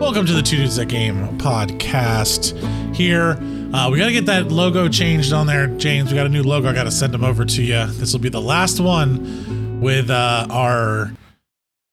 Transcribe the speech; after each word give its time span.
Welcome 0.00 0.26
to 0.26 0.32
the 0.32 0.42
Two 0.42 0.56
Dudes 0.58 0.76
That 0.76 0.86
Game 0.86 1.38
podcast. 1.38 2.56
Here, 2.94 3.34
uh, 3.72 3.88
we 3.92 3.98
got 3.98 4.06
to 4.06 4.12
get 4.12 4.26
that 4.26 4.50
logo 4.50 4.88
changed 4.88 5.32
on 5.32 5.46
there, 5.46 5.66
James. 5.66 6.10
We 6.10 6.16
got 6.16 6.26
a 6.26 6.30
new 6.30 6.42
logo. 6.42 6.68
I 6.68 6.72
got 6.72 6.84
to 6.84 6.90
send 6.90 7.12
them 7.14 7.24
over 7.24 7.44
to 7.44 7.62
you. 7.62 7.86
This 7.86 8.12
will 8.12 8.20
be 8.20 8.28
the 8.28 8.40
last 8.40 8.80
one 8.80 9.80
with 9.80 10.10
uh, 10.10 10.46
our 10.50 11.12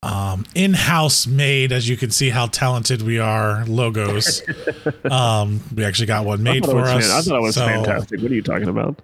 um, 0.02 0.45
in-house 0.55 1.27
made, 1.27 1.71
as 1.71 1.89
you 1.89 1.97
can 1.97 2.11
see 2.11 2.30
how 2.30 2.47
talented 2.47 3.02
we 3.02 3.19
are. 3.19 3.66
Logos. 3.66 4.41
um, 5.11 5.61
we 5.75 5.83
actually 5.83 6.05
got 6.07 6.25
one 6.25 6.43
made 6.43 6.63
for 6.66 6.80
us. 6.81 7.07
fan- 7.07 7.17
I 7.17 7.21
thought 7.21 7.38
it 7.38 7.41
was 7.41 7.55
So- 7.55 7.66
fantastic. 7.66 8.21
What 8.21 8.31
are 8.31 8.35
you 8.35 8.41
talking 8.41 8.69
about? 8.69 9.02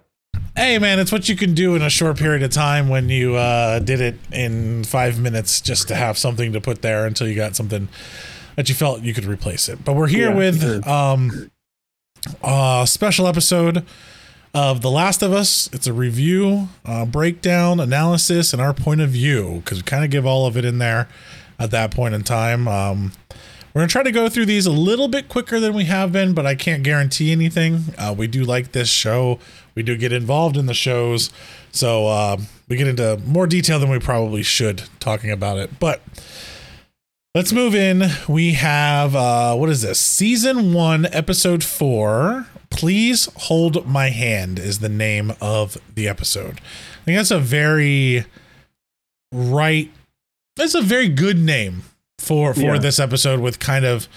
Hey 0.54 0.78
man, 0.78 0.98
it's 0.98 1.10
what 1.10 1.30
you 1.30 1.36
can 1.36 1.54
do 1.54 1.76
in 1.76 1.82
a 1.82 1.88
short 1.88 2.18
period 2.18 2.42
of 2.42 2.50
time 2.50 2.90
when 2.90 3.08
you 3.08 3.36
uh, 3.36 3.78
did 3.78 4.02
it 4.02 4.16
in 4.32 4.84
five 4.84 5.18
minutes 5.18 5.62
just 5.62 5.88
to 5.88 5.94
have 5.94 6.18
something 6.18 6.52
to 6.52 6.60
put 6.60 6.82
there 6.82 7.06
until 7.06 7.26
you 7.26 7.34
got 7.34 7.56
something 7.56 7.88
that 8.56 8.68
you 8.68 8.74
felt 8.74 9.00
you 9.00 9.14
could 9.14 9.24
replace 9.24 9.70
it. 9.70 9.82
But 9.82 9.94
we're 9.94 10.08
here 10.08 10.28
Yeah, 10.28 10.36
with 10.36 10.86
um, 10.86 11.50
a 12.42 12.84
special 12.86 13.26
episode 13.26 13.84
of 14.54 14.82
The 14.82 14.90
Last 14.90 15.22
of 15.22 15.32
Us. 15.32 15.68
It's 15.72 15.86
a 15.86 15.92
review, 15.92 16.68
uh, 16.84 17.04
breakdown, 17.04 17.80
analysis, 17.80 18.52
and 18.52 18.60
our 18.60 18.74
point 18.74 19.00
of 19.00 19.10
view 19.10 19.62
because 19.64 19.78
we 19.78 19.82
kind 19.82 20.04
of 20.04 20.10
give 20.10 20.26
all 20.26 20.46
of 20.46 20.56
it 20.56 20.64
in 20.64 20.78
there 20.78 21.08
at 21.58 21.70
that 21.70 21.90
point 21.90 22.14
in 22.14 22.22
time. 22.22 22.68
Um, 22.68 23.12
we're 23.74 23.80
gonna 23.80 23.88
try 23.88 24.02
to 24.02 24.12
go 24.12 24.28
through 24.28 24.46
these 24.46 24.66
a 24.66 24.70
little 24.70 25.08
bit 25.08 25.28
quicker 25.28 25.58
than 25.58 25.72
we 25.72 25.84
have 25.86 26.12
been, 26.12 26.34
but 26.34 26.44
I 26.44 26.54
can't 26.54 26.82
guarantee 26.82 27.32
anything. 27.32 27.84
Uh, 27.96 28.14
we 28.16 28.26
do 28.26 28.44
like 28.44 28.72
this 28.72 28.90
show. 28.90 29.38
We 29.74 29.82
do 29.82 29.96
get 29.96 30.12
involved 30.12 30.58
in 30.58 30.66
the 30.66 30.74
shows, 30.74 31.30
so 31.70 32.06
uh, 32.06 32.36
we 32.68 32.76
get 32.76 32.86
into 32.86 33.16
more 33.24 33.46
detail 33.46 33.78
than 33.78 33.88
we 33.88 33.98
probably 33.98 34.42
should 34.42 34.82
talking 35.00 35.30
about 35.30 35.56
it. 35.56 35.80
But 35.80 36.02
let's 37.34 37.52
move 37.52 37.74
in. 37.74 38.04
We 38.28 38.52
have 38.54 39.14
uh, 39.14 39.54
what 39.56 39.68
is 39.68 39.82
this? 39.82 39.98
Season 40.00 40.72
one, 40.72 41.06
episode 41.06 41.64
four. 41.64 42.46
Please 42.70 43.28
hold 43.36 43.86
my 43.86 44.08
hand 44.08 44.58
is 44.58 44.78
the 44.78 44.88
name 44.88 45.32
of 45.40 45.76
the 45.94 46.08
episode. 46.08 46.60
I 47.02 47.04
think 47.04 47.18
that's 47.18 47.30
a 47.30 47.38
very 47.38 48.24
right. 49.32 49.90
That's 50.56 50.74
a 50.74 50.82
very 50.82 51.08
good 51.08 51.38
name 51.38 51.82
for 52.18 52.54
for 52.54 52.74
Yeah. 52.74 52.78
this 52.78 52.98
episode 52.98 53.40
with 53.40 53.58
kind 53.58 53.84
of 53.84 54.08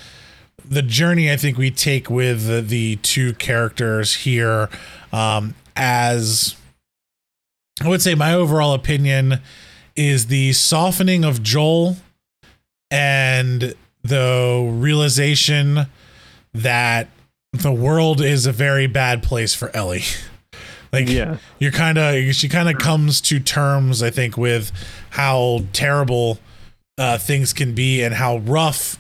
the 0.63 0.81
journey 0.81 1.31
I 1.31 1.38
think 1.38 1.58
we 1.58 1.69
take 1.71 2.09
with 2.09 2.47
the, 2.47 2.61
the 2.61 2.95
two 2.97 3.33
characters 3.33 4.16
here 4.16 4.69
um, 5.11 5.53
as 5.75 6.55
I 7.83 7.88
would 7.89 8.02
say 8.02 8.16
my 8.16 8.33
overall 8.33 8.73
opinion 8.73 9.41
is 9.95 10.27
the 10.27 10.53
softening 10.53 11.23
of 11.23 11.43
Joel 11.43 11.97
and 12.91 13.73
the 14.03 14.69
realization 14.73 15.88
that 16.53 17.08
the 17.53 17.72
world 17.72 18.22
is 18.22 18.45
a 18.45 18.52
very 18.52 18.88
bad 18.88 19.23
place 19.23 19.53
for 19.53 19.75
Ellie. 19.75 20.03
Like 20.94 21.09
Yeah. 21.09 21.39
you're 21.59 21.72
kind 21.73 21.97
of 21.97 22.33
she 22.36 22.47
kind 22.47 22.69
of 22.69 22.77
comes 22.77 23.19
to 23.22 23.38
terms 23.42 24.02
I 24.02 24.11
think 24.11 24.38
with 24.38 24.72
how 25.09 25.66
terrible 25.73 26.39
uh, 26.97 27.17
things 27.17 27.52
can 27.52 27.73
be 27.75 28.02
and 28.02 28.14
how 28.14 28.38
rough 28.38 28.97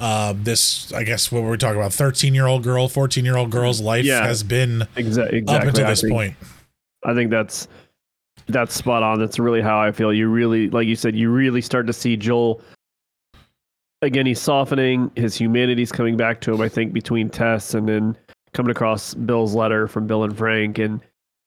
uh, 0.00 0.34
this 0.36 0.92
I 0.92 1.04
guess 1.04 1.30
what 1.30 1.44
we're 1.44 1.56
talking 1.56 1.76
about 1.78 1.92
13 1.92 2.34
year 2.34 2.46
old 2.46 2.64
girl 2.64 2.88
14 2.88 3.24
year 3.24 3.36
old 3.36 3.52
girl's 3.52 3.80
life 3.80 4.04
Yeah. 4.04 4.26
has 4.26 4.42
been 4.42 4.88
Exa- 4.96 5.32
exactly. 5.32 5.44
up 5.46 5.62
until 5.62 5.86
I 5.86 5.90
this 5.90 6.00
think, 6.00 6.12
point. 6.12 6.34
I 7.04 7.14
think 7.14 7.30
that's 7.30 7.68
that's 8.48 8.74
spot 8.74 9.04
on. 9.04 9.20
That's 9.20 9.38
really 9.38 9.60
how 9.60 9.78
I 9.78 9.92
feel. 9.92 10.12
You 10.12 10.28
really, 10.28 10.68
like 10.70 10.88
you 10.88 10.96
said, 10.96 11.14
you 11.14 11.30
really 11.30 11.60
start 11.60 11.86
to 11.86 11.92
see 11.92 12.16
Joel. 12.16 12.60
Again, 14.02 14.26
he's 14.26 14.40
softening. 14.40 15.10
His 15.16 15.34
humanity's 15.36 15.90
coming 15.90 16.16
back 16.16 16.40
to 16.42 16.52
him. 16.52 16.60
I 16.60 16.68
think 16.68 16.92
between 16.92 17.28
Tess 17.30 17.74
and 17.74 17.88
then 17.88 18.16
coming 18.52 18.70
across 18.70 19.14
Bill's 19.14 19.54
letter 19.54 19.88
from 19.88 20.06
Bill 20.06 20.22
and 20.24 20.36
Frank, 20.36 20.78
and 20.78 21.00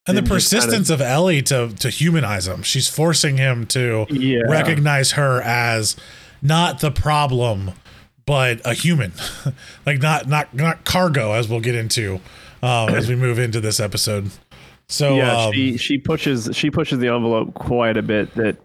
And 0.07 0.17
the 0.17 0.21
and 0.21 0.27
just 0.27 0.49
kinda- 0.51 0.61
persistence 0.65 0.89
of 0.89 1.01
Ellie 1.01 1.41
to 1.43 1.69
to 1.79 1.89
humanize 1.89 2.47
him. 2.47 2.63
She's 2.63 2.87
forcing 2.89 3.37
him 3.37 3.65
to 3.67 4.07
yeah, 4.09 4.39
recognize 4.47 5.11
her 5.11 5.41
as 5.41 5.95
not 6.41 6.79
the 6.79 6.89
problem, 6.91 7.71
but 8.25 8.61
a 8.65 8.73
human. 8.73 9.13
like 9.85 10.01
not 10.01 10.27
not 10.27 10.53
not 10.53 10.85
cargo, 10.85 11.33
as 11.33 11.47
we'll 11.47 11.59
get 11.61 11.75
into 11.75 12.15
um, 12.63 12.89
as 12.89 13.07
we 13.07 13.15
move 13.15 13.37
into 13.39 13.61
this 13.61 13.79
episode. 13.79 14.31
So 14.87 15.17
yeah, 15.17 15.45
um, 15.45 15.53
she 15.53 15.77
she 15.77 15.97
pushes 15.99 16.49
she 16.53 16.71
pushes 16.71 16.97
the 16.97 17.09
envelope 17.09 17.53
quite 17.53 17.95
a 17.95 18.01
bit. 18.01 18.33
That 18.35 18.57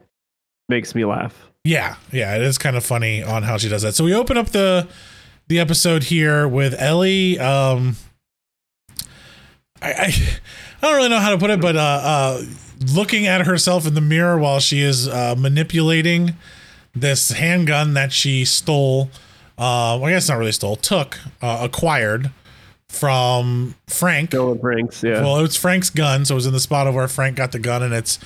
makes 0.71 0.95
me 0.95 1.05
laugh. 1.05 1.51
Yeah, 1.65 1.97
yeah, 2.13 2.37
it 2.37 2.43
is 2.43 2.59
kind 2.59 2.77
of 2.77 2.85
funny 2.85 3.23
on 3.23 3.43
how 3.43 3.57
she 3.57 3.71
does 3.71 3.81
that. 3.83 3.95
So 3.95 4.05
we 4.05 4.15
open 4.15 4.37
up 4.37 4.49
the 4.49 4.87
the 5.49 5.59
episode 5.59 6.05
here 6.05 6.47
with 6.47 6.75
Ellie. 6.79 7.39
Um, 7.39 7.97
I, 9.81 9.93
I 9.93 10.05
I 10.83 10.87
don't 10.89 10.97
really 10.97 11.09
know 11.09 11.21
how 11.21 11.31
to 11.31 11.39
put 11.39 11.49
it, 11.49 11.63
but 11.63 11.75
uh, 11.77 11.81
uh, 11.81 12.43
looking 12.95 13.27
at 13.27 13.47
herself 13.47 13.87
in 13.87 13.95
the 13.95 14.03
mirror 14.03 14.37
while 14.39 14.61
she 14.61 14.83
is 14.83 15.09
uh, 15.09 15.35
manipulating 15.39 16.35
this 16.95 17.31
handgun 17.31 17.95
that 17.95 18.13
she 18.13 18.45
stole. 18.45 19.09
Uh, 19.57 19.97
well, 19.99 20.05
I 20.05 20.11
guess 20.11 20.29
not 20.29 20.37
really 20.37 20.53
stole, 20.53 20.77
took, 20.77 21.19
uh, 21.41 21.61
acquired 21.63 22.31
from 22.95 23.75
Frank. 23.87 24.33
And 24.33 24.61
Frank's, 24.61 25.03
yeah. 25.03 25.23
Well, 25.23 25.45
it's 25.45 25.57
Frank's 25.57 25.91
gun, 25.91 26.25
so 26.25 26.35
it 26.35 26.37
was 26.37 26.47
in 26.47 26.53
the 26.53 26.61
spot 26.61 26.87
of 26.87 26.95
where 26.95 27.09
Frank 27.09 27.37
got 27.37 27.53
the 27.53 27.59
gun, 27.59 27.83
and 27.83 27.93
it's 27.93 28.19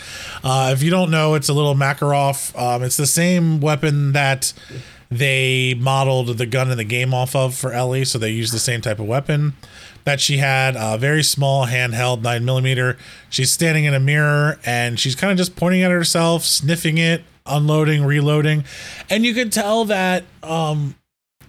uh, 0.45 0.71
if 0.73 0.83
you 0.83 0.91
don't 0.91 1.11
know, 1.11 1.35
it's 1.35 1.49
a 1.49 1.55
little 1.55 1.75
Makarov. 1.75 2.59
Um, 2.61 2.83
it's 2.83 2.97
the 2.97 3.07
same 3.07 3.61
weapon 3.61 4.13
that 4.13 4.53
they 5.11 5.75
modeled 5.75 6.37
the 6.37 6.47
gun 6.47 6.71
in 6.71 6.77
the 6.77 6.85
game 6.85 7.15
off 7.15 7.35
of 7.35 7.55
for 7.55 7.73
Ellie, 7.73 8.05
so 8.05 8.19
they 8.19 8.31
used 8.31 8.53
the 8.53 8.59
same 8.59 8.81
type 8.81 8.99
of 8.99 9.07
weapon 9.07 9.55
that 10.05 10.21
she 10.21 10.39
had. 10.39 10.77
A 10.77 10.99
very 10.99 11.23
small 11.23 11.67
handheld 11.67 12.23
nine 12.23 12.45
millimeter. 12.45 12.99
She's 13.31 13.51
standing 13.51 13.85
in 13.85 13.95
a 13.95 14.01
mirror 14.01 14.59
and 14.65 15.01
she's 15.01 15.15
kind 15.15 15.31
of 15.31 15.39
just 15.39 15.57
pointing 15.57 15.83
at 15.83 15.91
herself, 15.91 16.45
sniffing 16.45 16.99
it, 16.99 17.25
unloading, 17.47 18.05
reloading, 18.05 18.65
and 19.09 19.25
you 19.25 19.35
could 19.35 19.51
tell 19.51 19.87
that 19.87 20.25
um, 20.43 20.95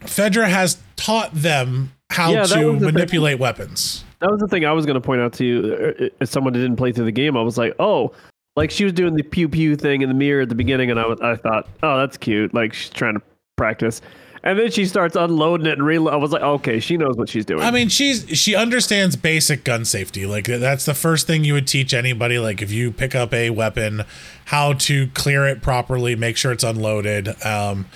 Fedra 0.02 0.47
has 0.47 0.78
taught 0.96 1.34
them 1.34 1.91
how 2.09 2.31
Yeah, 2.31 2.44
to 2.44 2.53
thing. 2.53 2.81
manipulate 2.81 3.40
weapons. 3.40 4.03
That 4.20 4.31
was 4.31 4.40
the 4.42 4.47
thing 4.47 4.66
I 4.66 4.72
was 4.74 4.86
going 4.86 4.96
to 4.96 5.02
point 5.02 5.22
out 5.22 5.34
to 5.34 5.46
you. 5.46 5.96
uh, 6.00 6.09
As 6.22 6.30
someone 6.30 6.53
that 6.53 6.59
didn't 6.59 6.75
play 6.78 6.92
through 6.92 7.06
the 7.06 7.12
game, 7.12 7.38
I 7.38 7.42
was 7.42 7.58
like, 7.58 7.74
oh, 7.80 8.12
like 8.56 8.72
she 8.72 8.84
was 8.84 8.94
doing 8.94 9.16
the 9.16 9.24
pew 9.24 9.47
pew 9.47 9.75
thing 9.75 10.02
in 10.02 10.09
the 10.09 10.16
mirror 10.16 10.42
at 10.42 10.50
the 10.50 10.56
beginning, 10.56 10.92
and 10.92 11.00
I, 11.00 11.06
was, 11.08 11.20
I 11.22 11.36
thought, 11.36 11.68
oh, 11.84 11.97
that's 11.97 12.18
cute. 12.18 12.53
Like 12.53 12.74
she's 12.74 12.90
trying 12.90 13.14
to 13.16 13.22
practice. 13.56 14.02
And 14.42 14.58
then 14.58 14.72
she 14.72 14.86
starts 14.86 15.18
unloading 15.18 15.66
it 15.68 15.74
and 15.74 15.86
reload. 15.86 16.14
I 16.14 16.16
was 16.18 16.31
like, 16.31 16.42
okay, 16.42 16.80
she 16.80 16.96
knows 16.96 17.18
what 17.18 17.28
she's 17.28 17.46
doing. 17.46 17.62
I 17.62 17.72
mean, 17.72 17.90
she's 17.90 18.26
she 18.40 18.56
understands 18.56 19.18
basic 19.18 19.66
gun 19.66 19.84
safety. 19.84 20.26
Like 20.26 20.46
that's 20.46 20.86
the 20.86 20.94
first 20.94 21.28
thing 21.28 21.44
you 21.44 21.53
would 21.53 21.68
teach 21.68 21.94
anybody. 21.94 22.40
Like 22.40 22.62
if 22.62 22.72
you 22.72 22.90
pick 22.91 23.16
up 23.16 23.34
a 23.34 23.50
weapon, 23.50 24.03
how 24.46 24.74
to 24.74 25.08
clear 25.08 25.46
it 25.46 25.62
properly, 25.62 26.16
make 26.16 26.38
sure 26.38 26.53
it's 26.53 26.64
unloaded. 26.64 27.30
Um, 27.46 27.88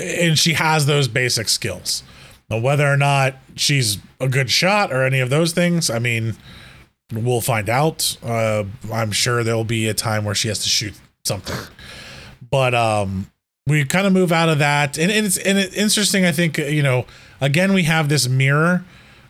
and 0.00 0.38
she 0.38 0.52
has 0.54 0.86
those 0.86 1.08
basic 1.08 1.48
skills. 1.48 2.04
Whether 2.60 2.86
or 2.86 2.96
not 2.96 3.36
she's 3.56 3.98
a 4.20 4.28
good 4.28 4.50
shot 4.50 4.92
or 4.92 5.04
any 5.04 5.20
of 5.20 5.30
those 5.30 5.52
things, 5.52 5.90
I 5.90 5.98
mean, 5.98 6.36
we'll 7.12 7.40
find 7.40 7.68
out. 7.68 8.16
Uh, 8.22 8.64
I'm 8.92 9.12
sure 9.12 9.44
there'll 9.44 9.64
be 9.64 9.88
a 9.88 9.94
time 9.94 10.24
where 10.24 10.34
she 10.34 10.48
has 10.48 10.60
to 10.60 10.68
shoot 10.68 10.94
something. 11.24 11.56
But 12.50 12.74
um, 12.74 13.30
we 13.66 13.84
kind 13.84 14.06
of 14.06 14.12
move 14.12 14.32
out 14.32 14.48
of 14.48 14.58
that, 14.58 14.98
and, 14.98 15.10
and 15.10 15.26
it's 15.26 15.38
and 15.38 15.58
it's 15.58 15.76
interesting. 15.76 16.24
I 16.24 16.32
think 16.32 16.58
you 16.58 16.82
know, 16.82 17.06
again, 17.40 17.72
we 17.72 17.84
have 17.84 18.08
this 18.08 18.28
mirror 18.28 18.84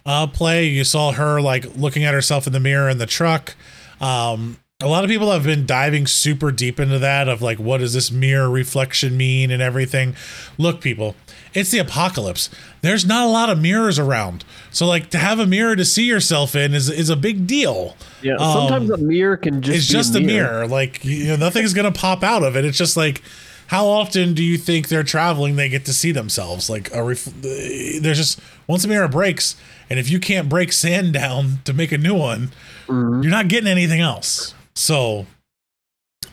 uh, 0.06 0.26
play. 0.26 0.66
You 0.66 0.84
saw 0.84 1.12
her 1.12 1.40
like 1.40 1.76
looking 1.76 2.04
at 2.04 2.14
herself 2.14 2.46
in 2.46 2.52
the 2.52 2.60
mirror 2.60 2.88
in 2.88 2.98
the 2.98 3.06
truck. 3.06 3.54
Um, 4.00 4.58
a 4.80 4.88
lot 4.88 5.04
of 5.04 5.10
people 5.10 5.30
have 5.30 5.44
been 5.44 5.64
diving 5.64 6.06
super 6.06 6.50
deep 6.50 6.80
into 6.80 6.98
that 6.98 7.28
of 7.28 7.40
like, 7.40 7.58
what 7.58 7.78
does 7.78 7.94
this 7.94 8.10
mirror 8.10 8.50
reflection 8.50 9.16
mean 9.16 9.50
and 9.50 9.62
everything. 9.62 10.16
Look, 10.58 10.80
people, 10.80 11.14
it's 11.54 11.70
the 11.70 11.78
apocalypse. 11.78 12.48
There's 12.80 13.04
not 13.06 13.26
a 13.26 13.30
lot 13.30 13.50
of 13.50 13.60
mirrors 13.60 13.98
around, 13.98 14.44
so 14.70 14.86
like 14.86 15.10
to 15.10 15.18
have 15.18 15.38
a 15.38 15.46
mirror 15.46 15.76
to 15.76 15.84
see 15.84 16.04
yourself 16.04 16.54
in 16.56 16.74
is 16.74 16.88
is 16.90 17.08
a 17.10 17.16
big 17.16 17.46
deal. 17.46 17.96
yeah, 18.22 18.36
sometimes 18.38 18.90
um, 18.90 19.00
a 19.00 19.02
mirror 19.02 19.36
can 19.36 19.62
just 19.62 19.76
It's 19.78 19.86
just 19.86 20.14
a 20.16 20.20
mirror. 20.20 20.66
Like 20.66 21.04
you 21.04 21.28
know, 21.28 21.36
nothing's 21.36 21.74
gonna 21.74 21.92
pop 21.92 22.22
out 22.22 22.42
of 22.42 22.56
it. 22.56 22.64
It's 22.64 22.78
just 22.78 22.96
like. 22.96 23.22
How 23.68 23.86
often 23.86 24.34
do 24.34 24.44
you 24.44 24.58
think 24.58 24.88
they're 24.88 25.02
traveling? 25.04 25.56
They 25.56 25.70
get 25.70 25.86
to 25.86 25.94
see 25.94 26.12
themselves. 26.12 26.68
Like 26.68 26.92
a 26.94 27.02
ref- 27.02 27.24
there's 27.40 28.18
just 28.18 28.38
once 28.66 28.84
a 28.84 28.88
mirror 28.88 29.08
breaks, 29.08 29.56
and 29.88 29.98
if 29.98 30.10
you 30.10 30.20
can't 30.20 30.46
break 30.50 30.72
sand 30.72 31.12
down 31.14 31.60
to 31.64 31.72
make 31.72 31.90
a 31.90 31.96
new 31.96 32.12
one, 32.14 32.50
Mhm. 32.86 33.22
you're 33.22 33.30
not 33.30 33.48
getting 33.48 33.70
anything 33.70 34.00
else. 34.00 34.52
So, 34.74 35.24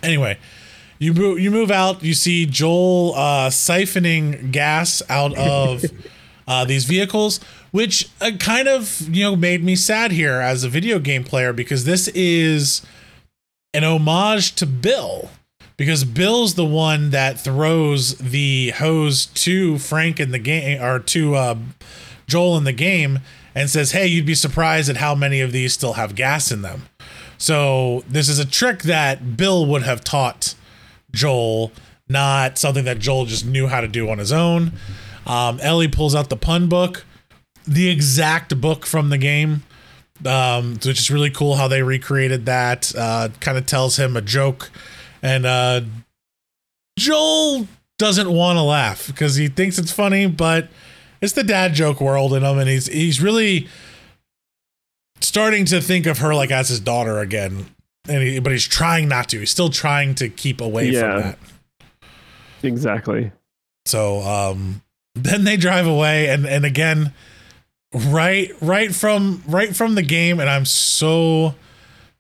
Anyway, 0.04 0.38
you 1.00 1.14
move 1.14 1.40
you 1.40 1.50
move 1.50 1.72
out. 1.72 2.04
You 2.04 2.14
see 2.14 2.46
Joel 2.46 3.16
uh, 3.16 3.50
siphoning 3.50 4.52
gas 4.52 5.02
out 5.10 5.36
of 5.38 5.84
uh, 6.48 6.66
these 6.66 6.86
vehicles, 6.86 7.40
which 7.72 8.10
uh, 8.22 8.32
kind 8.40 8.68
of 8.68 9.08
you 9.10 9.24
know 9.24 9.36
made 9.36 9.64
me 9.64 9.76
sad 9.76 10.12
here 10.12 10.42
as 10.42 10.64
a 10.64 10.70
video 10.70 11.00
game 11.00 11.24
player 11.24 11.54
because 11.54 11.86
this 11.86 12.10
is 12.10 12.86
an 13.74 13.84
homage 13.84 14.56
to 14.56 14.66
Bill 14.66 15.30
because 15.78 16.04
Bill's 16.04 16.56
the 16.56 16.66
one 16.66 17.12
that 17.12 17.40
throws 17.40 18.18
the 18.18 18.72
hose 18.72 19.28
to 19.28 19.80
Frank 19.80 20.20
in 20.20 20.32
the 20.32 20.40
game 20.40 20.82
or 20.82 21.00
to 21.00 21.36
uh, 21.36 21.56
Joel 22.28 22.58
in 22.58 22.66
the 22.66 22.74
game 22.74 23.20
and 23.56 23.70
says, 23.70 23.92
"Hey, 23.92 24.08
you'd 24.08 24.26
be 24.26 24.36
surprised 24.36 24.90
at 24.90 24.98
how 24.98 25.16
many 25.16 25.40
of 25.40 25.54
these 25.54 25.72
still 25.72 25.94
have 25.94 26.14
gas 26.14 26.52
in 26.52 26.62
them." 26.62 26.90
So 27.38 28.04
this 28.06 28.28
is 28.28 28.38
a 28.38 28.46
trick 28.46 28.84
that 28.84 29.38
Bill 29.38 29.66
would 29.66 29.84
have 29.84 30.04
taught 30.04 30.56
Joel, 31.12 31.72
not 32.08 32.58
something 32.58 32.86
that 32.86 33.00
Joel 33.00 33.26
just 33.26 33.46
knew 33.46 33.68
how 33.68 33.82
to 33.82 33.88
do 33.88 34.10
on 34.10 34.18
his 34.18 34.32
own. 34.32 34.74
Um, 35.26 35.60
Ellie 35.62 35.88
pulls 35.88 36.16
out 36.16 36.30
the 36.30 36.38
pun 36.38 36.68
book, 36.68 37.06
the 37.68 37.90
exact 37.90 38.60
book 38.60 38.86
from 38.86 39.10
the 39.10 39.18
game, 39.18 39.64
um, 40.26 40.74
which 40.74 41.00
is 41.00 41.12
really 41.12 41.30
cool 41.30 41.56
how 41.56 41.68
they 41.68 41.84
recreated 41.84 42.46
that. 42.48 42.94
Uh, 42.96 43.30
kind 43.40 43.58
of 43.58 43.66
tells 43.66 43.98
him 43.98 44.18
a 44.18 44.22
joke, 44.22 44.72
and 45.22 45.46
uh, 45.46 45.82
Joel 46.98 47.68
doesn't 47.98 48.32
want 48.32 48.58
to 48.58 48.64
laugh 48.64 49.08
because 49.08 49.36
he 49.36 49.48
thinks 49.48 49.78
it's 49.78 49.92
funny, 49.92 50.26
but 50.26 50.70
it's 51.22 51.34
the 51.34 51.44
dad 51.44 51.74
joke 51.74 52.02
world 52.02 52.34
in 52.34 52.44
him, 52.44 52.58
and 52.58 52.70
he's 52.70 52.88
he's 52.88 53.22
really 53.22 53.68
starting 55.22 55.66
to 55.66 55.82
think 55.82 56.06
of 56.06 56.20
her 56.20 56.34
like 56.34 56.50
as 56.50 56.70
his 56.70 56.80
daughter 56.80 57.20
again. 57.20 57.68
And 58.10 58.24
he, 58.24 58.40
but 58.40 58.52
he's 58.52 58.68
trying 58.68 59.08
not 59.08 59.30
to. 59.30 59.40
He's 59.40 59.52
still 59.52 59.70
trying 59.70 60.16
to 60.16 60.28
keep 60.30 60.60
away 60.62 60.90
Yeah. 60.90 61.00
from 61.12 61.22
that. 61.22 61.40
Exactly. 62.64 63.32
So 63.86 64.20
um 64.22 64.82
then 65.16 65.44
they 65.44 65.58
drive 65.58 65.88
away 65.88 66.30
and 66.30 66.46
and 66.46 66.66
again 66.66 67.14
right 67.94 68.52
right 68.62 68.94
from 68.94 69.44
right 69.48 69.76
from 69.76 69.96
the 69.96 70.02
game 70.02 70.40
and 70.40 70.50
I'm 70.50 70.66
so 70.66 71.56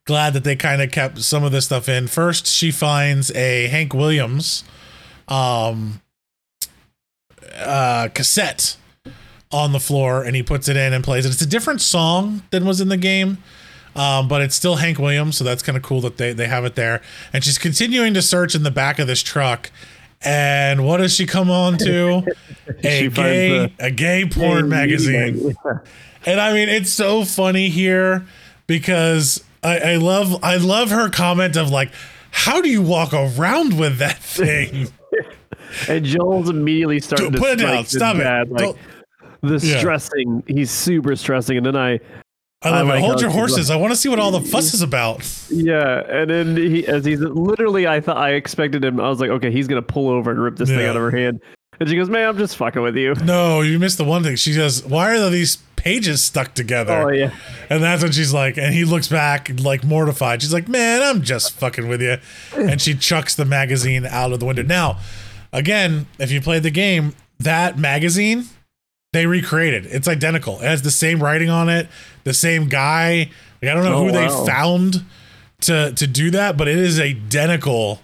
glad 0.05 0.33
that 0.33 0.43
they 0.43 0.55
kind 0.55 0.81
of 0.81 0.91
kept 0.91 1.19
some 1.21 1.43
of 1.43 1.51
this 1.51 1.65
stuff 1.65 1.89
in. 1.89 2.07
First 2.07 2.47
she 2.47 2.71
finds 2.71 3.31
a 3.35 3.67
Hank 3.67 3.93
Williams 3.93 4.63
um 5.27 6.01
uh 7.57 8.07
cassette 8.13 8.77
on 9.51 9.71
the 9.71 9.79
floor 9.79 10.23
and 10.23 10.35
he 10.35 10.43
puts 10.43 10.67
it 10.69 10.77
in 10.77 10.93
and 10.93 11.03
plays 11.03 11.25
it. 11.25 11.29
It's 11.31 11.41
a 11.41 11.45
different 11.47 11.81
song 11.81 12.43
than 12.51 12.65
was 12.65 12.79
in 12.81 12.87
the 12.89 12.97
game. 12.97 13.39
Um, 13.99 14.27
but 14.29 14.41
it's 14.41 14.55
still 14.55 14.77
Hank 14.77 14.97
Williams, 14.97 15.35
so 15.37 15.43
that's 15.43 15.61
kind 15.61 15.75
of 15.77 15.83
cool 15.83 15.99
that 16.01 16.15
they, 16.17 16.31
they 16.31 16.47
have 16.47 16.63
it 16.63 16.75
there. 16.75 17.01
And 17.33 17.43
she's 17.43 17.57
continuing 17.57 18.13
to 18.13 18.21
search 18.21 18.55
in 18.55 18.63
the 18.63 18.71
back 18.71 18.97
of 18.97 19.07
this 19.07 19.21
truck. 19.21 19.71
And 20.21 20.85
what 20.85 20.97
does 20.97 21.13
she 21.13 21.25
come 21.25 21.49
on 21.51 21.77
to? 21.79 22.23
a 22.83 22.99
She 22.99 23.09
gay 23.09 23.73
a 23.79 23.91
gay 23.91 24.25
porn 24.25 24.69
magazine. 24.69 25.53
And 26.25 26.41
I 26.41 26.51
mean, 26.51 26.67
it's 26.67 26.91
so 26.91 27.23
funny 27.23 27.69
here 27.69 28.25
because 28.67 29.41
I, 29.63 29.79
I 29.79 29.95
love 29.95 30.43
I 30.43 30.57
love 30.57 30.89
her 30.91 31.09
comment 31.09 31.55
of 31.55 31.69
like, 31.69 31.91
how 32.31 32.61
do 32.61 32.69
you 32.69 32.81
walk 32.81 33.13
around 33.13 33.79
with 33.79 33.99
that 33.99 34.17
thing? 34.19 34.89
And 35.87 36.03
Joel's 36.03 36.49
immediately 36.49 36.99
starting 36.99 37.27
Dude, 37.31 37.35
to 37.35 37.39
put 37.39 37.51
it 37.59 37.63
down. 37.63 37.85
Stop 37.85 38.17
it. 38.17 38.51
Like 38.51 38.61
Don't- 38.61 38.77
the 39.41 39.65
Yeah. 39.65 39.79
stressing, 39.79 40.43
he's 40.47 40.69
super 40.71 41.15
stressing. 41.15 41.55
And 41.55 41.65
then 41.65 41.77
I, 41.77 41.99
I 42.61 42.71
love 42.71 42.89
I 42.89 42.97
it. 42.97 42.99
Hold 42.99 43.13
how 43.13 43.19
your 43.21 43.29
she's 43.29 43.37
horses. 43.37 43.69
I 43.69 43.77
want 43.77 43.91
to 43.93 43.95
see 43.95 44.09
what 44.09 44.19
all 44.19 44.31
the 44.31 44.41
fuss 44.41 44.73
is 44.73 44.81
about. 44.81 45.25
yeah, 45.49 46.03
and 46.09 46.29
then 46.29 46.57
he, 46.57 46.85
as 46.87 47.05
he's 47.05 47.21
literally, 47.21 47.87
I 47.87 48.01
thought 48.01 48.17
I 48.17 48.31
expected 48.31 48.83
him. 48.83 48.99
I 48.99 49.07
was 49.09 49.21
like, 49.21 49.29
okay, 49.29 49.49
he's 49.51 49.67
gonna 49.67 49.81
pull 49.81 50.09
over 50.09 50.29
and 50.31 50.41
rip 50.41 50.57
this 50.57 50.69
thing 50.69 50.85
out 50.85 50.95
of 50.97 51.01
her 51.01 51.11
hand. 51.11 51.41
And 51.79 51.87
she 51.87 51.95
goes, 51.95 52.09
"Man, 52.09 52.27
I'm 52.27 52.37
just 52.37 52.57
fucking 52.57 52.81
with 52.81 52.97
you." 52.97 53.15
No, 53.23 53.61
you 53.61 53.79
missed 53.79 53.97
the 53.97 54.03
one 54.03 54.23
thing. 54.23 54.35
She 54.35 54.51
says, 54.51 54.85
"Why 54.85 55.17
are 55.17 55.29
these 55.29 55.57
pages 55.77 56.21
stuck 56.21 56.53
together?" 56.53 57.07
Oh 57.07 57.09
yeah, 57.09 57.31
And 57.69 57.81
that's 57.81 58.03
when 58.03 58.11
she's 58.11 58.33
like, 58.33 58.57
and 58.57 58.73
he 58.73 58.83
looks 58.83 59.07
back 59.07 59.49
like 59.61 59.85
mortified. 59.85 60.41
She's 60.41 60.53
like, 60.53 60.67
"Man, 60.67 61.01
I'm 61.01 61.21
just 61.21 61.53
fucking 61.53 61.87
with 61.87 62.01
you," 62.01 62.17
and 62.53 62.81
she 62.81 62.93
chucks 62.95 63.35
the 63.35 63.45
magazine 63.45 64.05
out 64.05 64.33
of 64.33 64.41
the 64.41 64.45
window. 64.45 64.63
Now, 64.63 64.99
again, 65.53 66.07
if 66.19 66.31
you 66.31 66.41
played 66.41 66.63
the 66.63 66.71
game, 66.71 67.15
that 67.39 67.77
magazine 67.77 68.47
they 69.13 69.25
recreated. 69.25 69.85
It's 69.87 70.07
identical. 70.07 70.59
It 70.59 70.65
has 70.65 70.81
the 70.81 70.91
same 70.91 71.21
writing 71.21 71.49
on 71.49 71.69
it, 71.69 71.87
the 72.23 72.33
same 72.33 72.67
guy. 72.69 73.29
Like 73.61 73.71
I 73.71 73.73
don't 73.73 73.83
know 73.83 73.95
Oh, 73.97 74.05
who 74.05 74.11
they 74.11 74.27
found 74.45 75.03
to 75.61 75.91
to 75.93 76.07
do 76.07 76.31
that, 76.31 76.57
but 76.57 76.67
it 76.67 76.77
is 76.77 76.99
identical 76.99 78.01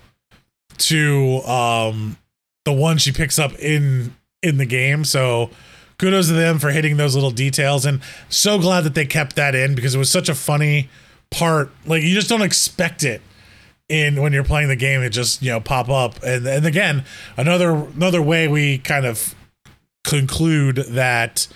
to 0.78 1.42
um 1.46 2.18
the 2.66 2.74
one 2.74 2.98
she 2.98 3.12
picks 3.12 3.40
up 3.40 3.54
in 3.60 4.16
in 4.42 4.58
the 4.58 4.66
game. 4.66 5.06
So 5.06 5.50
kudos 5.98 6.28
to 6.28 6.34
them 6.34 6.60
for 6.60 6.72
hitting 6.72 6.98
those 6.98 7.16
little 7.16 7.32
details 7.32 7.86
and 7.86 8.02
so 8.28 8.60
glad 8.60 8.82
that 8.82 8.96
they 8.96 9.06
kept 9.06 9.36
that 9.38 9.56
in 9.56 9.76
because 9.76 9.96
it 9.96 9.98
was 9.98 10.12
such 10.12 10.28
a 10.28 10.36
funny 10.36 10.90
part. 11.32 11.72
Like 11.86 12.04
you 12.04 12.14
just 12.14 12.28
don't 12.30 12.42
expect 12.42 13.04
it 13.04 13.22
in 13.88 14.20
when 14.22 14.34
you're 14.34 14.44
playing 14.44 14.68
the 14.68 14.76
game 14.76 15.02
it 15.04 15.12
just 15.12 15.44
you 15.44 15.52
know 15.52 15.60
pop 15.60 15.90
up 15.90 16.16
and 16.24 16.48
and 16.48 16.66
again 16.66 17.06
another 17.38 17.72
another 17.72 18.20
way 18.20 18.48
we 18.48 18.80
kind 18.80 19.06
of 19.06 19.36
conclude 20.06 20.78
that 20.90 21.48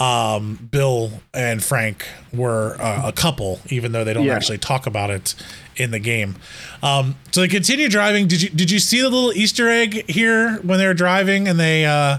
um 0.00 0.68
bill 0.70 1.10
and 1.34 1.62
frank 1.64 2.06
were 2.32 2.76
uh, 2.80 3.08
a 3.08 3.12
couple 3.12 3.58
even 3.68 3.90
though 3.90 4.04
they 4.04 4.12
don't 4.12 4.26
Yeah. 4.26 4.34
actually 4.36 4.58
talk 4.58 4.86
about 4.86 5.10
it 5.10 5.34
in 5.76 5.90
the 5.90 5.98
game 5.98 6.36
um 6.84 7.16
so 7.32 7.40
they 7.40 7.48
continue 7.48 7.88
driving 7.88 8.28
did 8.28 8.40
you 8.42 8.48
did 8.50 8.70
you 8.70 8.78
see 8.78 9.00
the 9.00 9.08
little 9.08 9.32
easter 9.32 9.68
egg 9.68 10.08
here 10.08 10.56
when 10.62 10.78
they 10.78 10.86
were 10.86 10.94
driving 10.94 11.48
and 11.48 11.58
they 11.58 11.84
uh 11.84 12.18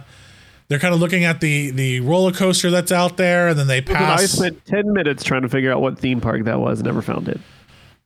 they're 0.67 0.79
kind 0.79 0.93
of 0.93 0.99
looking 0.99 1.23
at 1.23 1.39
the 1.39 1.71
the 1.71 1.99
roller 2.01 2.31
coaster 2.33 2.69
that's 2.69 2.91
out 2.91 3.17
there 3.17 3.47
and 3.47 3.57
then 3.57 3.65
they 3.67 3.81
pass. 3.81 4.21
I 4.21 4.25
spent 4.27 4.65
ten 4.65 4.93
minutes 4.93 5.23
trying 5.23 5.41
to 5.41 5.49
figure 5.49 5.71
out 5.71 5.81
what 5.81 5.97
theme 5.97 6.21
park 6.21 6.43
that 6.43 6.59
was. 6.59 6.83
Never 6.83 7.01
found 7.01 7.27
it. 7.27 7.39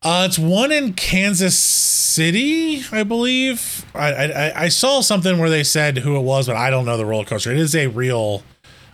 Uh, 0.04 0.26
it's 0.28 0.38
one 0.38 0.72
in 0.72 0.94
Kansas 0.94 1.58
City, 1.58 2.84
I 2.92 3.04
believe. 3.04 3.86
I, 3.96 4.14
I 4.14 4.64
I 4.64 4.68
saw 4.70 5.00
something 5.02 5.38
where 5.40 5.50
they 5.50 5.64
said 5.64 5.98
who 6.00 6.18
it 6.18 6.22
was, 6.22 6.48
but 6.48 6.56
I 6.58 6.70
don't 6.70 6.86
know 6.86 6.98
the 6.98 7.06
roller 7.06 7.24
coaster. 7.26 7.52
It 7.52 7.58
is 7.58 7.74
a 7.76 7.88
real 7.88 8.44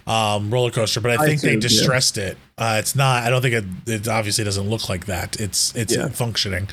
um, 0.06 0.52
roller 0.54 0.70
coaster, 0.72 1.02
but 1.02 1.12
I 1.20 1.24
I 1.24 1.26
think 1.26 1.42
they 1.42 1.50
assumed, 1.50 1.64
yeah. 1.64 1.70
distressed 1.70 2.18
it. 2.20 2.38
Uh, 2.58 2.76
it's 2.80 2.96
not. 2.96 3.24
I 3.24 3.30
don't 3.32 3.42
think 3.42 3.56
it. 3.56 3.66
It 3.92 4.08
obviously 4.08 4.44
doesn't 4.44 4.70
look 4.70 4.88
like 4.88 5.08
that. 5.08 5.40
It's 5.40 5.76
it's 5.76 5.96
Yeah. 5.96 6.10
functioning. 6.10 6.68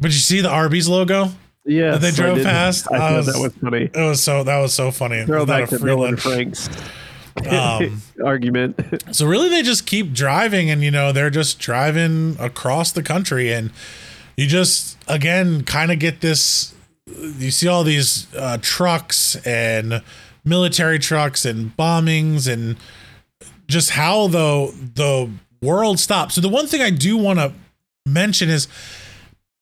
But 0.00 0.12
you 0.12 0.18
see 0.18 0.40
the 0.40 0.50
Arby's 0.50 0.88
logo? 0.88 1.30
Yeah, 1.66 1.96
they 1.96 2.10
drove 2.12 2.42
past? 2.42 2.86
I 2.92 2.94
I 2.94 2.98
thought 2.98 3.16
was- 3.16 3.26
that 3.26 3.38
was 3.40 3.52
funny. 3.54 3.90
It 3.92 3.96
was 4.08 4.22
so 4.22 4.44
that 4.44 4.58
was 4.58 4.72
so 4.72 4.90
funny. 4.92 5.24
Throw 5.24 5.46
back 5.46 5.68
to 5.70 5.78
free 5.78 5.92
and. 5.92 6.20
Frank's 6.20 6.68
Um, 7.50 8.02
argument. 8.24 8.80
So 9.12 9.26
really, 9.26 9.48
they 9.48 9.62
just 9.62 9.86
keep 9.86 10.12
driving, 10.12 10.70
and 10.70 10.82
you 10.82 10.90
know 10.90 11.12
they're 11.12 11.30
just 11.30 11.58
driving 11.58 12.36
across 12.38 12.92
the 12.92 13.02
country, 13.02 13.52
and 13.52 13.70
you 14.36 14.46
just 14.46 14.96
again 15.08 15.64
kind 15.64 15.90
of 15.90 15.98
get 15.98 16.20
this. 16.20 16.74
You 17.06 17.50
see 17.50 17.68
all 17.68 17.84
these 17.84 18.32
uh, 18.34 18.58
trucks 18.60 19.36
and 19.46 20.02
military 20.44 20.98
trucks 20.98 21.44
and 21.44 21.76
bombings, 21.76 22.50
and 22.50 22.76
just 23.66 23.90
how 23.90 24.28
the 24.28 24.72
the 24.94 25.30
world 25.60 25.98
stops. 25.98 26.34
So 26.34 26.40
the 26.40 26.48
one 26.48 26.66
thing 26.66 26.82
I 26.82 26.90
do 26.90 27.16
want 27.16 27.38
to 27.40 27.52
mention 28.06 28.48
is, 28.48 28.68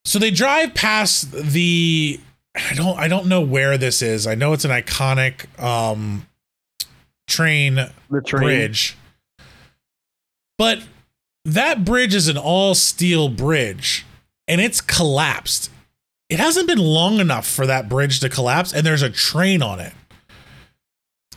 so 0.04 0.18
they 0.18 0.30
drive 0.30 0.74
past 0.74 1.32
the. 1.32 2.20
I 2.54 2.74
don't. 2.74 2.98
I 2.98 3.08
don't 3.08 3.26
know 3.26 3.40
where 3.40 3.78
this 3.78 4.02
is. 4.02 4.26
I 4.26 4.34
know 4.34 4.52
it's 4.52 4.66
an 4.66 4.70
iconic 4.70 5.46
um, 5.62 6.26
train 7.32 7.74
the 8.10 8.20
train. 8.20 8.42
bridge. 8.42 8.96
But 10.58 10.82
that 11.44 11.84
bridge 11.84 12.14
is 12.14 12.28
an 12.28 12.38
all 12.38 12.74
steel 12.74 13.28
bridge 13.28 14.06
and 14.46 14.60
it's 14.60 14.80
collapsed. 14.80 15.70
It 16.28 16.38
hasn't 16.38 16.66
been 16.66 16.78
long 16.78 17.18
enough 17.18 17.46
for 17.46 17.66
that 17.66 17.88
bridge 17.88 18.20
to 18.20 18.28
collapse 18.28 18.72
and 18.72 18.86
there's 18.86 19.02
a 19.02 19.10
train 19.10 19.62
on 19.62 19.80
it. 19.80 19.92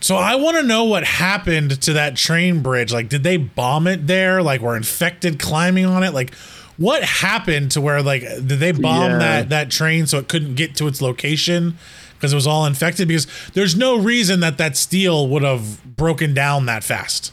So 0.02 0.16
I 0.18 0.36
want 0.36 0.58
to 0.58 0.64
know 0.64 0.84
what 0.84 1.04
happened 1.04 1.82
to 1.82 1.94
that 1.94 2.16
train 2.16 2.62
bridge. 2.62 2.94
Like 2.94 3.10
did 3.10 3.24
they 3.24 3.38
bomb 3.38 3.88
it 3.88 4.06
there? 4.08 4.44
Like 4.44 4.62
were 4.62 4.78
infected 4.78 5.40
climbing 5.40 5.86
on 5.86 6.04
it? 6.04 6.14
Like 6.14 6.34
what 6.78 7.04
happened 7.04 7.72
to 7.72 7.82
where 7.82 8.02
like 8.02 8.22
did 8.22 8.48
they 8.60 8.72
bomb 8.72 9.12
Yeah. 9.12 9.18
that 9.20 9.50
that 9.50 9.72
train 9.72 10.08
so 10.08 10.18
it 10.20 10.28
couldn't 10.28 10.56
get 10.56 10.76
to 10.76 10.88
its 10.88 11.02
location 11.02 11.78
because 12.16 12.32
it 12.32 12.36
was 12.36 12.48
all 12.48 12.66
infected 12.66 13.08
because 13.08 13.28
there's 13.54 13.76
no 13.76 13.98
reason 13.98 14.40
that 14.42 14.58
that 14.58 14.76
steel 14.78 15.28
would 15.30 15.44
have 15.44 15.84
broken 15.96 16.34
down 16.34 16.66
that 16.66 16.84
fast. 16.84 17.32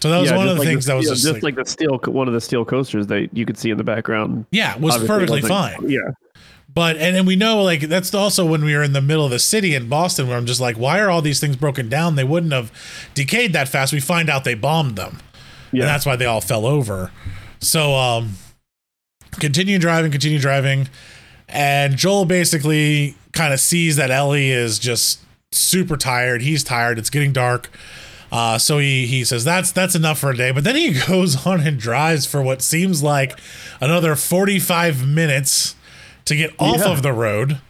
So 0.00 0.10
that 0.10 0.18
was 0.18 0.30
Yeah, 0.30 0.36
one 0.36 0.48
of 0.48 0.54
the 0.56 0.60
like 0.60 0.68
things 0.68 0.84
that 0.86 0.94
was 0.94 1.08
just, 1.08 1.22
just 1.22 1.34
like, 1.34 1.42
like, 1.42 1.54
the 1.56 1.64
steel, 1.64 1.98
one 2.06 2.28
of 2.28 2.34
the 2.34 2.40
steel 2.40 2.64
coasters 2.66 3.06
that 3.06 3.30
you 3.32 3.46
could 3.46 3.56
see 3.56 3.70
in 3.70 3.78
the 3.78 3.84
background. 3.84 4.44
yeah, 4.50 4.76
was 4.76 4.98
perfectly 5.06 5.40
fine. 5.40 5.88
Yeah, 5.88 6.00
But 6.74 6.96
and, 6.98 7.16
and 7.16 7.26
we 7.26 7.34
know 7.34 7.62
like 7.62 7.80
that's 7.82 8.12
also 8.12 8.44
when 8.44 8.62
we 8.62 8.74
were 8.74 8.82
in 8.82 8.92
the 8.92 9.00
middle 9.00 9.24
of 9.24 9.30
the 9.30 9.38
city 9.38 9.74
in 9.74 9.88
Boston 9.88 10.28
where 10.28 10.36
I'm 10.36 10.44
just 10.46 10.60
like, 10.60 10.76
why 10.76 11.00
are 11.00 11.08
all 11.08 11.22
these 11.22 11.40
things 11.40 11.56
broken 11.56 11.88
down? 11.88 12.16
They 12.16 12.24
wouldn't 12.24 12.52
have 12.52 12.70
decayed 13.14 13.54
that 13.54 13.68
fast. 13.68 13.92
We 13.94 14.00
find 14.00 14.28
out 14.28 14.44
they 14.44 14.54
bombed 14.54 14.96
them. 14.96 15.18
yeah. 15.72 15.82
And 15.84 15.88
that's 15.88 16.04
why 16.04 16.16
they 16.16 16.26
all 16.26 16.42
fell 16.42 16.66
over. 16.66 17.10
So 17.60 17.94
um 17.94 18.34
continue 19.40 19.78
driving, 19.78 20.10
continue 20.10 20.38
driving. 20.38 20.88
And 21.48 21.96
Joel 21.96 22.24
basically 22.24 23.16
kind 23.32 23.52
of 23.54 23.60
sees 23.60 23.96
that 23.96 24.10
Ellie 24.10 24.50
is 24.50 24.78
just 24.78 25.20
super 25.52 25.96
tired. 25.96 26.42
He's 26.42 26.64
tired. 26.64 26.98
It's 26.98 27.10
getting 27.10 27.32
dark. 27.32 27.70
Uh, 28.32 28.58
so 28.58 28.78
he 28.78 29.06
he 29.06 29.24
says 29.24 29.44
that's 29.44 29.70
that's 29.72 29.94
enough 29.94 30.18
for 30.18 30.30
a 30.30 30.36
day. 30.36 30.50
But 30.50 30.64
then 30.64 30.74
he 30.74 30.92
goes 31.06 31.46
on 31.46 31.60
and 31.60 31.78
drives 31.78 32.26
for 32.26 32.42
what 32.42 32.60
seems 32.62 33.02
like 33.02 33.38
another 33.80 34.16
45 34.16 35.06
minutes 35.06 35.76
to 36.24 36.34
get 36.34 36.52
off 36.58 36.78
Yeah. 36.78 36.90
of 36.90 37.02
the 37.02 37.12
road 37.12 37.60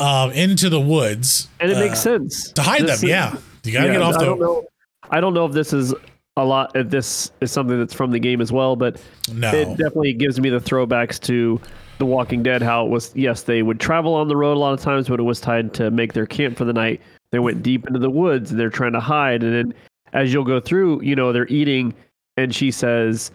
um, 0.00 0.32
into 0.32 0.68
the 0.68 0.80
woods 0.80 1.46
and 1.60 1.70
it 1.70 1.76
uh, 1.76 1.80
makes 1.80 2.00
sense 2.00 2.50
to 2.52 2.62
hide 2.62 2.82
This 2.82 3.00
them. 3.00 3.04
is- 3.08 3.10
Yeah, 3.10 3.36
you 3.62 3.72
gotta 3.72 3.86
Yeah, 3.86 3.92
get 3.92 4.02
off 4.02 4.16
I 4.16 4.24
don't 4.24 4.40
know. 4.40 4.66
I 5.10 5.20
don't 5.20 5.32
know 5.34 5.46
if 5.46 5.52
this 5.52 5.72
is 5.72 5.94
a 6.36 6.44
lot. 6.44 6.72
This 6.74 7.30
is 7.40 7.52
something 7.52 7.78
that's 7.78 7.94
from 7.94 8.10
the 8.10 8.18
game 8.18 8.40
as 8.40 8.50
well, 8.50 8.76
but 8.76 9.00
no. 9.32 9.50
it 9.52 9.68
definitely 9.70 10.12
gives 10.12 10.40
me 10.40 10.50
the 10.50 10.58
throwbacks 10.58 11.20
to 11.20 11.60
The 11.98 12.06
Walking 12.06 12.42
Dead. 12.42 12.62
How 12.62 12.84
it 12.84 12.90
was, 12.90 13.12
yes, 13.14 13.42
they 13.42 13.62
would 13.62 13.78
travel 13.78 14.14
on 14.14 14.28
the 14.28 14.36
road 14.36 14.56
a 14.56 14.60
lot 14.60 14.74
of 14.74 14.80
times, 14.80 15.08
but 15.08 15.20
it 15.20 15.24
was 15.24 15.40
tied 15.40 15.72
to 15.74 15.90
make 15.90 16.12
their 16.12 16.26
camp 16.26 16.56
for 16.56 16.64
the 16.64 16.72
night. 16.72 17.00
They 17.30 17.38
went 17.38 17.62
deep 17.62 17.86
into 17.86 18.00
the 18.00 18.10
woods 18.10 18.50
and 18.50 18.58
they're 18.58 18.70
trying 18.70 18.92
to 18.92 19.00
hide. 19.00 19.42
And 19.42 19.54
then 19.54 19.74
as 20.12 20.32
you'll 20.32 20.44
go 20.44 20.60
through, 20.60 21.02
you 21.02 21.14
know, 21.14 21.32
they're 21.32 21.48
eating, 21.48 21.94
and 22.36 22.54
she 22.54 22.70
says, 22.70 23.30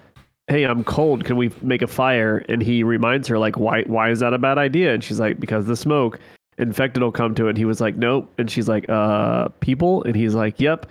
"Hey, 0.47 0.63
I'm 0.63 0.83
cold. 0.83 1.23
Can 1.23 1.37
we 1.37 1.51
make 1.61 1.81
a 1.81 1.87
fire?" 1.87 2.43
And 2.49 2.61
he 2.61 2.83
reminds 2.83 3.27
her, 3.29 3.39
like, 3.39 3.57
"Why? 3.57 3.83
Why 3.83 4.09
is 4.09 4.19
that 4.19 4.33
a 4.33 4.37
bad 4.37 4.57
idea?" 4.57 4.93
And 4.93 5.03
she's 5.03 5.19
like, 5.19 5.39
"Because 5.39 5.65
the 5.65 5.77
smoke." 5.77 6.19
Infected 6.57 7.01
will 7.01 7.13
come 7.13 7.33
to 7.35 7.45
it. 7.45 7.51
And 7.51 7.57
he 7.57 7.63
was 7.63 7.79
like, 7.79 7.95
"Nope." 7.95 8.29
And 8.37 8.51
she's 8.51 8.67
like, 8.67 8.85
"Uh, 8.89 9.47
people?" 9.61 10.03
And 10.03 10.15
he's 10.17 10.35
like, 10.35 10.59
"Yep." 10.59 10.85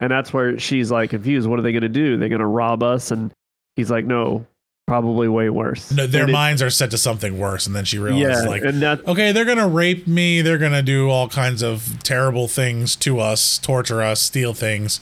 And 0.00 0.10
that's 0.10 0.32
where 0.32 0.58
she's 0.58 0.90
like 0.90 1.10
confused. 1.10 1.48
What 1.48 1.58
are 1.58 1.62
they 1.62 1.72
going 1.72 1.82
to 1.82 1.88
do? 1.88 2.16
They're 2.16 2.28
going 2.28 2.40
to 2.40 2.46
rob 2.46 2.82
us? 2.82 3.10
And 3.10 3.32
he's 3.76 3.90
like, 3.90 4.04
no, 4.04 4.46
probably 4.86 5.28
way 5.28 5.48
worse. 5.48 5.90
no, 5.92 6.06
their 6.06 6.22
And 6.22 6.30
it- 6.30 6.32
minds 6.32 6.62
are 6.62 6.68
set 6.70 6.90
to 6.90 6.98
something 6.98 7.38
worse, 7.38 7.66
and 7.66 7.74
then 7.74 7.84
she 7.86 7.96
Yeah, 7.96 8.02
realizes 8.02 8.46
like 8.46 8.62
and 8.64 8.82
that 8.82 9.06
okay, 9.08 9.32
they're 9.32 9.46
gonna 9.46 9.66
rape 9.68 10.06
me. 10.06 10.42
They're 10.42 10.58
gonna 10.58 10.82
do 10.82 11.08
all 11.08 11.26
kinds 11.28 11.62
of 11.62 12.02
terrible 12.02 12.48
things 12.48 12.94
to 12.96 13.18
us, 13.18 13.56
torture 13.58 14.02
us, 14.02 14.20
steal 14.20 14.52
things. 14.52 15.00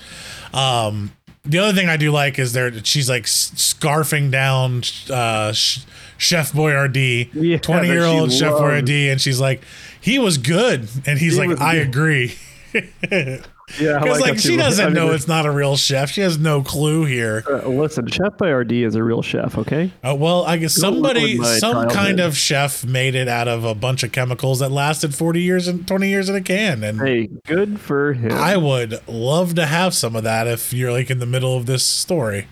Um, 0.54 1.10
the 1.44 1.58
other 1.58 1.72
thing 1.72 1.88
I 1.88 1.96
do 1.96 2.12
like 2.12 2.38
is 2.38 2.52
there 2.52 2.72
she's 2.84 3.08
like 3.08 3.24
scarfing 3.24 4.30
down 4.30 4.82
uh, 5.10 5.50
Sh- 5.52 5.80
Chef 6.16 6.52
Boyardee, 6.52 7.30
Yeah, 7.34 7.56
twenty 7.58 7.88
year 7.88 8.04
old 8.04 8.30
Chef. 8.32 8.52
Boyardee, 8.52 9.10
and 9.10 9.20
she's 9.20 9.40
like, 9.40 9.62
he 10.00 10.20
was 10.20 10.38
good, 10.38 10.86
and 11.06 11.18
he's 11.18 11.36
He 11.36 11.44
like, 11.44 11.60
I 11.60 11.78
good. 11.78 11.88
agree. 11.88 12.34
yeah, 13.80 13.98
Because 14.00 14.18
how 14.18 14.24
like 14.24 14.38
she 14.38 14.56
doesn't 14.56 14.84
I 14.84 14.88
mean, 14.88 14.94
know 14.94 15.12
it's 15.12 15.28
not 15.28 15.46
a 15.46 15.50
real 15.50 15.76
chef. 15.76 16.10
She 16.10 16.20
has 16.20 16.38
no 16.38 16.62
clue 16.62 17.04
here. 17.04 17.44
uh, 17.48 17.68
listen, 17.68 18.06
Chef 18.08 18.36
Boyardee 18.38 18.84
is 18.86 18.94
a 18.94 19.02
real 19.02 19.22
chef. 19.22 19.56
Okay, 19.58 19.92
Uh, 20.02 20.14
well, 20.18 20.44
I 20.44 20.56
guess 20.58 20.74
somebody, 20.74 21.38
some 21.58 21.88
kind 21.88 22.20
of 22.20 22.36
chef 22.36 22.84
made 22.84 23.14
it 23.14 23.28
out 23.28 23.48
of 23.48 23.64
a 23.64 23.74
bunch 23.74 24.02
of 24.02 24.12
chemicals 24.12 24.58
that 24.58 24.70
lasted 24.70 25.14
40 25.14 25.40
years 25.40 25.68
and 25.68 25.86
20 25.86 26.08
years 26.08 26.28
in 26.28 26.34
a 26.34 26.40
can. 26.42 26.82
And 26.84 27.00
hey, 27.00 27.28
good 27.46 27.80
for 27.80 28.12
him. 28.12 28.32
I 28.32 28.56
would 28.56 29.06
love 29.08 29.54
to 29.54 29.66
have 29.66 29.94
some 29.94 30.16
of 30.16 30.24
that 30.24 30.46
if 30.46 30.72
you're 30.72 30.92
like 30.92 31.10
in 31.10 31.18
the 31.18 31.26
middle 31.26 31.56
of 31.56 31.66
this 31.66 31.84
story. 31.84 32.48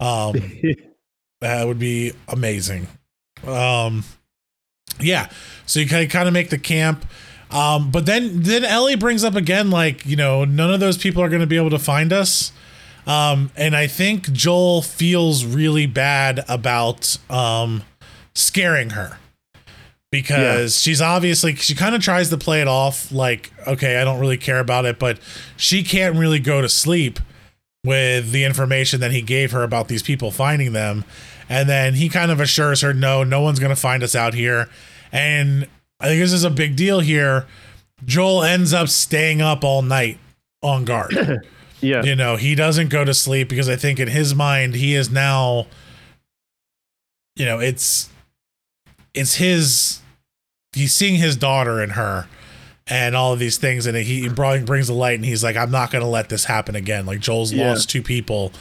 Um, 0.00 0.34
that 1.40 1.66
would 1.66 1.78
be 1.78 2.12
amazing. 2.28 2.88
Um, 3.46 4.04
yeah. 5.00 5.30
So 5.66 5.80
you 5.80 5.88
kind 5.88 6.28
of 6.28 6.32
make 6.32 6.50
the 6.50 6.58
camp. 6.58 7.04
Um, 7.52 7.90
but 7.90 8.06
then, 8.06 8.42
then 8.42 8.64
Ellie 8.64 8.96
brings 8.96 9.24
up 9.24 9.34
again, 9.34 9.70
like, 9.70 10.06
you 10.06 10.16
know, 10.16 10.44
none 10.44 10.72
of 10.72 10.80
those 10.80 10.96
people 10.96 11.22
are 11.22 11.28
going 11.28 11.40
to 11.40 11.46
be 11.46 11.56
able 11.56 11.70
to 11.70 11.78
find 11.78 12.12
us. 12.12 12.50
Um, 13.06 13.50
and 13.56 13.76
I 13.76 13.88
think 13.88 14.32
Joel 14.32 14.80
feels 14.80 15.44
really 15.44 15.86
bad 15.86 16.44
about, 16.48 17.18
um, 17.28 17.82
scaring 18.34 18.90
her 18.90 19.18
because 20.10 20.80
she's 20.80 21.02
obviously, 21.02 21.54
she 21.56 21.74
kind 21.74 21.94
of 21.94 22.02
tries 22.02 22.30
to 22.30 22.38
play 22.38 22.60
it 22.60 22.68
off 22.68 23.10
like, 23.12 23.52
okay, 23.66 24.00
I 24.00 24.04
don't 24.04 24.20
really 24.20 24.38
care 24.38 24.60
about 24.60 24.84
it, 24.84 24.98
but 24.98 25.18
she 25.56 25.82
can't 25.82 26.16
really 26.16 26.38
go 26.38 26.62
to 26.62 26.68
sleep 26.68 27.18
with 27.84 28.30
the 28.30 28.44
information 28.44 29.00
that 29.00 29.10
he 29.10 29.20
gave 29.20 29.50
her 29.50 29.62
about 29.62 29.88
these 29.88 30.02
people 30.02 30.30
finding 30.30 30.72
them. 30.72 31.04
And 31.48 31.68
then 31.68 31.94
he 31.94 32.08
kind 32.08 32.30
of 32.30 32.40
assures 32.40 32.80
her, 32.82 32.94
no, 32.94 33.24
no 33.24 33.40
one's 33.40 33.58
going 33.58 33.74
to 33.74 33.80
find 33.80 34.02
us 34.02 34.14
out 34.14 34.34
here. 34.34 34.68
And 35.10 35.66
I 36.02 36.06
think 36.08 36.20
this 36.20 36.32
is 36.32 36.44
a 36.44 36.50
big 36.50 36.74
deal 36.76 37.00
here. 37.00 37.46
Joel 38.04 38.42
ends 38.42 38.74
up 38.74 38.88
staying 38.88 39.40
up 39.40 39.62
all 39.64 39.80
night 39.82 40.18
on 40.60 40.84
guard. 40.84 41.14
yeah, 41.80 42.02
you 42.02 42.16
know, 42.16 42.36
he 42.36 42.54
doesn't 42.56 42.88
go 42.90 43.04
to 43.04 43.14
sleep 43.14 43.48
because 43.48 43.68
I 43.68 43.76
think 43.76 44.00
in 44.00 44.08
his 44.08 44.34
mind, 44.34 44.74
he 44.74 44.94
is 44.94 45.10
now, 45.10 45.66
you 47.36 47.44
know, 47.46 47.60
it's, 47.60 48.10
it's 49.14 49.36
his, 49.36 50.00
he's 50.72 50.92
seeing 50.92 51.14
his 51.16 51.36
daughter 51.36 51.80
in 51.82 51.90
her 51.90 52.26
and 52.88 53.14
all 53.14 53.32
of 53.32 53.38
these 53.38 53.56
things. 53.58 53.86
And 53.86 53.96
he 53.96 54.28
brings 54.28 54.88
the 54.88 54.94
light 54.94 55.14
and 55.14 55.24
he's 55.24 55.44
like, 55.44 55.56
I'm 55.56 55.70
not 55.70 55.90
going 55.92 56.02
to 56.02 56.08
let 56.10 56.28
this 56.28 56.44
happen 56.44 56.74
again. 56.74 57.06
Like 57.06 57.20
Joel's 57.20 57.52
Yeah. 57.52 57.68
lost 57.70 57.88
two 57.90 58.02
people. 58.02 58.52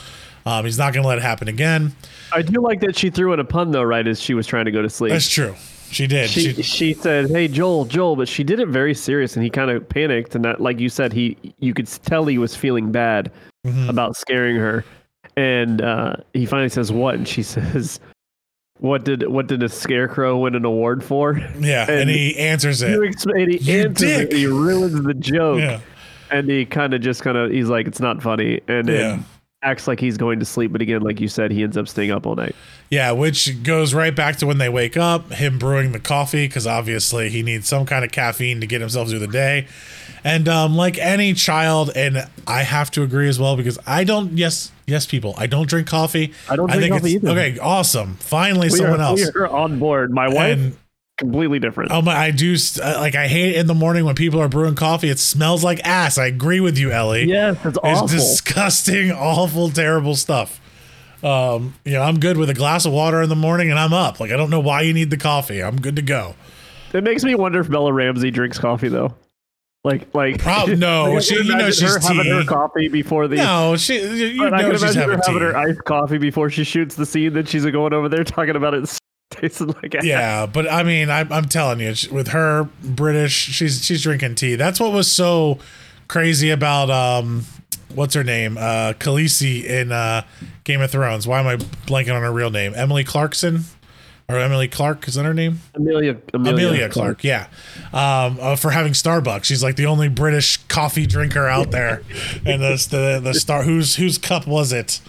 Um, 0.45 0.65
he's 0.65 0.77
not 0.77 0.93
going 0.93 1.03
to 1.03 1.07
let 1.09 1.17
it 1.17 1.23
happen 1.23 1.47
again. 1.47 1.95
I 2.31 2.41
do 2.41 2.61
like 2.61 2.79
that 2.81 2.97
she 2.97 3.09
threw 3.09 3.33
in 3.33 3.39
a 3.39 3.43
pun 3.43 3.71
though, 3.71 3.83
right 3.83 4.07
as 4.07 4.21
she 4.21 4.33
was 4.33 4.45
trying 4.47 4.65
to 4.65 4.71
go 4.71 4.81
to 4.81 4.89
sleep. 4.89 5.11
That's 5.11 5.29
true. 5.29 5.55
She 5.91 6.07
did. 6.07 6.29
she, 6.29 6.53
She, 6.53 6.63
she 6.63 6.93
said, 6.93 7.29
"Hey 7.29 7.47
Joel, 7.47 7.85
Joel," 7.85 8.15
but 8.15 8.27
she 8.27 8.43
did 8.43 8.59
it 8.59 8.67
very 8.69 8.93
serious, 8.93 9.35
and 9.35 9.43
he 9.43 9.49
kind 9.49 9.69
of 9.69 9.87
panicked, 9.89 10.35
and 10.35 10.45
that, 10.45 10.61
like 10.61 10.79
you 10.79 10.89
said, 10.89 11.11
he 11.13 11.37
you 11.59 11.73
could 11.73 11.87
tell 11.87 12.25
he 12.25 12.37
was 12.37 12.55
feeling 12.55 12.91
bad 12.91 13.31
Mhm. 13.67 13.89
about 13.89 14.15
scaring 14.15 14.55
her, 14.55 14.83
and 15.37 15.81
uh, 15.81 16.15
he 16.33 16.45
finally 16.45 16.69
says, 16.69 16.91
"What?" 16.91 17.15
and 17.15 17.27
she 17.27 17.43
says, 17.55 17.99
"What 18.79 19.03
did 19.03 19.27
what 19.27 19.47
did 19.47 19.61
a 19.63 19.69
scarecrow 19.69 20.37
win 20.37 20.55
an 20.55 20.65
award 20.65 21.03
for?" 21.03 21.37
yeah. 21.59 21.83
And, 21.89 22.01
and- 22.01 22.09
he 22.09 22.37
answers 22.37 22.81
it. 22.81 23.01
Explain, 23.03 23.49
he 23.51 23.57
You 23.57 23.81
answers 23.81 24.09
it, 24.09 24.31
he 24.33 24.45
ruins 24.47 25.03
the 25.03 25.13
joke, 25.13 25.59
Yeah. 25.59 25.79
and 26.31 26.49
he 26.49 26.65
kind 26.65 26.93
of 26.93 27.01
just 27.01 27.21
kind 27.21 27.37
of 27.37 27.51
he's 27.51 27.67
like, 27.69 27.85
"It's 27.87 27.99
not 27.99 28.21
funny," 28.23 28.61
and 28.67 28.87
then 28.87 29.19
Yeah. 29.19 29.23
Acts 29.63 29.87
like 29.87 29.99
he's 29.99 30.17
going 30.17 30.39
to 30.39 30.45
sleep, 30.45 30.71
but 30.71 30.81
again, 30.81 31.01
like 31.01 31.19
you 31.19 31.27
said, 31.27 31.51
he 31.51 31.63
ends 31.63 31.77
up 31.77 31.87
staying 31.87 32.11
up 32.11 32.25
all 32.25 32.35
night. 32.35 32.55
Yeah, 32.89 33.11
which 33.11 33.63
goes 33.63 33.93
right 33.93 34.15
back 34.15 34.37
to 34.37 34.47
when 34.47 34.57
they 34.57 34.69
wake 34.69 34.97
up, 34.97 35.31
him 35.31 35.59
brewing 35.59 35.91
the 35.91 35.99
coffee, 35.99 36.47
because 36.47 36.65
obviously 36.67 37.29
he 37.29 37.43
needs 37.43 37.67
some 37.67 37.85
kind 37.85 38.03
of 38.03 38.11
caffeine 38.11 38.59
to 38.61 38.67
get 38.67 38.81
himself 38.81 39.09
through 39.09 39.19
the 39.19 39.27
day. 39.27 39.67
And 40.23 40.47
um, 40.49 40.75
like 40.75 40.97
any 40.99 41.33
child, 41.33 41.91
and 41.95 42.27
I 42.45 42.63
have 42.63 42.91
to 42.91 43.03
agree 43.03 43.27
as 43.27 43.39
well 43.39 43.55
because 43.57 43.79
I 43.87 44.03
don't. 44.03 44.37
Yes, 44.37 44.71
yes, 44.85 45.05
people, 45.07 45.33
I 45.37 45.47
don't 45.47 45.67
drink 45.67 45.87
coffee. 45.87 46.33
I 46.49 46.55
don't 46.55 46.67
drink 46.69 46.81
think 46.83 46.93
coffee 47.01 47.15
it's 47.15 47.23
either. 47.23 47.31
okay. 47.39 47.57
Awesome. 47.59 48.15
Finally, 48.15 48.67
We 48.67 48.77
someone 48.77 48.99
are, 48.99 49.03
else. 49.03 49.19
we 49.33 49.41
are 49.41 49.47
on 49.47 49.79
board. 49.79 50.11
My 50.11 50.27
wife, 50.27 50.57
And 50.57 50.77
completely 51.17 51.59
different. 51.59 51.91
oh 51.91 52.01
my, 52.01 52.15
I 52.15 52.31
do 52.31 52.55
uh, 52.81 52.95
like 52.99 53.15
I 53.15 53.27
hate 53.27 53.49
it 53.55 53.55
in 53.57 53.67
the 53.67 53.73
morning 53.75 54.05
when 54.05 54.15
people 54.15 54.39
are 54.41 54.47
brewing 54.49 54.75
coffee. 54.75 55.09
It 55.09 55.19
smells 55.19 55.63
like 55.63 55.79
ass. 55.85 56.17
I 56.17 56.25
agree 56.27 56.59
with 56.59 56.77
you, 56.77 56.91
Ellie. 56.91 57.25
yes, 57.25 57.55
it's 57.57 57.65
It's 57.65 57.77
awful. 57.83 58.07
disgusting, 58.07 59.11
awful, 59.11 59.69
terrible 59.69 60.15
stuff. 60.15 60.59
Um, 61.23 61.75
you 61.85 61.91
know, 61.93 62.01
I'm 62.01 62.19
good 62.19 62.37
with 62.37 62.49
a 62.49 62.53
glass 62.55 62.85
of 62.85 62.93
water 62.93 63.21
in 63.21 63.29
the 63.29 63.35
morning 63.35 63.69
and 63.69 63.77
I'm 63.77 63.93
up. 63.93 64.19
Like 64.19 64.31
I 64.31 64.37
don't 64.37 64.49
know 64.49 64.59
why 64.59 64.81
you 64.81 64.93
need 64.93 65.11
the 65.11 65.17
coffee. 65.17 65.61
I'm 65.61 65.79
good 65.79 65.95
to 65.97 66.01
go. 66.01 66.33
It 66.93 67.03
makes 67.03 67.23
me 67.23 67.35
wonder 67.35 67.59
if 67.59 67.69
Bella 67.69 67.93
Ramsey 67.93 68.31
drinks 68.31 68.57
coffee 68.57 68.87
though. 68.89 69.13
Like, 69.83 70.13
like 70.13 70.39
Prob- 70.39 70.69
no, 70.77 71.19
she- 71.19 71.35
you 71.35 71.43
know 71.55 71.69
she's 71.71 71.81
her 71.93 71.99
having 71.99 72.25
her 72.31 72.43
coffee 72.43 72.87
before 72.87 73.27
the. 73.27 73.35
No, 73.37 73.75
she 73.77 73.99
you 74.33 74.37
but 74.39 74.53
I 74.53 74.61
know 74.63 74.69
can 74.71 74.79
she's 74.79 74.95
imagine 74.95 75.01
her 75.03 75.09
having 75.17 75.33
having 75.41 75.41
her 75.41 75.55
iced 75.57 75.83
coffee 75.85 76.17
before 76.17 76.49
she 76.49 76.63
shoots 76.63 76.95
the 76.95 77.05
scene. 77.05 77.33
Then 77.33 77.45
she's 77.45 77.65
going 77.65 77.93
over 77.93 78.09
there 78.09 78.23
talking 78.23 78.55
about 78.55 78.73
it 78.73 78.87
tasting 79.31 79.67
like 79.67 79.95
ass. 79.95 80.05
Yeah, 80.05 80.45
but 80.45 80.71
I 80.71 80.83
mean, 80.83 81.09
I, 81.09 81.21
I'm 81.21 81.45
telling 81.45 81.79
you, 81.79 81.93
with 82.11 82.29
her 82.29 82.69
British, 82.83 83.33
she's 83.33 83.83
she's 83.83 84.03
drinking 84.03 84.35
tea. 84.35 84.55
That's 84.55 84.79
what 84.79 84.91
was 84.91 85.11
so 85.11 85.59
crazy 86.07 86.51
about 86.51 86.89
um, 86.89 87.45
what's 87.95 88.13
her 88.13 88.23
name, 88.23 88.57
uh, 88.57 88.93
Khaleesi 88.99 89.63
in 89.63 89.91
uh, 89.91 90.23
Game 90.63 90.81
of 90.81 90.91
Thrones. 90.91 91.27
Why 91.27 91.39
am 91.39 91.47
I 91.47 91.55
blanking 91.55 92.15
on 92.15 92.21
her 92.21 92.31
real 92.31 92.51
name? 92.51 92.73
Emily 92.75 93.03
Clarkson 93.03 93.63
or 94.31 94.39
Emily 94.39 94.67
Clark 94.67 95.07
is 95.07 95.15
that 95.15 95.25
her 95.25 95.33
name? 95.33 95.59
Amelia, 95.75 96.17
Amelia, 96.33 96.67
Amelia 96.67 96.89
Clarke, 96.89 97.23
yeah, 97.23 97.47
um, 97.93 98.37
uh, 98.39 98.55
for 98.55 98.71
having 98.71 98.93
Starbucks. 98.93 99.43
She's 99.43 99.61
like 99.61 99.75
the 99.75 99.85
only 99.85 100.07
British 100.07 100.57
coffee 100.67 101.05
drinker 101.05 101.47
out 101.47 101.71
there, 101.71 102.03
and 102.45 102.61
the 102.61 102.87
the 102.89 103.21
the 103.21 103.33
star 103.33 103.63
whose 103.63 103.95
whose 103.97 104.17
cup 104.17 104.47
was 104.47 104.71
it? 104.71 105.01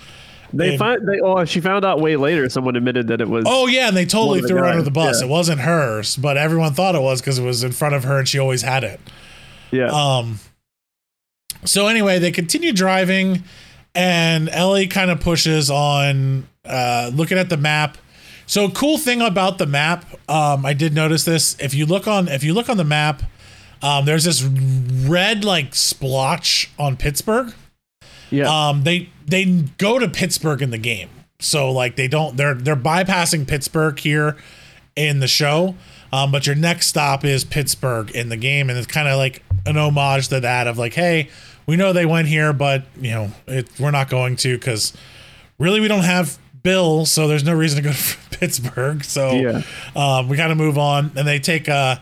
They 0.54 0.70
And- 0.70 0.78
find 0.78 1.08
they 1.08 1.18
oh 1.20 1.44
she 1.44 1.60
found 1.60 1.84
out 1.84 2.00
way 2.00 2.16
later. 2.16 2.48
Someone 2.48 2.76
admitted 2.76 3.08
that 3.08 3.20
it 3.20 3.28
was. 3.28 3.44
Oh 3.46 3.66
yeah, 3.66 3.88
and 3.88 3.96
they 3.96 4.04
totally 4.06 4.40
threw 4.42 4.58
her 4.58 4.64
under 4.66 4.82
the 4.82 4.90
bus. 4.90 5.20
yeah. 5.20 5.26
It 5.26 5.30
wasn't 5.30 5.60
hers, 5.60 6.16
but 6.16 6.36
everyone 6.36 6.74
thought 6.74 6.94
it 6.94 7.00
was 7.02 7.20
because 7.20 7.38
it 7.38 7.44
was 7.44 7.64
in 7.64 7.72
front 7.72 7.94
of 7.94 8.04
her 8.04 8.18
and 8.18 8.28
she 8.28 8.38
always 8.38 8.62
had 8.62 8.84
it. 8.84 9.00
yeah. 9.70 9.86
Um. 9.90 10.38
So 11.64 11.86
anyway, 11.86 12.18
they 12.18 12.32
continue 12.32 12.72
driving, 12.72 13.44
and 13.94 14.48
Ellie 14.50 14.88
kind 14.88 15.10
of 15.10 15.20
pushes 15.20 15.70
on, 15.70 16.48
uh, 16.64 17.10
looking 17.14 17.38
at 17.38 17.48
the 17.50 17.56
map. 17.56 17.98
So 18.46 18.68
cool 18.68 18.98
thing 18.98 19.22
about 19.22 19.58
the 19.58 19.66
map, 19.66 20.04
um, 20.28 20.66
I 20.66 20.72
did 20.74 20.92
notice 20.92 21.24
this. 21.24 21.56
If 21.60 21.72
you 21.72 21.86
look 21.86 22.08
on, 22.08 22.26
if 22.28 22.42
you 22.42 22.52
look 22.52 22.68
on 22.68 22.76
the 22.78 22.84
map, 22.84 23.22
um, 23.80 24.04
there's 24.04 24.24
this 24.24 24.42
red 24.42 25.44
like 25.44 25.74
splotch 25.74 26.68
on 26.78 26.96
Pittsburgh. 26.96 27.54
Yeah. 28.32 28.68
Um, 28.68 28.82
they 28.84 29.08
they 29.26 29.44
go 29.78 29.98
to 29.98 30.08
Pittsburgh 30.08 30.62
in 30.62 30.70
the 30.70 30.78
game, 30.78 31.08
so 31.38 31.70
like 31.70 31.96
they 31.96 32.08
don't 32.08 32.36
they're 32.36 32.54
they're 32.54 32.74
bypassing 32.76 33.46
Pittsburgh 33.46 33.98
here 33.98 34.36
in 34.96 35.20
the 35.20 35.28
show. 35.28 35.74
Um, 36.12 36.30
but 36.30 36.46
your 36.46 36.56
next 36.56 36.88
stop 36.88 37.24
is 37.24 37.44
Pittsburgh 37.44 38.10
in 38.10 38.28
the 38.28 38.36
game, 38.36 38.68
and 38.68 38.78
it's 38.78 38.86
kind 38.86 39.08
of 39.08 39.16
like 39.16 39.42
an 39.64 39.76
homage 39.78 40.28
to 40.28 40.40
that 40.40 40.66
of 40.66 40.76
like, 40.76 40.92
hey, 40.92 41.30
we 41.66 41.76
know 41.76 41.92
they 41.94 42.04
went 42.04 42.28
here, 42.28 42.52
but 42.52 42.84
you 43.00 43.10
know, 43.12 43.30
it, 43.46 43.68
we're 43.80 43.90
not 43.92 44.10
going 44.10 44.36
to 44.36 44.58
because 44.58 44.92
really 45.58 45.80
we 45.80 45.88
don't 45.88 46.04
have 46.04 46.38
Bill, 46.62 47.06
so 47.06 47.28
there's 47.28 47.44
no 47.44 47.54
reason 47.54 47.82
to 47.82 47.88
go 47.88 47.94
to 47.94 48.16
Pittsburgh. 48.38 49.02
So 49.04 49.32
Yeah. 49.32 49.62
um, 49.96 50.28
we 50.28 50.36
kind 50.36 50.52
of 50.52 50.58
move 50.58 50.76
on, 50.76 51.12
and 51.16 51.26
they 51.26 51.38
take 51.38 51.66
uh, 51.68 51.96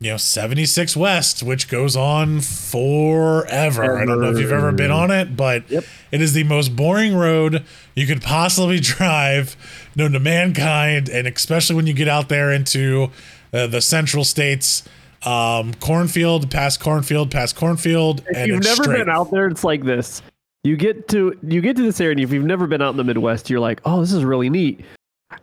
you 0.00 0.10
know, 0.10 0.16
76 0.16 0.96
West, 0.96 1.42
which 1.42 1.68
goes 1.68 1.96
on 1.96 2.40
forever. 2.40 3.98
I 3.98 4.04
don't 4.04 4.20
know 4.20 4.30
if 4.30 4.38
you've 4.38 4.52
ever 4.52 4.72
been 4.72 4.90
on 4.90 5.10
it, 5.10 5.36
but 5.36 5.68
Yep. 5.70 5.84
it 6.12 6.20
is 6.22 6.32
the 6.34 6.44
most 6.44 6.76
boring 6.76 7.14
road 7.16 7.64
you 7.94 8.06
could 8.06 8.22
possibly 8.22 8.78
drive 8.80 9.56
known 9.96 10.12
to 10.12 10.20
mankind, 10.20 11.08
and 11.08 11.26
especially 11.26 11.76
when 11.76 11.86
you 11.86 11.94
get 11.94 12.08
out 12.08 12.28
there 12.28 12.52
into 12.52 13.10
uh, 13.52 13.66
the 13.66 13.80
central 13.80 14.24
states. 14.24 14.84
Um, 15.24 15.74
cornfield, 15.74 16.48
past 16.48 16.78
cornfield, 16.78 17.32
past 17.32 17.56
cornfield, 17.56 18.20
and 18.28 18.28
If 18.28 18.36
and 18.36 18.46
you've 18.52 18.62
never 18.62 18.84
straight. 18.84 18.98
been 18.98 19.08
out 19.10 19.32
there, 19.32 19.48
it's 19.48 19.64
like 19.64 19.82
this. 19.84 20.22
You 20.62 20.76
get 20.76 21.08
to 21.08 21.36
you 21.42 21.60
get 21.60 21.74
to 21.76 21.82
this 21.82 22.00
area, 22.00 22.12
and 22.12 22.20
if 22.20 22.32
you've 22.32 22.44
never 22.44 22.68
been 22.68 22.80
out 22.80 22.90
in 22.90 22.96
the 22.98 23.02
Midwest, 23.04 23.50
you're 23.50 23.58
like, 23.58 23.80
"Oh, 23.84 24.00
this 24.00 24.12
is 24.12 24.24
really 24.24 24.48
neat." 24.48 24.84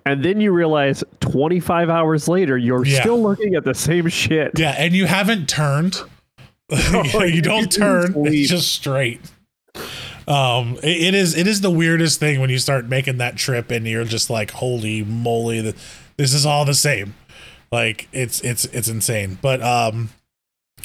And 0.06 0.24
then 0.26 0.42
you 0.42 0.52
realize 0.52 1.04
25 1.20 1.90
hours 1.90 2.28
later, 2.28 2.58
you're 2.58 2.86
Yeah. 2.86 3.02
still 3.02 3.22
looking 3.22 3.56
at 3.56 3.64
the 3.64 3.74
same 3.74 4.08
shit. 4.10 4.58
Yeah, 4.58 4.76
and 4.78 4.94
you 4.96 5.06
haven't 5.06 5.48
turned. 5.48 5.98
you 6.70 7.42
don't 7.42 7.72
turn. 7.72 8.14
It's 8.26 8.50
just 8.50 8.72
straight. 8.74 9.22
Um, 10.28 10.78
it- 10.82 11.08
it 11.10 11.14
is 11.14 11.38
it 11.38 11.46
is 11.46 11.62
the 11.62 11.70
weirdest 11.70 12.20
thing 12.20 12.40
when 12.42 12.50
you 12.50 12.58
start 12.58 12.88
making 12.88 13.18
that 13.20 13.36
trip 13.36 13.70
and 13.70 13.86
you're 13.88 14.06
just 14.06 14.30
like, 14.30 14.52
holy 14.52 15.04
moly, 15.04 15.62
th- 15.62 15.76
this 16.18 16.34
is 16.34 16.46
all 16.48 16.66
the 16.66 16.74
same. 16.74 17.14
Like 17.72 18.08
it's 18.12 18.42
it's 18.42 18.66
it's 18.66 18.88
insane. 18.88 19.38
But 19.42 19.62
um, 19.62 20.10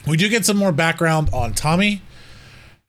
we 0.07 0.19
do 0.19 0.29
get 0.29 0.45
some 0.45 0.59
more 0.59 0.73
background 0.73 1.31
on 1.33 1.55
Tommy 1.55 2.03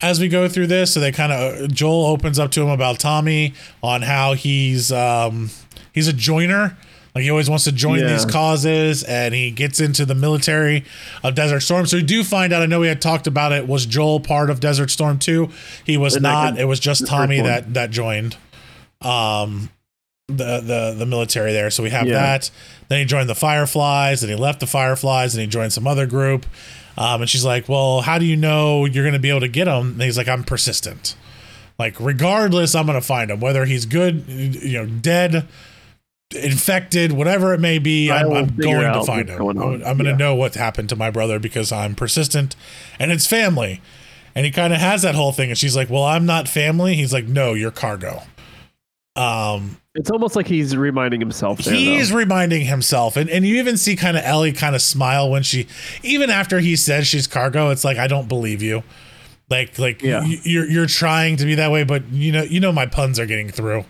as 0.02 0.20
we 0.20 0.28
go 0.28 0.46
through 0.48 0.66
this. 0.66 0.92
So 0.92 1.00
they 1.00 1.12
kind 1.12 1.32
of 1.32 1.72
Joel 1.72 2.04
opens 2.06 2.38
up 2.38 2.50
to 2.52 2.62
him 2.62 2.68
about 2.68 2.98
Tommy 2.98 3.54
on 3.82 4.02
how 4.02 4.34
he's 4.34 4.92
um 4.92 5.48
he's 5.92 6.08
a 6.08 6.12
joiner. 6.12 6.76
Like 7.14 7.24
he 7.24 7.30
always 7.30 7.50
wants 7.50 7.64
to 7.64 7.72
join 7.72 7.98
Yeah. 8.00 8.08
these 8.12 8.24
causes, 8.24 9.02
and 9.02 9.34
he 9.34 9.50
gets 9.50 9.80
into 9.80 10.06
the 10.06 10.14
military 10.14 10.84
of 11.22 11.34
Desert 11.34 11.60
Storm. 11.60 11.84
So 11.86 11.98
we 11.98 12.02
do 12.02 12.24
find 12.24 12.54
out. 12.54 12.62
I 12.62 12.66
know 12.66 12.80
we 12.80 12.88
had 12.88 13.02
talked 13.02 13.26
about 13.26 13.52
it. 13.52 13.68
Was 13.68 13.84
Joel 13.84 14.18
part 14.20 14.48
of 14.48 14.60
Desert 14.60 14.90
Storm 14.90 15.18
too? 15.18 15.50
He 15.84 15.98
was 15.98 16.14
And 16.14 16.22
not. 16.22 16.58
It 16.58 16.64
was 16.64 16.80
just 16.80 17.06
Tommy 17.06 17.40
that 17.42 17.74
that 17.74 17.90
joined. 17.90 18.36
Um, 19.02 19.68
the 20.28 20.60
the 20.60 20.94
the 20.98 21.06
military 21.06 21.52
there. 21.52 21.70
So 21.70 21.82
we 21.82 21.90
have 21.90 22.06
Yeah. 22.06 22.14
that. 22.14 22.50
Then 22.88 23.00
he 23.00 23.04
joined 23.04 23.28
the 23.28 23.34
Fireflies, 23.34 24.22
and 24.22 24.30
he 24.30 24.36
left 24.36 24.60
the 24.60 24.66
Fireflies, 24.66 25.34
and 25.34 25.40
he 25.42 25.46
joined 25.46 25.72
some 25.72 25.86
other 25.86 26.06
group. 26.06 26.46
Um, 26.96 27.22
and 27.22 27.28
she's 27.28 27.44
like, 27.44 27.68
"Well, 27.68 28.02
how 28.02 28.18
do 28.18 28.24
you 28.24 28.36
know 28.36 28.84
you're 28.86 29.04
going 29.04 29.12
to 29.14 29.18
be 29.18 29.30
able 29.30 29.40
to 29.40 29.48
get 29.48 29.66
him?" 29.68 29.92
And 29.92 30.02
he's 30.02 30.16
like, 30.16 30.28
"I'm 30.28 30.44
persistent. 30.44 31.14
Like, 31.78 31.94
regardless, 31.98 32.74
I'm 32.74 32.86
going 32.86 33.00
to 33.00 33.06
find 33.06 33.30
him. 33.30 33.40
Whether 33.40 33.64
he's 33.64 33.86
good, 33.86 34.24
you 34.28 34.78
know, 34.78 34.86
dead, 34.86 35.46
infected, 36.34 37.12
whatever 37.12 37.52
it 37.54 37.60
may 37.60 37.78
be, 37.78 38.10
I'm, 38.10 38.32
I'm 38.32 38.56
going 38.56 38.80
to 38.92 39.04
find 39.04 39.28
what's 39.28 39.30
him. 39.30 39.38
going. 39.38 39.82
I'm 39.84 39.96
going 39.96 40.04
to 40.04 40.10
Yeah. 40.10 40.16
know 40.16 40.34
what 40.34 40.54
happened 40.54 40.88
to 40.90 40.96
my 40.96 41.10
brother 41.10 41.38
because 41.38 41.72
I'm 41.72 41.94
persistent, 41.94 42.56
and 42.98 43.10
it's 43.12 43.26
family." 43.26 43.80
And 44.34 44.46
he 44.46 44.50
kind 44.50 44.72
of 44.72 44.80
has 44.80 45.02
that 45.02 45.14
whole 45.14 45.32
thing, 45.32 45.50
and 45.50 45.58
she's 45.58 45.76
like, 45.76 45.90
"Well, 45.90 46.04
I'm 46.04 46.24
not 46.26 46.48
family." 46.48 46.94
He's 46.94 47.12
like, 47.12 47.26
"No, 47.26 47.52
you're 47.54 47.70
cargo." 47.70 48.22
Um, 49.14 49.76
It's 49.94 50.10
almost 50.10 50.36
like 50.36 50.46
he's 50.46 50.74
reminding 50.74 51.20
himself. 51.20 51.58
There, 51.58 51.74
he's 51.74 52.08
though. 52.10 52.16
reminding 52.16 52.62
himself 52.62 53.14
and, 53.18 53.28
and 53.28 53.46
you 53.46 53.56
even 53.56 53.76
see 53.76 53.94
kind 53.94 54.16
of 54.16 54.24
ellie 54.24 54.52
kind 54.52 54.74
of 54.74 54.80
smile 54.80 55.30
when 55.30 55.42
she 55.42 55.66
even 56.02 56.30
after 56.30 56.60
he 56.60 56.76
says 56.76 57.06
she's 57.06 57.26
cargo 57.26 57.68
it's 57.68 57.84
like 57.84 57.98
i 57.98 58.06
don't 58.06 58.26
believe 58.26 58.62
you 58.62 58.82
like 59.50 59.78
like 59.78 60.00
Yeah. 60.00 60.24
you're 60.24 60.64
you're 60.64 60.86
trying 60.86 61.36
to 61.36 61.44
be 61.44 61.54
that 61.56 61.70
way 61.70 61.84
but 61.84 62.08
you 62.10 62.32
know 62.32 62.42
you 62.42 62.58
know 62.58 62.72
my 62.72 62.86
puns 62.86 63.18
are 63.20 63.26
getting 63.26 63.50
through 63.50 63.84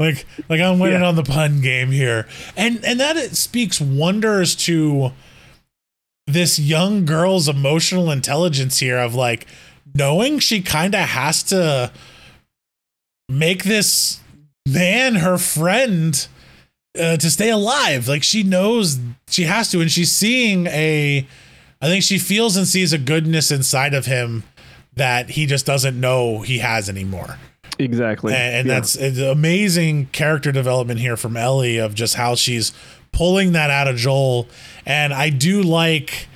like 0.00 0.26
like 0.48 0.60
i'm 0.60 0.78
winning 0.80 1.00
Yeah. 1.02 1.06
on 1.08 1.14
the 1.14 1.22
pun 1.22 1.60
game 1.60 1.90
here 1.92 2.26
and 2.56 2.84
and 2.84 2.98
that 2.98 3.16
it 3.16 3.36
speaks 3.36 3.80
wonders 3.80 4.56
to 4.56 5.12
this 6.26 6.58
young 6.58 7.04
girl's 7.04 7.48
emotional 7.48 8.10
intelligence 8.10 8.78
here 8.78 8.98
of 8.98 9.14
like 9.14 9.46
knowing 9.94 10.38
she 10.40 10.62
kind 10.62 10.94
of 10.94 11.00
has 11.00 11.42
to 11.44 11.92
make 13.28 13.64
this 13.64 14.20
man 14.66 15.16
her 15.16 15.38
friend 15.38 16.26
uh, 16.98 17.16
to 17.16 17.30
stay 17.30 17.50
alive. 17.50 18.06
Like 18.08 18.22
she 18.22 18.42
knows 18.42 18.98
she 19.28 19.44
has 19.44 19.70
to, 19.70 19.80
and 19.80 19.90
she's 19.90 20.10
seeing 20.12 20.66
a. 20.68 21.26
I 21.80 21.86
think 21.86 22.02
she 22.04 22.18
feels 22.18 22.56
and 22.56 22.66
sees 22.66 22.92
a 22.92 22.98
goodness 22.98 23.50
inside 23.50 23.94
of 23.94 24.06
him 24.06 24.42
that 24.94 25.30
he 25.30 25.46
just 25.46 25.66
doesn't 25.66 25.98
know 25.98 26.40
he 26.42 26.58
has 26.58 26.88
anymore. 26.88 27.38
Exactly. 27.78 28.34
And, 28.34 28.54
and 28.56 28.68
Yeah. 28.68 28.74
that's 28.74 28.96
it's 28.96 29.18
amazing 29.18 30.06
character 30.06 30.52
development 30.52 31.00
here 31.00 31.16
from 31.16 31.36
Ellie 31.36 31.78
of 31.78 31.94
just 31.94 32.14
how 32.14 32.34
she's 32.34 32.72
pulling 33.12 33.52
that 33.52 33.70
out 33.70 33.88
of 33.88 33.96
Joel. 33.96 34.46
And 34.86 35.12
I 35.12 35.30
do 35.30 35.62
like 35.62 36.28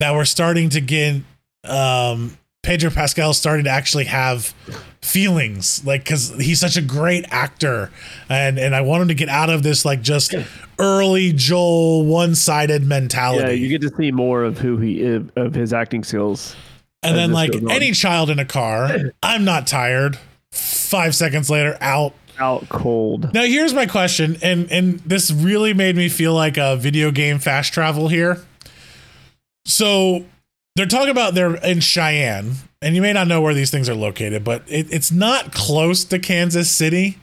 that 0.00 0.14
we're 0.14 0.24
starting 0.24 0.68
to 0.70 0.80
get 0.80 1.22
um 1.64 2.36
Pedro 2.62 2.90
Pascal 2.90 3.34
starting 3.34 3.64
to 3.64 3.70
actually 3.70 4.04
have 4.04 4.54
feelings 5.00 5.84
like 5.84 6.04
because 6.04 6.30
he's 6.40 6.60
such 6.60 6.76
a 6.76 6.82
great 6.82 7.24
actor 7.32 7.90
and 8.28 8.56
and 8.58 8.74
I 8.74 8.82
want 8.82 9.02
him 9.02 9.08
to 9.08 9.14
get 9.14 9.28
out 9.28 9.50
of 9.50 9.64
this 9.64 9.84
like 9.84 10.00
just 10.00 10.32
early 10.78 11.32
Joel 11.32 12.04
one-sided 12.06 12.84
mentality. 12.84 13.42
yeah, 13.42 13.50
you 13.50 13.68
get 13.68 13.80
to 13.82 13.94
see 13.96 14.12
more 14.12 14.44
of 14.44 14.58
who 14.58 14.76
he 14.78 15.00
is, 15.00 15.22
of 15.36 15.54
his 15.54 15.72
acting 15.72 16.04
skills. 16.04 16.54
And 17.04 17.16
then, 17.16 17.32
like 17.32 17.52
any 17.68 17.90
child 17.90 18.30
in 18.30 18.38
a 18.38 18.44
car, 18.44 18.88
I'm 19.24 19.44
not 19.44 19.66
tired. 19.66 20.18
Five 20.52 21.14
seconds 21.14 21.48
later, 21.48 21.76
out. 21.80 22.14
Out 22.38 22.68
cold. 22.68 23.32
Now, 23.32 23.42
here's 23.44 23.74
my 23.74 23.86
question, 23.86 24.36
and 24.42 24.70
and 24.70 25.00
this 25.00 25.30
really 25.30 25.74
made 25.74 25.96
me 25.96 26.08
feel 26.08 26.34
like 26.34 26.56
a 26.56 26.76
video 26.76 27.10
game 27.10 27.38
fast 27.38 27.72
travel 27.72 28.08
here. 28.08 28.44
So 29.64 30.24
they're 30.76 30.86
talking 30.86 31.10
about 31.10 31.34
they're 31.34 31.56
in 31.56 31.80
Cheyenne, 31.80 32.54
and 32.80 32.94
you 32.94 33.02
may 33.02 33.12
not 33.12 33.28
know 33.28 33.40
where 33.40 33.54
these 33.54 33.70
things 33.70 33.88
are 33.88 33.94
located, 33.94 34.44
but 34.44 34.62
it, 34.66 34.92
it's 34.92 35.10
not 35.12 35.52
close 35.52 36.04
to 36.04 36.18
Kansas 36.18 36.70
City. 36.70 37.18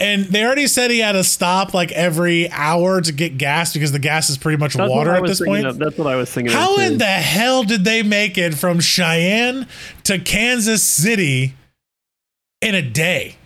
And 0.00 0.26
they 0.26 0.44
already 0.44 0.68
said 0.68 0.92
he 0.92 1.00
had 1.00 1.12
to 1.12 1.24
stop 1.24 1.74
like 1.74 1.90
every 1.90 2.48
hour 2.52 3.00
to 3.00 3.12
get 3.12 3.36
gas 3.36 3.72
because 3.72 3.90
the 3.90 3.98
gas 3.98 4.30
is 4.30 4.38
pretty 4.38 4.56
much 4.56 4.74
That's 4.74 4.88
water 4.88 5.12
at 5.12 5.24
this 5.24 5.44
point. 5.44 5.66
of. 5.66 5.78
That's 5.78 5.98
what 5.98 6.06
I 6.06 6.14
was 6.14 6.30
thinking. 6.30 6.54
How 6.54 6.76
in 6.78 6.98
the 6.98 7.04
hell 7.04 7.64
did 7.64 7.84
they 7.84 8.04
make 8.04 8.38
it 8.38 8.54
from 8.54 8.78
Cheyenne 8.78 9.66
to 10.04 10.20
Kansas 10.20 10.84
City 10.84 11.54
in 12.60 12.74
a 12.74 12.82
day? 12.82 13.36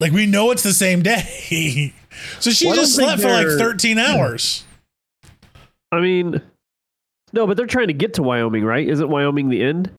Like 0.00 0.12
we 0.12 0.26
know 0.26 0.50
it's 0.50 0.62
the 0.62 0.72
same 0.74 1.02
day. 1.02 1.92
so 2.40 2.50
she 2.50 2.66
Well, 2.66 2.76
just 2.76 2.94
slept 2.96 3.22
for 3.22 3.28
like 3.28 3.46
13 3.46 3.98
hours. 3.98 4.64
I 5.92 6.00
mean, 6.00 6.42
no, 7.32 7.46
but 7.46 7.56
they're 7.56 7.66
trying 7.66 7.86
to 7.88 7.92
get 7.94 8.14
to 8.14 8.22
Wyoming, 8.22 8.64
right? 8.64 8.86
Isn't 8.88 9.08
Wyoming 9.08 9.48
the 9.48 9.62
end? 9.62 9.90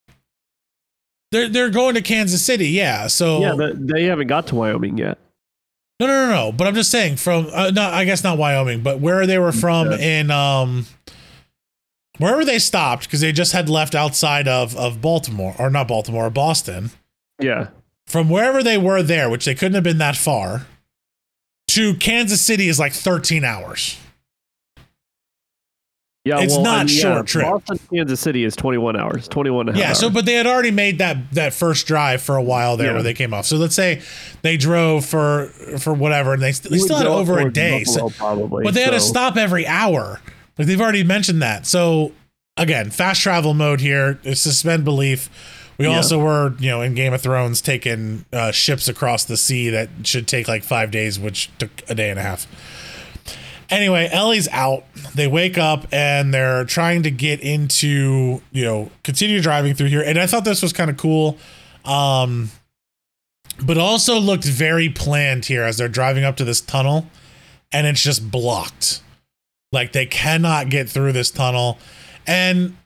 They're 1.31 1.49
they're 1.49 1.69
going 1.69 1.95
to 1.95 2.01
Kansas 2.01 2.45
City, 2.45 2.69
yeah. 2.69 3.07
So 3.07 3.39
Yeah, 3.41 3.55
but 3.55 3.87
they 3.87 4.03
haven't 4.05 4.27
got 4.27 4.47
to 4.47 4.55
Wyoming 4.55 4.97
yet. 4.97 5.17
no, 5.99 6.07
no, 6.07 6.27
no, 6.27 6.31
no. 6.31 6.51
But 6.51 6.67
I'm 6.67 6.75
just 6.75 6.91
saying 6.91 7.15
from 7.17 7.47
uh, 7.51 7.71
no, 7.71 7.83
I 7.83 8.05
guess 8.05 8.23
not 8.23 8.37
Wyoming, 8.37 8.83
but 8.83 8.99
where 8.99 9.25
they 9.25 9.39
were 9.39 9.51
from 9.51 9.91
in 9.91 10.29
um 10.31 10.85
wherever 12.19 12.45
they 12.45 12.59
stopped 12.59 13.05
because 13.05 13.21
they 13.21 13.31
just 13.31 13.53
had 13.53 13.69
left 13.69 13.95
outside 13.95 14.47
of 14.47 14.75
of 14.75 15.01
Baltimore 15.01 15.55
or 15.57 15.69
not 15.69 15.87
Baltimore, 15.87 16.29
Boston. 16.29 16.91
Yeah. 17.41 17.69
From 18.07 18.29
wherever 18.29 18.61
they 18.63 18.77
were 18.77 19.01
there, 19.03 19.29
which 19.29 19.45
they 19.45 19.55
couldn't 19.55 19.75
have 19.75 19.83
been 19.83 19.97
that 19.97 20.15
far, 20.15 20.65
to 21.69 21.93
Kansas 21.95 22.41
City 22.41 22.67
is 22.69 22.79
like 22.79 22.93
13 22.93 23.43
hours. 23.43 23.97
Yeah, 26.23 26.39
It's 26.39 26.53
well, 26.55 26.63
not 26.63 26.87
mean, 26.87 26.95
short 26.95 27.15
yeah, 27.17 27.21
trip. 27.41 27.45
Boston, 27.45 27.79
Kansas 27.93 28.19
City 28.19 28.45
is 28.45 28.55
21 28.55 28.95
hours, 28.95 29.27
21 29.27 29.69
and 29.69 29.77
a 29.77 29.79
half 29.79 29.89
Yeah, 29.89 29.93
so 29.93 30.09
but 30.09 30.25
they 30.25 30.33
had 30.33 30.47
already 30.47 30.71
made 30.71 30.97
that 30.97 31.17
that 31.33 31.53
first 31.53 31.85
drive 31.85 32.19
for 32.19 32.35
a 32.35 32.41
while 32.41 32.77
there 32.77 32.87
Yeah. 32.87 32.93
where 32.93 33.03
they 33.03 33.13
came 33.13 33.31
off. 33.31 33.45
So 33.45 33.57
let's 33.57 33.75
say 33.75 34.01
they 34.41 34.57
drove 34.57 35.05
for 35.05 35.49
for 35.77 35.93
whatever 35.93 36.33
and 36.33 36.41
they, 36.41 36.51
they 36.51 36.79
still 36.79 36.97
had 36.97 37.05
over 37.05 37.37
a 37.39 37.51
day. 37.51 37.83
Buffalo, 37.83 38.09
So, 38.09 38.17
probably. 38.17 38.63
but 38.63 38.73
they 38.73 38.81
had 38.81 38.91
to 38.93 38.99
stop 38.99 39.37
every 39.37 39.67
hour. 39.67 40.19
Like 40.57 40.67
they've 40.67 40.81
already 40.81 41.03
mentioned 41.03 41.43
that. 41.43 41.67
So 41.67 42.11
again, 42.57 42.89
fast 42.89 43.21
travel 43.21 43.53
mode 43.53 43.79
here, 43.81 44.17
suspend 44.33 44.83
belief. 44.83 45.29
We 45.77 45.85
Yeah. 45.85 45.97
also 45.97 46.17
were, 46.19 46.53
you 46.59 46.69
know, 46.69 46.81
in 46.81 46.93
Game 46.95 47.13
of 47.13 47.21
Thrones 47.21 47.61
taking 47.61 48.25
uh, 48.31 48.51
ships 48.51 48.87
across 48.87 49.25
the 49.25 49.37
sea 49.37 49.69
that 49.69 49.89
should 50.03 50.27
take 50.27 50.47
like 50.47 50.63
five 50.63 50.89
days, 50.91 51.19
which 51.19 51.49
took 51.57 51.69
a 51.89 51.95
day 51.95 52.09
and 52.09 52.19
a 52.19 52.23
half. 52.23 52.47
Anyway, 53.69 54.07
Ellie's 54.11 54.47
out. 54.49 54.83
They 55.15 55.27
wake 55.27 55.57
up 55.57 55.87
and 55.91 56.33
they're 56.33 56.65
trying 56.65 57.03
to 57.03 57.11
get 57.11 57.39
into, 57.41 58.41
you 58.51 58.63
know, 58.63 58.91
continue 59.03 59.41
driving 59.41 59.73
through 59.73 59.87
here. 59.87 60.03
And 60.05 60.19
I 60.19 60.27
thought 60.27 60.45
this 60.45 60.61
was 60.61 60.71
kind 60.71 60.89
of 60.89 60.97
cool. 60.97 61.37
Um, 61.83 62.51
but 63.61 63.77
also 63.77 64.19
looked 64.19 64.43
very 64.45 64.89
planned 64.89 65.45
here 65.45 65.63
as 65.63 65.77
they're 65.77 65.87
driving 65.87 66.23
up 66.23 66.35
to 66.37 66.43
this 66.43 66.61
tunnel 66.61 67.07
and 67.71 67.87
it's 67.87 68.01
just 68.01 68.29
blocked. 68.29 69.01
Like 69.71 69.93
they 69.93 70.05
cannot 70.05 70.69
get 70.69 70.87
through 70.89 71.13
this 71.13 71.31
tunnel. 71.31 71.79
And 72.27 72.77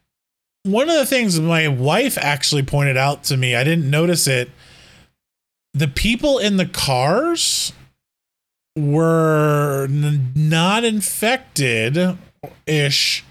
one 0.63 0.89
of 0.89 0.95
the 0.95 1.05
things 1.05 1.39
my 1.39 1.67
wife 1.67 2.17
actually 2.17 2.63
pointed 2.63 2.97
out 2.97 3.23
to 3.25 3.37
me, 3.37 3.55
I 3.55 3.63
didn't 3.63 3.89
notice 3.89 4.27
it. 4.27 4.49
The 5.73 5.87
people 5.87 6.37
in 6.39 6.57
the 6.57 6.65
cars 6.65 7.73
were 8.77 9.87
n- 9.89 10.31
not 10.35 10.83
infected 10.83 12.17
ish. 12.65 13.23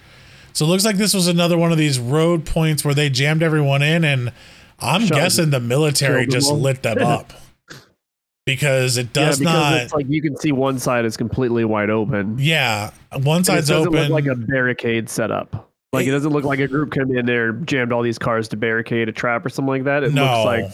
So 0.52 0.64
it 0.64 0.68
looks 0.68 0.84
like 0.84 0.96
this 0.96 1.14
was 1.14 1.28
another 1.28 1.56
one 1.56 1.72
of 1.72 1.78
these 1.78 1.98
road 1.98 2.44
points 2.44 2.84
where 2.84 2.94
they 2.94 3.10
jammed 3.10 3.42
everyone 3.42 3.82
in, 3.82 4.04
and 4.04 4.32
I'm 4.80 5.02
Shot- 5.06 5.14
guessing 5.16 5.50
the 5.50 5.60
military 5.60 6.22
killed 6.26 6.32
them 6.32 6.40
just 6.40 6.52
lit 6.52 6.82
them 6.82 6.98
up 7.02 7.32
because 8.46 8.96
it 8.96 9.12
does 9.12 9.40
yeah, 9.40 9.44
because 9.44 9.70
not. 9.72 9.82
it's 9.82 9.92
like 9.92 10.06
you 10.08 10.22
can 10.22 10.36
see 10.36 10.52
one 10.52 10.78
side 10.78 11.04
is 11.04 11.16
completely 11.16 11.64
wide 11.64 11.90
open. 11.90 12.36
yeah, 12.38 12.90
one 13.22 13.44
side's 13.44 13.70
open. 13.70 14.10
like 14.10 14.26
a 14.26 14.34
barricade 14.34 15.08
setup. 15.10 15.67
Like 15.92 16.06
it 16.06 16.10
doesn't 16.10 16.32
look 16.32 16.44
like 16.44 16.58
a 16.58 16.68
group 16.68 16.92
came 16.92 17.16
in 17.16 17.24
there, 17.24 17.52
jammed 17.52 17.92
all 17.92 18.02
these 18.02 18.18
cars 18.18 18.48
to 18.48 18.56
barricade 18.56 19.08
a 19.08 19.12
trap 19.12 19.44
or 19.46 19.48
something 19.48 19.68
like 19.70 19.84
that. 19.84 20.04
It 20.04 20.12
no, 20.12 20.24
looks 20.24 20.44
like 20.44 20.64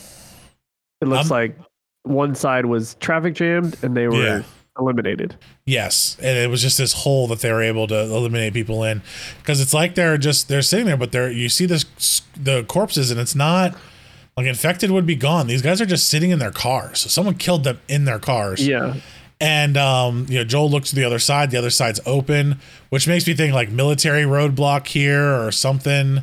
it 1.03 1.09
looks 1.09 1.31
I'm- 1.31 1.40
like 1.40 1.59
one 2.03 2.35
side 2.35 2.66
was 2.66 2.94
traffic 2.96 3.35
jammed 3.35 3.77
and 3.83 3.96
they 3.96 4.09
were 4.09 4.22
Yeah. 4.22 4.42
eliminated. 4.79 5.37
Yes, 5.66 6.16
and 6.20 6.37
it 6.37 6.50
was 6.50 6.61
just 6.61 6.79
this 6.79 6.92
hole 6.92 7.29
that 7.29 7.40
they 7.40 7.53
were 7.53 7.62
able 7.62 7.87
to 7.87 7.98
eliminate 7.98 8.53
people 8.55 8.83
in 8.83 9.03
because 9.38 9.61
it's 9.61 9.72
like 9.72 9.94
they're 9.94 10.18
just 10.18 10.48
they're 10.48 10.62
sitting 10.62 10.87
there, 10.87 10.96
but 10.96 11.12
they're 11.12 11.31
you 11.31 11.48
see 11.48 11.64
this 11.66 11.85
the 12.37 12.64
corpses 12.64 13.11
and 13.12 13.20
it's 13.20 13.37
not 13.37 13.74
like 14.37 14.46
infected 14.46 14.90
would 14.90 15.07
be 15.07 15.14
gone. 15.14 15.46
These 15.46 15.62
guys 15.62 15.81
are 15.81 15.87
just 15.87 16.09
sitting 16.09 16.31
in 16.31 16.40
their 16.40 16.50
cars. 16.50 16.98
So 17.03 17.09
someone 17.09 17.37
killed 17.37 17.62
them 17.62 17.81
in 17.88 18.05
their 18.05 18.18
cars. 18.18 18.66
Yeah. 18.66 18.94
And 19.40 19.77
um, 19.77 20.27
you 20.29 20.38
know, 20.38 20.44
Joel 20.44 20.70
looks 20.70 20.90
to 20.90 20.97
the 20.97 21.05
other 21.05 21.18
side. 21.18 21.51
The 21.51 21.59
other 21.59 21.70
side's 21.70 22.01
open, 22.07 22.61
which 22.90 23.07
makes 23.09 23.27
me 23.27 23.35
think 23.35 23.53
like 23.53 23.70
military 23.70 24.23
roadblock 24.23 24.87
here 24.87 25.23
or 25.44 25.51
something. 25.53 26.23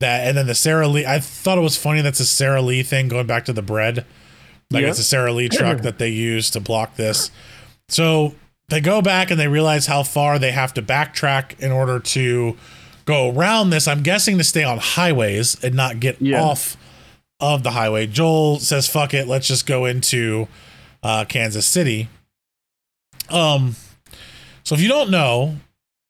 That 0.00 0.26
and 0.28 0.36
then 0.36 0.46
the 0.46 0.54
Sara 0.54 0.88
Lee. 0.88 1.04
I 1.06 1.18
thought 1.18 1.58
it 1.58 1.62
was 1.62 1.76
funny. 1.76 2.00
That's 2.00 2.20
a 2.20 2.26
Sara 2.26 2.62
Lee 2.62 2.82
thing 2.82 3.08
going 3.08 3.26
back 3.26 3.44
to 3.46 3.52
the 3.52 3.62
bread. 3.62 4.04
Like 4.70 4.84
it's 4.84 4.98
a 4.98 5.04
Sara 5.04 5.32
Lee 5.32 5.48
truck 5.52 5.82
that 5.82 5.98
they 5.98 6.08
use 6.08 6.50
to 6.50 6.60
block 6.60 6.96
this. 6.96 7.30
So 7.88 8.34
they 8.68 8.80
go 8.80 9.02
back 9.02 9.30
and 9.30 9.38
they 9.40 9.48
realize 9.48 9.86
how 9.86 10.02
far 10.02 10.38
they 10.38 10.52
have 10.52 10.72
to 10.74 10.82
backtrack 10.82 11.58
in 11.58 11.72
order 11.72 11.98
to 12.00 12.56
go 13.06 13.30
around 13.30 13.70
this. 13.70 13.88
I'm 13.88 14.02
guessing 14.02 14.36
to 14.38 14.44
stay 14.44 14.62
on 14.64 14.78
highways 14.78 15.62
and 15.64 15.74
not 15.74 16.00
get 16.00 16.20
Yeah. 16.20 16.42
off 16.42 16.76
of 17.40 17.62
the 17.62 17.70
highway. 17.72 18.06
Joel 18.06 18.58
says, 18.58 18.86
"Fuck 18.88 19.14
it, 19.14 19.26
let's 19.26 19.46
just 19.48 19.66
go 19.66 19.84
into 19.86 20.48
uh, 21.02 21.24
Kansas 21.24 21.66
City." 21.66 22.08
Um, 23.30 23.76
so 24.64 24.74
if 24.74 24.80
you 24.80 24.88
don't 24.88 25.10
know, 25.10 25.56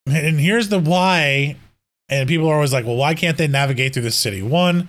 and 0.07 0.39
here's 0.41 0.69
the 0.69 0.79
why, 0.79 1.57
and 2.09 2.29
people 2.29 2.49
are 2.49 2.55
always 2.55 2.73
like, 2.73 2.85
"Well, 2.87 2.97
why 2.97 3.15
can't 3.15 3.37
they 3.37 3.47
navigate 3.49 3.95
through 3.95 4.03
the 4.05 4.11
city?" 4.11 4.43
One, 4.43 4.89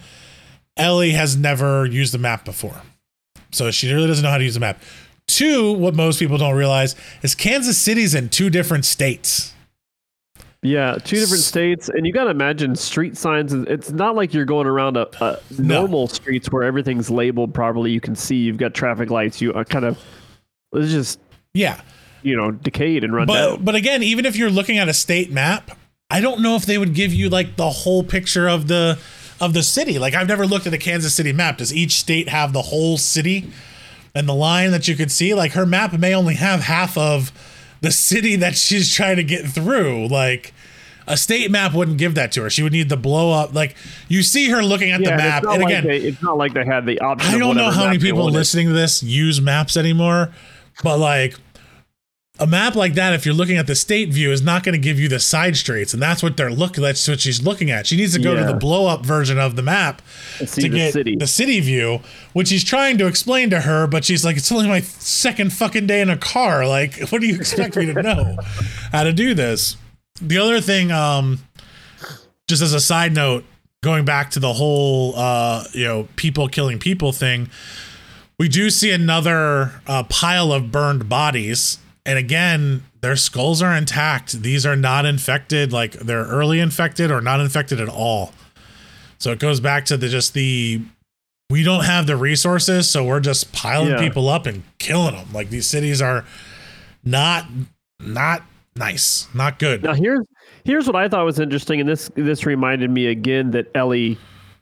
Ellie 0.78 1.12
has 1.12 1.36
never 1.36 1.86
used 1.86 2.14
the 2.14 2.18
map 2.18 2.46
before, 2.46 2.82
so 3.52 3.72
she 3.72 3.92
really 3.94 4.08
doesn't 4.08 4.24
know 4.24 4.30
how 4.32 4.38
to 4.38 4.44
use 4.44 4.54
the 4.54 4.60
map. 4.60 4.82
Two, 5.28 5.74
what 5.74 5.94
most 5.94 6.18
people 6.20 6.38
don't 6.38 6.56
realize 6.56 6.96
is 7.22 7.36
Kansas 7.36 7.78
City's 7.78 8.16
in 8.16 8.30
two 8.30 8.50
different 8.50 8.86
states. 8.86 9.54
Yeah, 10.62 10.96
two 10.96 11.16
different 11.18 11.44
states, 11.44 11.88
and 11.88 12.06
you 12.06 12.12
got 12.12 12.26
to 12.26 12.32
imagine 12.32 12.76
street 12.76 13.16
signs. 13.16 13.54
It's 13.54 13.92
not 13.92 14.16
like 14.16 14.34
you're 14.34 14.44
going 14.46 14.68
around 14.68 14.98
a, 14.98 15.08
a 15.24 15.38
No. 15.58 15.82
normal 15.82 16.08
streets 16.08 16.52
where 16.52 16.64
everything's 16.64 17.10
labeled 17.10 17.54
properly. 17.54 17.92
You 17.92 18.02
can 18.02 18.14
see 18.16 18.36
you've 18.36 18.58
got 18.58 18.74
traffic 18.74 19.10
lights. 19.10 19.40
You 19.40 19.54
are 19.54 19.64
kind 19.64 19.86
of 19.86 19.98
it's 20.74 20.92
just 20.92 21.20
Yeah, 21.54 21.80
you 22.22 22.36
know 22.36 22.52
decayed 22.52 23.04
and 23.04 23.14
run 23.14 23.28
but 23.28 23.56
down. 23.56 23.66
but 23.66 23.76
again, 23.76 24.04
even 24.04 24.26
if 24.26 24.36
you're 24.36 24.50
looking 24.50 24.78
at 24.78 24.90
a 24.90 24.94
state 24.94 25.32
map, 25.32 25.78
I 26.10 26.22
don't 26.22 26.42
know 26.42 26.56
if 26.56 26.66
they 26.66 26.78
would 26.78 26.94
give 26.94 27.14
you 27.14 27.30
like 27.30 27.56
the 27.56 27.70
whole 27.70 28.04
picture 28.04 28.48
of 28.48 28.68
the 28.68 29.00
of 29.40 29.54
the 29.54 29.64
city. 29.64 30.00
Like 30.00 30.14
I've 30.14 30.28
never 30.28 30.46
looked 30.46 30.68
at 30.68 30.74
a 30.74 30.78
Kansas 30.78 31.14
City 31.14 31.34
map. 31.34 31.58
Does 31.58 31.74
each 31.74 31.94
state 31.94 32.30
have 32.30 32.54
the 32.54 32.64
whole 32.64 32.98
city 32.98 33.52
and 34.16 34.28
the 34.28 34.34
line 34.34 34.72
that 34.72 34.88
you 34.88 34.96
could 34.96 35.12
see? 35.12 35.34
Like 35.34 35.54
her 35.54 35.66
map 35.66 35.94
may 35.98 36.14
only 36.14 36.36
have 36.36 36.62
half 36.62 36.98
of 36.98 37.32
the 37.82 37.92
city 37.92 38.36
that 38.38 38.58
she's 38.58 38.94
trying 38.94 39.16
to 39.18 39.24
get 39.24 39.46
through. 39.46 40.08
Like 40.08 40.54
a 41.08 41.18
state 41.18 41.50
map 41.50 41.74
wouldn't 41.74 41.98
give 41.98 42.16
that 42.16 42.32
to 42.34 42.44
her. 42.44 42.50
She 42.50 42.64
would 42.64 42.72
need 42.74 42.90
the 42.90 42.98
blow 42.98 43.32
up. 43.32 43.54
Like 43.54 43.76
you 44.08 44.24
see 44.24 44.50
her 44.50 44.62
looking 44.62 44.92
at 44.92 45.02
yeah, 45.02 45.08
the 45.08 45.14
and 45.14 45.22
map, 45.22 45.44
it's 45.44 45.54
and 45.54 45.64
like 45.64 45.72
again, 45.72 45.88
they, 45.88 45.98
it's 45.98 46.22
not 46.22 46.38
like 46.38 46.54
they 46.54 46.66
had 46.66 46.86
the 46.86 47.00
option. 47.00 47.34
I 47.34 47.38
don't 47.40 47.56
know 47.56 47.72
how 47.72 47.86
many 47.86 48.00
people 48.00 48.30
listening 48.30 48.68
to 48.68 48.74
this 48.74 49.04
use 49.04 49.42
maps 49.42 49.76
anymore, 49.78 50.32
but 50.84 50.98
like 51.00 51.36
a 52.40 52.48
map 52.48 52.76
like 52.76 52.94
that, 52.94 53.14
if 53.14 53.26
you're 53.26 53.36
looking 53.36 53.58
at 53.58 53.68
the 53.68 53.76
state 53.76 54.10
view, 54.10 54.32
is 54.32 54.42
not 54.42 54.64
going 54.64 54.74
to 54.74 54.80
give 54.80 55.00
you 55.00 55.10
the 55.10 55.20
side 55.20 55.58
streets, 55.58 55.94
and 55.94 56.02
that's 56.02 56.24
what 56.24 56.38
they're 56.38 56.52
looking. 56.52 56.84
That's 56.84 57.06
what 57.08 57.20
she's 57.20 57.44
looking 57.44 57.70
at. 57.70 57.88
She 57.88 57.98
needs 57.98 58.14
to 58.14 58.22
go 58.22 58.36
to 58.36 58.44
the 58.46 58.54
blow 58.54 58.88
up 58.88 59.06
version 59.06 59.38
of 59.38 59.56
the 59.56 59.62
map 59.62 60.02
to 60.38 60.46
the 60.46 60.70
get 60.70 60.94
city. 60.94 61.16
the 61.16 61.28
city 61.28 61.60
view, 61.60 62.00
which 62.34 62.50
he's 62.50 62.64
trying 62.64 62.98
to 63.00 63.08
explain 63.08 63.50
to 63.50 63.62
her, 63.62 63.88
but 63.88 64.06
she's 64.06 64.24
like, 64.24 64.38
"It's 64.38 64.52
only 64.52 64.68
my 64.68 64.82
second 64.82 65.52
fucking 65.52 65.88
day 65.88 66.02
in 66.02 66.10
a 66.10 66.18
car. 66.18 66.66
Like, 66.66 67.00
what 67.10 67.22
do 67.22 67.28
you 67.28 67.36
expect 67.36 67.76
me 67.76 67.86
to 67.88 67.94
know 68.02 68.38
how 68.92 69.04
to 69.04 69.12
do 69.12 69.34
this?" 69.34 69.76
The 70.22 70.38
other 70.38 70.62
thing, 70.62 70.92
um, 70.92 71.40
just 72.48 72.62
as 72.62 72.74
a 72.74 72.80
side 72.82 73.14
note, 73.14 73.44
going 73.82 74.06
back 74.06 74.32
to 74.32 74.40
the 74.40 74.54
whole, 74.54 75.14
uh, 75.16 75.64
you 75.74 75.86
know, 75.86 76.08
people 76.16 76.48
killing 76.48 76.80
people 76.80 77.12
thing, 77.12 77.50
we 78.38 78.48
do 78.48 78.70
see 78.70 78.92
another 78.92 79.82
uh, 79.88 80.04
pile 80.04 80.52
of 80.54 80.72
burned 80.72 81.10
bodies, 81.10 81.78
and 82.10 82.18
again, 82.18 82.84
their 83.02 83.16
skulls 83.16 83.62
are 83.62 83.76
intact. 83.76 84.42
These 84.42 84.66
are 84.66 84.76
not 84.76 85.06
infected, 85.06 85.72
like 85.72 85.94
they're 85.94 86.26
early 86.26 86.60
infected 86.60 87.12
or 87.12 87.22
not 87.22 87.40
infected 87.40 87.80
at 87.80 87.88
all. 87.90 88.34
So 89.20 89.32
it 89.32 89.40
goes 89.40 89.60
back 89.60 89.86
to 89.86 89.98
the 89.98 90.08
just 90.10 90.34
the 90.34 90.82
we 91.50 91.64
don't 91.64 91.84
have 91.86 92.06
the 92.08 92.16
resources, 92.16 92.90
so 92.90 93.04
we're 93.06 93.20
just 93.20 93.52
piling 93.54 93.90
Yeah. 93.90 94.00
people 94.00 94.30
up 94.30 94.46
and 94.46 94.64
killing 94.78 95.16
them. 95.16 95.28
Like 95.34 95.50
these 95.50 95.68
cities 95.68 96.02
are 96.02 96.26
not 97.04 97.46
not 98.00 98.44
nice, 98.76 99.28
not 99.34 99.60
good. 99.60 99.84
Now 99.84 99.94
here's 99.94 100.26
here's 100.64 100.88
what 100.88 100.96
I 100.96 101.08
thought 101.08 101.26
was 101.26 101.40
interesting, 101.40 101.80
and 101.80 101.88
this 101.90 102.10
this 102.16 102.46
reminded 102.46 102.90
me 102.92 103.08
again 103.08 103.52
that 103.52 103.68
Ellie 103.76 104.18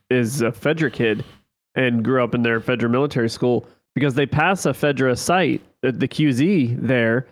is 0.09 0.41
a 0.41 0.51
Fedra 0.51 0.91
kid 0.91 1.23
and 1.75 2.03
grew 2.03 2.23
up 2.23 2.33
in 2.33 2.41
their 2.41 2.59
Fedra 2.59 2.89
military 2.89 3.29
school 3.29 3.67
because 3.93 4.15
they 4.15 4.25
pass 4.25 4.65
a 4.65 4.69
Fedra 4.71 5.17
site, 5.17 5.61
uh, 5.83 5.91
the, 5.91 5.91
the 5.91 6.07
QZ 6.07 6.79
there, 6.81 7.27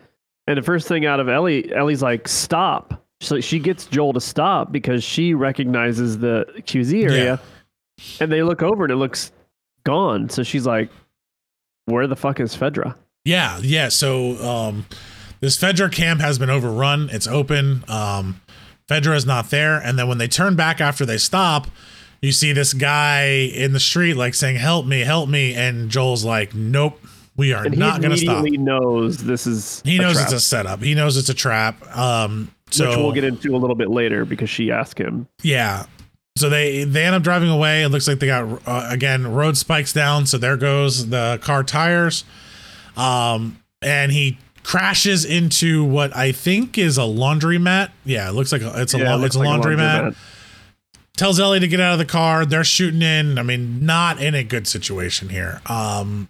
and 0.46 0.58
the 0.58 0.62
first 0.62 0.88
thing 0.88 1.06
out 1.06 1.20
of 1.20 1.28
Ellie, 1.28 1.72
Ellie's 1.72 2.02
like 2.02 2.28
stop. 2.28 3.02
So 3.20 3.40
she 3.40 3.58
gets 3.58 3.86
Joel 3.86 4.12
to 4.12 4.20
stop 4.20 4.70
because 4.72 5.02
she 5.02 5.32
recognizes 5.34 6.18
the 6.18 6.46
QZ 6.58 7.04
area, 7.04 7.40
and 8.20 8.30
they 8.30 8.42
look 8.42 8.62
over 8.62 8.84
and 8.84 8.92
it 8.92 8.96
looks 8.96 9.32
gone. 9.84 10.28
So 10.28 10.42
she's 10.42 10.66
like, 10.66 10.90
"Where 11.86 12.06
the 12.06 12.16
fuck 12.16 12.40
is 12.40 12.54
Fedra?" 12.54 12.94
Yeah, 13.24 13.58
yeah. 13.62 13.88
So 13.88 14.36
um, 14.46 14.86
this 15.40 15.56
Fedra 15.56 15.90
camp 15.90 16.20
has 16.20 16.38
been 16.38 16.50
overrun. 16.50 17.08
It's 17.10 17.26
open. 17.26 17.84
Um, 17.88 18.40
Fedra 18.88 19.16
is 19.16 19.26
not 19.26 19.50
there. 19.50 19.78
And 19.78 19.98
then 19.98 20.08
when 20.08 20.18
they 20.18 20.28
turn 20.28 20.54
back 20.54 20.80
after 20.80 21.04
they 21.04 21.18
stop, 21.18 21.68
you 22.20 22.32
see 22.32 22.52
this 22.52 22.72
guy 22.72 23.26
in 23.26 23.72
the 23.72 23.80
street 23.80 24.14
like 24.14 24.34
saying, 24.34 24.56
"Help 24.56 24.86
me, 24.86 25.00
help 25.00 25.28
me!" 25.28 25.54
And 25.54 25.90
Joel's 25.90 26.24
like, 26.24 26.54
"Nope, 26.54 27.00
we 27.36 27.52
are 27.52 27.64
And 27.64 27.78
not 27.78 28.00
going 28.00 28.12
to 28.12 28.16
stop." 28.16 28.44
He 28.44 28.56
knows 28.56 29.18
this 29.18 29.46
is 29.46 29.82
He 29.84 29.96
a 29.96 30.00
knows 30.00 30.14
trap, 30.14 30.24
it's 30.24 30.32
a 30.32 30.40
setup. 30.40 30.82
He 30.82 30.94
knows 30.94 31.16
it's 31.16 31.28
a 31.28 31.34
trap. 31.34 31.80
Um, 31.96 32.50
so 32.70 32.88
which 32.88 32.96
we'll 32.98 33.12
get 33.12 33.24
into 33.24 33.54
a 33.54 33.58
little 33.58 33.76
bit 33.76 33.90
later 33.90 34.24
because 34.24 34.50
she 34.50 34.70
asked 34.70 34.98
him. 34.98 35.28
Yeah. 35.42 35.86
So 36.36 36.50
they 36.50 36.84
they 36.84 37.04
end 37.04 37.14
up 37.14 37.22
driving 37.22 37.48
away. 37.48 37.82
It 37.82 37.88
looks 37.88 38.06
like 38.08 38.18
they 38.18 38.26
got 38.26 38.60
uh, 38.66 38.88
again 38.90 39.26
road 39.32 39.56
spikes 39.56 39.92
down. 39.92 40.26
So 40.26 40.36
there 40.38 40.56
goes 40.56 41.08
the 41.08 41.38
car 41.42 41.62
tires. 41.62 42.24
Um, 42.96 43.60
and 43.82 44.10
he 44.12 44.38
crashes 44.62 45.24
into 45.24 45.84
what 45.84 46.14
I 46.16 46.32
think 46.32 46.76
is 46.76 46.98
a 46.98 47.02
laundromat. 47.02 47.90
Yeah, 48.04 48.28
it 48.28 48.32
looks 48.32 48.52
like 48.52 48.62
a, 48.62 48.82
it's 48.82 48.94
a 48.94 48.98
Yeah, 48.98 49.14
it 49.14 49.18
la- 49.18 49.24
it's 49.24 49.36
a 49.36 49.38
like 49.38 49.48
laundromat. 49.48 50.16
Tells 51.16 51.40
Ellie 51.40 51.60
to 51.60 51.68
get 51.68 51.80
out 51.80 51.92
of 51.92 51.98
the 51.98 52.04
car. 52.04 52.44
They're 52.44 52.64
shooting 52.64 53.00
in. 53.00 53.38
I 53.38 53.42
mean, 53.42 53.86
not 53.86 54.20
in 54.20 54.34
a 54.34 54.44
good 54.44 54.66
situation 54.66 55.30
here. 55.30 55.62
Um, 55.66 56.28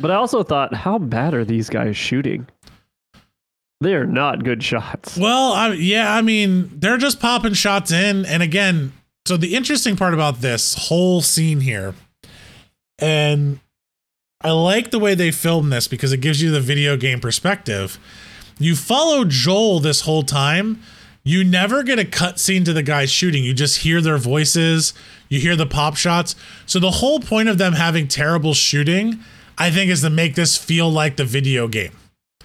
But 0.00 0.10
I 0.10 0.14
also 0.14 0.42
thought, 0.42 0.74
how 0.74 0.98
bad 0.98 1.34
are 1.34 1.44
these 1.44 1.70
guys 1.70 1.96
shooting? 1.96 2.46
They 3.80 3.94
are 3.94 4.06
not 4.06 4.44
good 4.44 4.62
shots. 4.62 5.16
Well, 5.16 5.52
I, 5.52 5.72
yeah, 5.72 6.14
I 6.14 6.22
mean, 6.22 6.70
they're 6.72 6.96
just 6.96 7.20
popping 7.20 7.54
shots 7.54 7.92
in. 7.92 8.24
And 8.24 8.42
again, 8.42 8.92
so 9.26 9.36
the 9.36 9.54
interesting 9.54 9.96
part 9.96 10.14
about 10.14 10.40
this 10.40 10.88
whole 10.88 11.20
scene 11.20 11.60
here, 11.60 11.94
and 12.98 13.60
I 14.40 14.52
like 14.52 14.90
the 14.90 14.98
way 14.98 15.14
they 15.14 15.30
filmed 15.30 15.72
this 15.72 15.88
because 15.88 16.12
it 16.12 16.20
gives 16.20 16.40
you 16.40 16.50
the 16.50 16.60
video 16.60 16.96
game 16.96 17.20
perspective. 17.20 17.98
You 18.58 18.76
follow 18.76 19.24
Joel 19.24 19.80
this 19.80 20.02
whole 20.02 20.22
time. 20.22 20.82
You 21.22 21.42
never 21.42 21.82
get 21.82 21.98
a 21.98 22.04
cut 22.04 22.38
scene 22.38 22.62
to 22.64 22.72
the 22.72 22.84
guys 22.84 23.10
shooting. 23.10 23.42
You 23.42 23.52
just 23.52 23.78
hear 23.78 24.00
their 24.00 24.16
voices, 24.16 24.94
you 25.28 25.40
hear 25.40 25.56
the 25.56 25.66
pop 25.66 25.96
shots. 25.96 26.36
So 26.66 26.78
the 26.78 26.92
whole 26.92 27.18
point 27.18 27.48
of 27.48 27.58
them 27.58 27.72
having 27.72 28.06
terrible 28.06 28.54
shooting, 28.54 29.18
I 29.58 29.70
think, 29.70 29.90
is 29.90 30.02
to 30.02 30.10
make 30.10 30.34
this 30.34 30.56
feel 30.56 30.90
like 30.90 31.16
the 31.16 31.24
video 31.24 31.66
game 31.68 31.92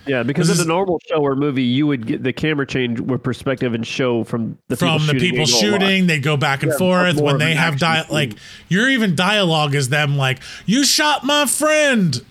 Yeah, 0.07 0.23
because 0.23 0.47
This 0.47 0.59
in 0.59 0.65
a 0.65 0.67
normal 0.67 0.99
show 1.09 1.17
or 1.21 1.35
movie, 1.35 1.63
you 1.63 1.85
would 1.87 2.07
get 2.07 2.23
the 2.23 2.33
camera 2.33 2.65
change 2.65 2.99
with 2.99 3.21
perspective 3.23 3.73
and 3.73 3.85
show 3.85 4.23
from 4.23 4.57
the 4.69 4.75
from 4.77 4.99
people 4.99 5.05
the 5.07 5.19
shooting 5.19 5.19
people 5.19 5.39
angle 5.41 5.53
a 5.53 5.55
lot. 5.55 5.81
shooting. 5.81 6.07
They 6.07 6.19
go 6.19 6.37
back 6.37 6.63
and 6.63 6.71
Yeah, 6.71 6.77
forth 6.77 7.17
when 7.21 7.37
they 7.37 7.53
have 7.53 7.77
di- 7.79 8.01
scene. 8.03 8.11
like 8.13 8.33
your 8.69 8.89
even 8.89 9.15
dialogue 9.15 9.75
is 9.75 9.89
them 9.89 10.17
like 10.17 10.39
you 10.65 10.83
shot 10.85 11.23
my 11.23 11.45
friend. 11.45 12.21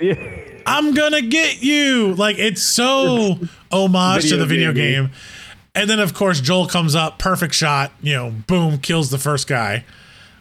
Yeah. 0.00 0.14
I'm 0.66 0.94
gonna 0.94 1.20
get 1.22 1.62
you. 1.62 2.14
Like 2.14 2.38
it's 2.38 2.62
so 2.62 3.38
homage 3.72 4.28
to 4.30 4.36
the 4.36 4.46
video 4.46 4.72
game. 4.72 5.06
game. 5.06 5.12
And 5.74 5.88
then 5.90 6.00
of 6.00 6.14
course 6.14 6.40
Joel 6.40 6.66
comes 6.66 6.94
up, 6.94 7.18
perfect 7.18 7.54
shot, 7.54 7.92
you 8.00 8.14
know, 8.14 8.30
boom, 8.46 8.78
kills 8.78 9.10
the 9.10 9.18
first 9.18 9.46
guy. 9.46 9.84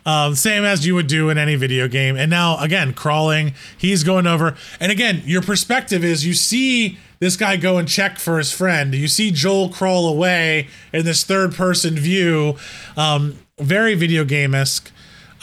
Um, 0.06 0.36
same 0.36 0.64
as 0.64 0.86
you 0.88 0.96
would 0.96 1.08
do 1.08 1.30
in 1.30 1.38
any 1.38 1.56
video 1.56 1.88
game. 1.88 2.16
And 2.16 2.30
now 2.30 2.58
again, 2.60 2.94
crawling, 2.94 3.54
he's 3.78 4.04
going 4.04 4.26
over. 4.28 4.56
And 4.80 4.92
again, 4.92 5.22
your 5.26 5.42
perspective 5.42 6.04
is 6.04 6.26
you 6.26 6.34
see 6.34 6.98
this 7.20 7.36
guy 7.36 7.58
go 7.58 7.78
and 7.78 7.88
check 7.88 8.18
for 8.18 8.38
his 8.38 8.52
friend. 8.52 8.96
You 8.96 9.08
see 9.08 9.30
Joel 9.32 9.70
crawl 9.70 10.08
away 10.08 10.68
in 10.94 11.06
this 11.06 11.24
third 11.24 11.54
person 11.54 11.96
view. 11.96 12.56
Um, 12.96 13.38
very 13.60 13.94
video 13.94 14.24
game 14.24 14.56
esque. 14.56 14.92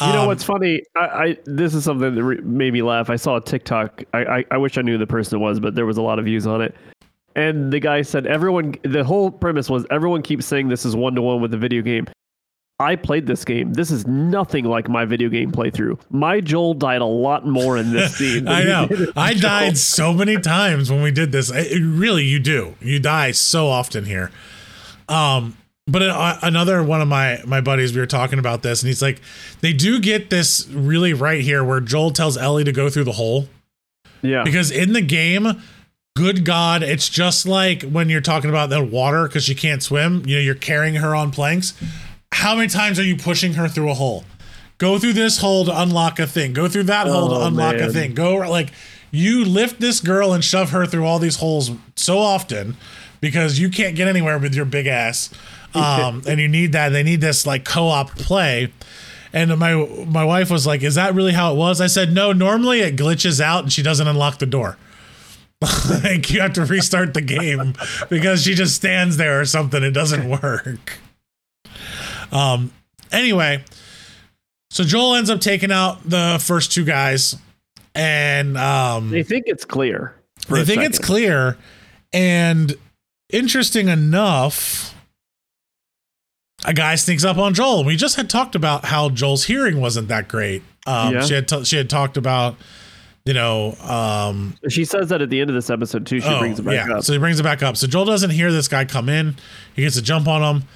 You 0.00 0.08
know 0.08 0.22
Um, 0.22 0.26
what's 0.26 0.44
funny? 0.44 0.82
I, 0.94 1.00
I 1.00 1.36
this 1.46 1.74
is 1.74 1.84
something 1.84 2.14
that 2.14 2.22
re- 2.22 2.40
made 2.42 2.72
me 2.72 2.82
laugh. 2.82 3.08
I 3.08 3.16
saw 3.16 3.36
a 3.36 3.40
TikTok. 3.40 4.04
I, 4.12 4.24
I 4.24 4.44
I 4.52 4.56
wish 4.58 4.76
I 4.76 4.82
knew 4.82 4.92
who 4.92 4.98
the 4.98 5.06
person 5.06 5.38
it 5.38 5.40
was, 5.42 5.58
but 5.58 5.74
there 5.74 5.86
was 5.86 5.96
a 5.96 6.02
lot 6.02 6.18
of 6.18 6.26
views 6.26 6.46
on 6.46 6.60
it. 6.60 6.74
And 7.34 7.72
the 7.72 7.80
guy 7.80 8.02
said 8.02 8.26
everyone. 8.26 8.74
The 8.82 9.04
whole 9.04 9.30
premise 9.30 9.70
was 9.70 9.86
everyone 9.90 10.20
keeps 10.22 10.44
saying 10.44 10.68
this 10.68 10.84
is 10.84 10.94
one 10.94 11.14
to 11.14 11.22
one 11.22 11.40
with 11.40 11.50
the 11.50 11.56
video 11.58 11.80
game. 11.82 12.06
I 12.78 12.96
played 12.96 13.26
this 13.26 13.42
game. 13.44 13.72
This 13.72 13.90
is 13.90 14.06
nothing 14.06 14.66
like 14.66 14.86
my 14.88 15.06
video 15.06 15.30
game 15.30 15.50
playthrough. 15.50 15.98
My 16.10 16.40
Joel 16.40 16.74
died 16.74 17.00
a 17.00 17.06
lot 17.06 17.46
more 17.46 17.78
in 17.78 17.90
this 17.90 18.14
scene. 18.18 18.46
I 18.46 18.64
know. 18.64 18.88
I 19.16 19.32
Joel. 19.32 19.40
died 19.40 19.78
so 19.78 20.12
many 20.12 20.38
times 20.38 20.90
when 20.90 21.00
we 21.02 21.10
did 21.10 21.32
this. 21.32 21.50
It, 21.50 21.80
really, 21.82 22.24
you 22.24 22.38
do. 22.38 22.74
You 22.82 22.98
die 23.00 23.30
so 23.30 23.68
often 23.68 24.04
here. 24.04 24.30
Um, 25.08 25.56
but 25.86 26.02
uh, 26.02 26.38
another 26.42 26.82
one 26.82 27.00
of 27.00 27.08
my 27.08 27.40
my 27.46 27.62
buddies, 27.62 27.94
we 27.94 28.00
were 28.00 28.06
talking 28.06 28.38
about 28.38 28.62
this, 28.62 28.82
and 28.82 28.88
he's 28.88 29.00
like, 29.00 29.22
they 29.62 29.72
do 29.72 29.98
get 29.98 30.28
this 30.28 30.68
really 30.68 31.14
right 31.14 31.40
here, 31.40 31.64
where 31.64 31.80
Joel 31.80 32.10
tells 32.10 32.36
Ellie 32.36 32.64
to 32.64 32.72
go 32.72 32.90
through 32.90 33.04
the 33.04 33.12
hole 33.12 33.48
Yeah. 34.22 34.42
because 34.44 34.70
in 34.70 34.92
the 34.92 35.02
game. 35.02 35.62
Good 36.16 36.46
God, 36.46 36.82
it's 36.82 37.10
just 37.10 37.44
like 37.44 37.82
when 37.82 38.08
you're 38.08 38.22
talking 38.22 38.48
about 38.48 38.70
the 38.70 38.82
water 38.82 39.26
because 39.28 39.44
she 39.44 39.54
can't 39.54 39.82
swim. 39.82 40.22
You 40.24 40.36
know, 40.36 40.40
you're 40.40 40.54
carrying 40.54 40.94
her 40.94 41.14
on 41.14 41.30
planks. 41.30 41.74
How 42.32 42.54
many 42.54 42.68
times 42.68 42.98
are 42.98 43.04
you 43.04 43.16
pushing 43.16 43.54
her 43.54 43.68
through 43.68 43.90
a 43.90 43.94
hole? 43.94 44.24
Go 44.78 44.98
through 44.98 45.14
this 45.14 45.38
hole 45.38 45.64
to 45.64 45.80
unlock 45.80 46.18
a 46.18 46.26
thing. 46.26 46.52
Go 46.52 46.68
through 46.68 46.84
that 46.84 47.06
hole 47.06 47.28
to 47.30 47.34
Oh, 47.36 47.46
unlock 47.46 47.76
a 47.76 47.90
thing. 47.90 48.14
Go 48.14 48.36
like 48.36 48.72
you 49.10 49.44
lift 49.44 49.80
this 49.80 50.00
girl 50.00 50.32
and 50.34 50.44
shove 50.44 50.70
her 50.70 50.84
through 50.86 51.06
all 51.06 51.18
these 51.18 51.36
holes 51.36 51.70
so 51.94 52.18
often 52.18 52.76
because 53.20 53.58
you 53.58 53.70
can't 53.70 53.96
get 53.96 54.06
anywhere 54.08 54.38
with 54.38 54.54
your 54.54 54.64
big 54.66 54.86
ass. 54.86 55.30
Um, 55.74 56.22
and 56.26 56.40
you 56.40 56.48
need 56.48 56.72
that. 56.72 56.88
They 56.88 57.02
need 57.02 57.20
this 57.20 57.44
like 57.44 57.66
co-op 57.66 58.16
play. 58.16 58.72
And 59.34 59.54
my 59.58 59.74
my 60.06 60.24
wife 60.24 60.50
was 60.50 60.66
like, 60.66 60.82
"Is 60.82 60.94
that 60.94 61.14
really 61.14 61.32
how 61.34 61.52
it 61.52 61.56
was?" 61.56 61.82
I 61.82 61.86
said, 61.86 62.14
"No. 62.14 62.32
Normally 62.32 62.80
it 62.80 62.96
glitches 62.96 63.42
out 63.42 63.64
and 63.64 63.70
she 63.70 63.82
doesn't 63.82 64.06
unlock 64.06 64.38
the 64.38 64.46
door. 64.46 64.78
like 66.02 66.30
you 66.30 66.40
have 66.40 66.54
to 66.54 66.64
restart 66.64 67.12
the 67.12 67.20
game 67.20 67.74
because 68.08 68.42
she 68.42 68.54
just 68.54 68.74
stands 68.74 69.18
there 69.18 69.38
or 69.38 69.44
something. 69.44 69.82
It 69.82 69.90
doesn't 69.90 70.30
work." 70.42 70.98
Um. 72.32 72.72
Anyway, 73.12 73.64
so 74.70 74.84
Joel 74.84 75.14
ends 75.14 75.30
up 75.30 75.40
taking 75.40 75.70
out 75.70 75.98
the 76.04 76.42
first 76.42 76.72
two 76.72 76.84
guys, 76.84 77.36
and 77.94 78.56
um, 78.58 79.10
They 79.10 79.22
think 79.22 79.44
it's 79.46 79.64
clear. 79.64 80.14
They 80.48 80.64
think 80.64 80.82
it's 80.82 80.98
clear. 80.98 81.56
And 82.12 82.74
interesting 83.30 83.88
enough, 83.88 84.94
a 86.64 86.74
guy 86.74 86.94
sneaks 86.96 87.24
up 87.24 87.38
on 87.38 87.54
Joel. 87.54 87.84
We 87.84 87.96
just 87.96 88.16
had 88.16 88.28
talked 88.28 88.54
about 88.54 88.84
how 88.84 89.08
Joel's 89.08 89.44
hearing 89.44 89.80
wasn't 89.80 90.08
that 90.08 90.28
great. 90.28 90.62
Um, 90.86 91.14
Yeah. 91.14 91.20
She 91.22 91.34
had 91.34 91.48
t- 91.48 91.64
she 91.64 91.76
had 91.76 91.88
talked 91.88 92.16
about, 92.16 92.56
you 93.24 93.34
know, 93.34 93.74
um, 93.82 94.56
She 94.68 94.84
says 94.84 95.08
that 95.08 95.22
at 95.22 95.30
the 95.30 95.40
end 95.40 95.50
of 95.50 95.54
this 95.54 95.70
episode 95.70 96.06
too. 96.06 96.20
She 96.20 96.28
oh, 96.28 96.38
brings 96.38 96.58
it 96.58 96.64
back 96.64 96.88
yeah. 96.88 96.96
up. 96.96 97.04
So 97.04 97.12
he 97.12 97.18
brings 97.18 97.40
it 97.40 97.44
back 97.44 97.62
up. 97.62 97.76
So 97.76 97.86
Joel 97.86 98.04
doesn't 98.04 98.30
hear 98.30 98.52
this 98.52 98.68
guy 98.68 98.84
come 98.84 99.08
in. 99.08 99.36
He 99.74 99.82
gets 99.82 99.96
a 99.96 100.02
jump 100.02 100.28
on 100.28 100.42
him. 100.42 100.68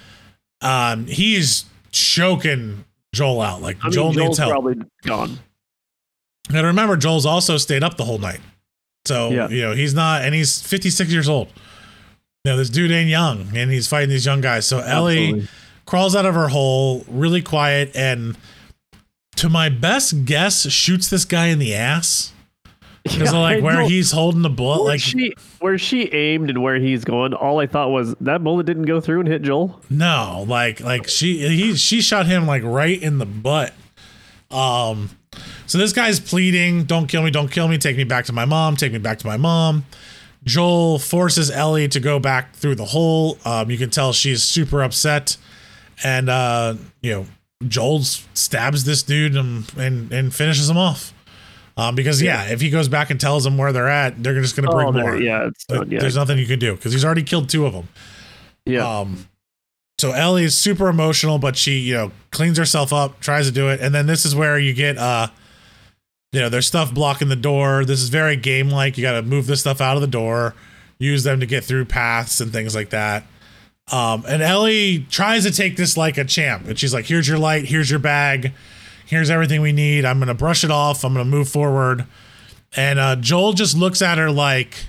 Um, 0.61 1.07
he's 1.07 1.64
choking 1.92 2.85
Joel 3.14 3.40
out. 3.40 3.62
Like 3.62 3.79
I 3.81 3.85
mean, 3.87 3.92
Joel 3.92 4.12
needs 4.12 4.38
help. 4.38 4.51
probably 4.53 4.77
gone. 5.05 5.38
And 6.53 6.66
remember, 6.66 6.96
Joel's 6.96 7.27
also 7.27 7.57
stayed 7.57 7.83
up 7.85 7.96
the 7.96 8.05
whole 8.05 8.18
night. 8.18 8.40
So, 9.07 9.31
Yeah. 9.31 9.49
you 9.49 9.62
know, 9.62 9.73
he's 9.75 9.94
not, 9.94 10.23
and 10.23 10.35
he's 10.35 10.61
56 10.62 11.11
years 11.11 11.29
old. 11.29 11.49
You 12.44 12.53
know, 12.53 12.57
this 12.57 12.70
dude 12.70 12.90
ain't 12.90 13.09
young, 13.09 13.57
and 13.57 13.70
he's 13.70 13.87
fighting 13.87 14.09
these 14.11 14.27
young 14.27 14.40
guys. 14.40 14.66
So 14.66 14.79
Ellie 14.81 15.25
Absolutely. 15.27 15.49
crawls 15.87 16.16
out 16.16 16.27
of 16.27 16.35
her 16.35 16.49
hole, 16.49 17.05
really 17.09 17.42
quiet, 17.42 17.90
and 17.94 18.37
to 19.37 19.49
my 19.49 19.68
best 19.68 20.25
guess, 20.25 20.68
shoots 20.70 21.09
this 21.09 21.25
guy 21.25 21.46
in 21.46 21.59
the 21.59 21.75
ass. 21.75 22.33
Because 23.05 23.33
Yeah, 23.33 23.39
like 23.39 23.59
I 23.59 23.61
where 23.61 23.75
know. 23.81 23.89
he's 23.89 24.13
holding 24.13 24.43
the 24.43 24.51
bullet. 24.51 24.83
where 24.83 24.93
Like, 24.93 25.01
she 25.01 25.33
where 25.61 25.79
she 25.79 26.13
aimed 26.13 26.51
and 26.51 26.63
where 26.63 26.77
he's 26.77 27.05
going, 27.05 27.33
all 27.33 27.59
I 27.59 27.67
thought 27.67 27.91
was 27.91 28.15
that 28.21 28.45
bullet 28.45 28.67
didn't 28.67 28.85
go 28.85 29.01
through 29.01 29.21
and 29.21 29.29
hit 29.29 29.41
Joel. 29.43 29.81
No, 29.89 30.45
like 30.47 30.81
like 30.81 31.09
she 31.09 31.39
he 31.49 31.75
she 31.77 32.03
shot 32.03 32.27
him 32.27 32.47
like 32.47 32.63
right 32.63 33.01
in 33.01 33.17
the 33.19 33.25
butt. 33.27 33.73
Um 34.51 35.11
so 35.67 35.79
this 35.79 35.93
guy's 35.93 36.19
pleading, 36.21 36.85
don't 36.85 37.07
kill 37.07 37.23
me, 37.23 37.31
don't 37.31 37.51
kill 37.51 37.69
me, 37.69 37.79
take 37.79 37.97
me 37.97 38.05
back 38.05 38.25
to 38.27 38.33
my 38.33 38.45
mom, 38.45 38.77
take 38.77 38.93
me 38.93 38.99
back 38.99 39.19
to 39.21 39.27
my 39.27 39.37
mom. 39.37 39.87
Joel 40.45 40.99
forces 40.99 41.51
Ellie 41.51 41.89
to 41.89 42.01
go 42.01 42.19
back 42.19 42.55
through 42.55 42.75
the 42.75 42.87
hole. 42.87 43.39
Um 43.47 43.71
you 43.71 43.79
can 43.79 43.89
tell 43.91 44.13
she's 44.13 44.43
super 44.43 44.83
upset 44.83 45.37
and 46.05 46.29
uh 46.29 46.75
you 47.01 47.13
know 47.13 47.27
Joel 47.67 48.01
stabs 48.03 48.85
this 48.85 49.03
dude 49.03 49.37
and 49.37 49.73
and, 49.79 50.13
and 50.13 50.35
finishes 50.35 50.69
him 50.69 50.77
off. 50.77 51.15
Um 51.81 51.95
because 51.95 52.21
yeah, 52.21 52.45
if 52.51 52.61
he 52.61 52.69
goes 52.71 52.88
back 52.88 53.11
and 53.11 53.21
tells 53.21 53.45
them 53.45 53.57
where 53.57 53.73
they're 53.73 53.88
at, 53.88 54.23
they're 54.23 54.40
just 54.40 54.57
going 54.57 54.69
to 54.69 54.75
bring 54.75 54.88
Oh, 54.88 54.93
more. 54.93 55.16
yeah, 55.16 55.47
it's 55.49 55.64
Like, 55.69 55.90
yeah, 55.90 56.01
There's 56.01 56.16
nothing 56.16 56.38
you 56.38 56.47
can 56.47 56.59
do 56.59 56.75
because 56.75 56.93
he's 56.93 57.05
already 57.05 57.23
killed 57.23 57.49
two 57.49 57.64
of 57.66 57.73
them. 57.73 57.88
yeah. 58.66 58.99
Um, 59.01 59.27
so 59.99 60.12
Ellie 60.12 60.45
is 60.45 60.57
super 60.57 60.88
emotional, 60.88 61.38
but 61.38 61.57
she, 61.57 61.79
you 61.79 61.93
know, 61.95 62.11
cleans 62.31 62.57
herself 62.57 62.90
up, 62.93 63.21
tries 63.21 63.47
to 63.47 63.53
do 63.53 63.69
it, 63.69 63.81
and 63.81 63.95
then 63.95 64.07
this 64.07 64.25
is 64.25 64.35
where 64.35 64.59
you 64.59 64.73
get, 64.73 64.97
uh, 64.97 65.27
you 66.33 66.40
know, 66.40 66.49
there's 66.49 66.66
stuff 66.66 66.95
blocking 66.95 67.29
the 67.29 67.37
door. 67.37 67.85
This 67.85 68.01
is 68.01 68.09
very 68.09 68.37
game 68.37 68.71
like. 68.71 68.97
You 68.97 69.03
got 69.03 69.12
to 69.12 69.23
move 69.23 69.47
this 69.47 69.61
stuff 69.61 69.81
out 69.81 69.97
of 69.97 70.01
the 70.01 70.07
door, 70.07 70.55
use 70.99 71.23
them 71.25 71.40
to 71.40 71.47
get 71.47 71.64
through 71.64 71.85
paths 71.85 72.40
and 72.40 72.51
things 72.51 72.75
like 72.75 72.90
that. 72.90 73.25
Um, 73.93 74.25
and 74.27 74.40
Ellie 74.43 75.05
tries 75.11 75.45
to 75.45 75.51
take 75.51 75.77
this 75.77 75.97
like 75.99 76.16
a 76.16 76.25
champ, 76.25 76.66
and 76.66 76.79
she's 76.79 76.95
like, 76.95 77.05
"Here's 77.07 77.29
your 77.29 77.38
light. 77.38 77.66
Here's 77.66 77.90
your 77.90 77.99
bag. 77.99 78.53
Here's 79.11 79.29
everything 79.29 79.61
we 79.61 79.73
need. 79.73 80.05
I'm 80.05 80.18
gonna 80.20 80.35
brush 80.35 80.64
it 80.64 80.70
off. 80.70 81.05
I'm 81.05 81.12
gonna 81.12 81.25
move 81.25 81.49
forward." 81.49 82.07
And 82.77 82.99
uh, 82.99 83.16
Joel 83.16 83.53
just 83.53 83.77
looks 83.77 84.01
at 84.01 84.16
her 84.18 84.31
like 84.31 84.87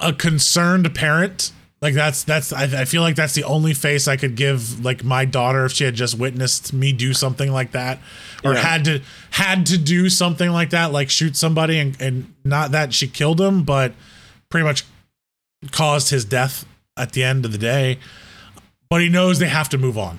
a 0.00 0.12
concerned 0.12 0.94
parent. 0.94 1.52
Like 1.82 1.94
that's 1.94 2.24
that's 2.24 2.52
I, 2.52 2.62
I 2.64 2.84
feel 2.86 3.02
like 3.02 3.16
that's 3.16 3.34
the 3.34 3.44
only 3.44 3.74
face 3.74 4.08
I 4.08 4.16
could 4.16 4.34
give 4.34 4.84
like 4.84 5.04
my 5.04 5.24
daughter 5.24 5.64
if 5.66 5.72
she 5.72 5.84
had 5.84 5.94
just 5.94 6.18
witnessed 6.18 6.72
me 6.72 6.92
do 6.92 7.12
something 7.12 7.52
like 7.52 7.72
that 7.72 7.98
or 8.42 8.54
Yeah. 8.54 8.60
had 8.60 8.84
to 8.86 9.00
had 9.30 9.66
to 9.66 9.76
do 9.78 10.08
something 10.08 10.50
like 10.50 10.70
that 10.70 10.90
like 10.92 11.10
shoot 11.10 11.36
somebody 11.36 11.78
and 11.78 12.00
and 12.00 12.32
not 12.44 12.70
that 12.72 12.94
she 12.94 13.06
killed 13.06 13.40
him 13.40 13.62
but 13.62 13.92
pretty 14.48 14.64
much 14.64 14.84
caused 15.70 16.08
his 16.10 16.24
death 16.24 16.64
at 16.96 17.12
the 17.12 17.22
end 17.22 17.44
of 17.44 17.52
the 17.52 17.58
day 17.58 17.98
but 18.88 19.02
he 19.02 19.08
knows 19.10 19.38
they 19.38 19.46
have 19.48 19.68
to 19.68 19.78
move 19.78 19.98
on 19.98 20.18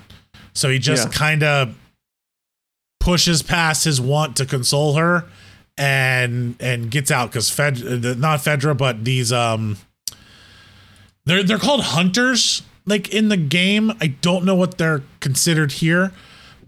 so 0.54 0.70
he 0.70 0.78
just 0.78 1.08
Yeah. 1.08 1.12
kind 1.12 1.42
of 1.42 1.74
pushes 3.08 3.42
past 3.42 3.84
his 3.84 4.00
want 4.00 4.36
to 4.36 4.44
console 4.44 4.94
her 4.94 5.24
and 5.78 6.54
and 6.60 6.90
gets 6.90 7.10
out 7.10 7.30
because 7.30 7.48
Fed 7.48 7.78
not 8.18 8.40
Fedra 8.40 8.76
but 8.76 9.04
these 9.04 9.32
um 9.32 9.78
they're 11.24 11.42
they're 11.42 11.58
called 11.58 11.82
hunters 11.84 12.62
like 12.86 13.12
in 13.14 13.28
the 13.28 13.36
game. 13.36 13.92
I 14.00 14.08
don't 14.08 14.44
know 14.44 14.54
what 14.54 14.78
they're 14.78 15.02
considered 15.20 15.72
here, 15.72 16.10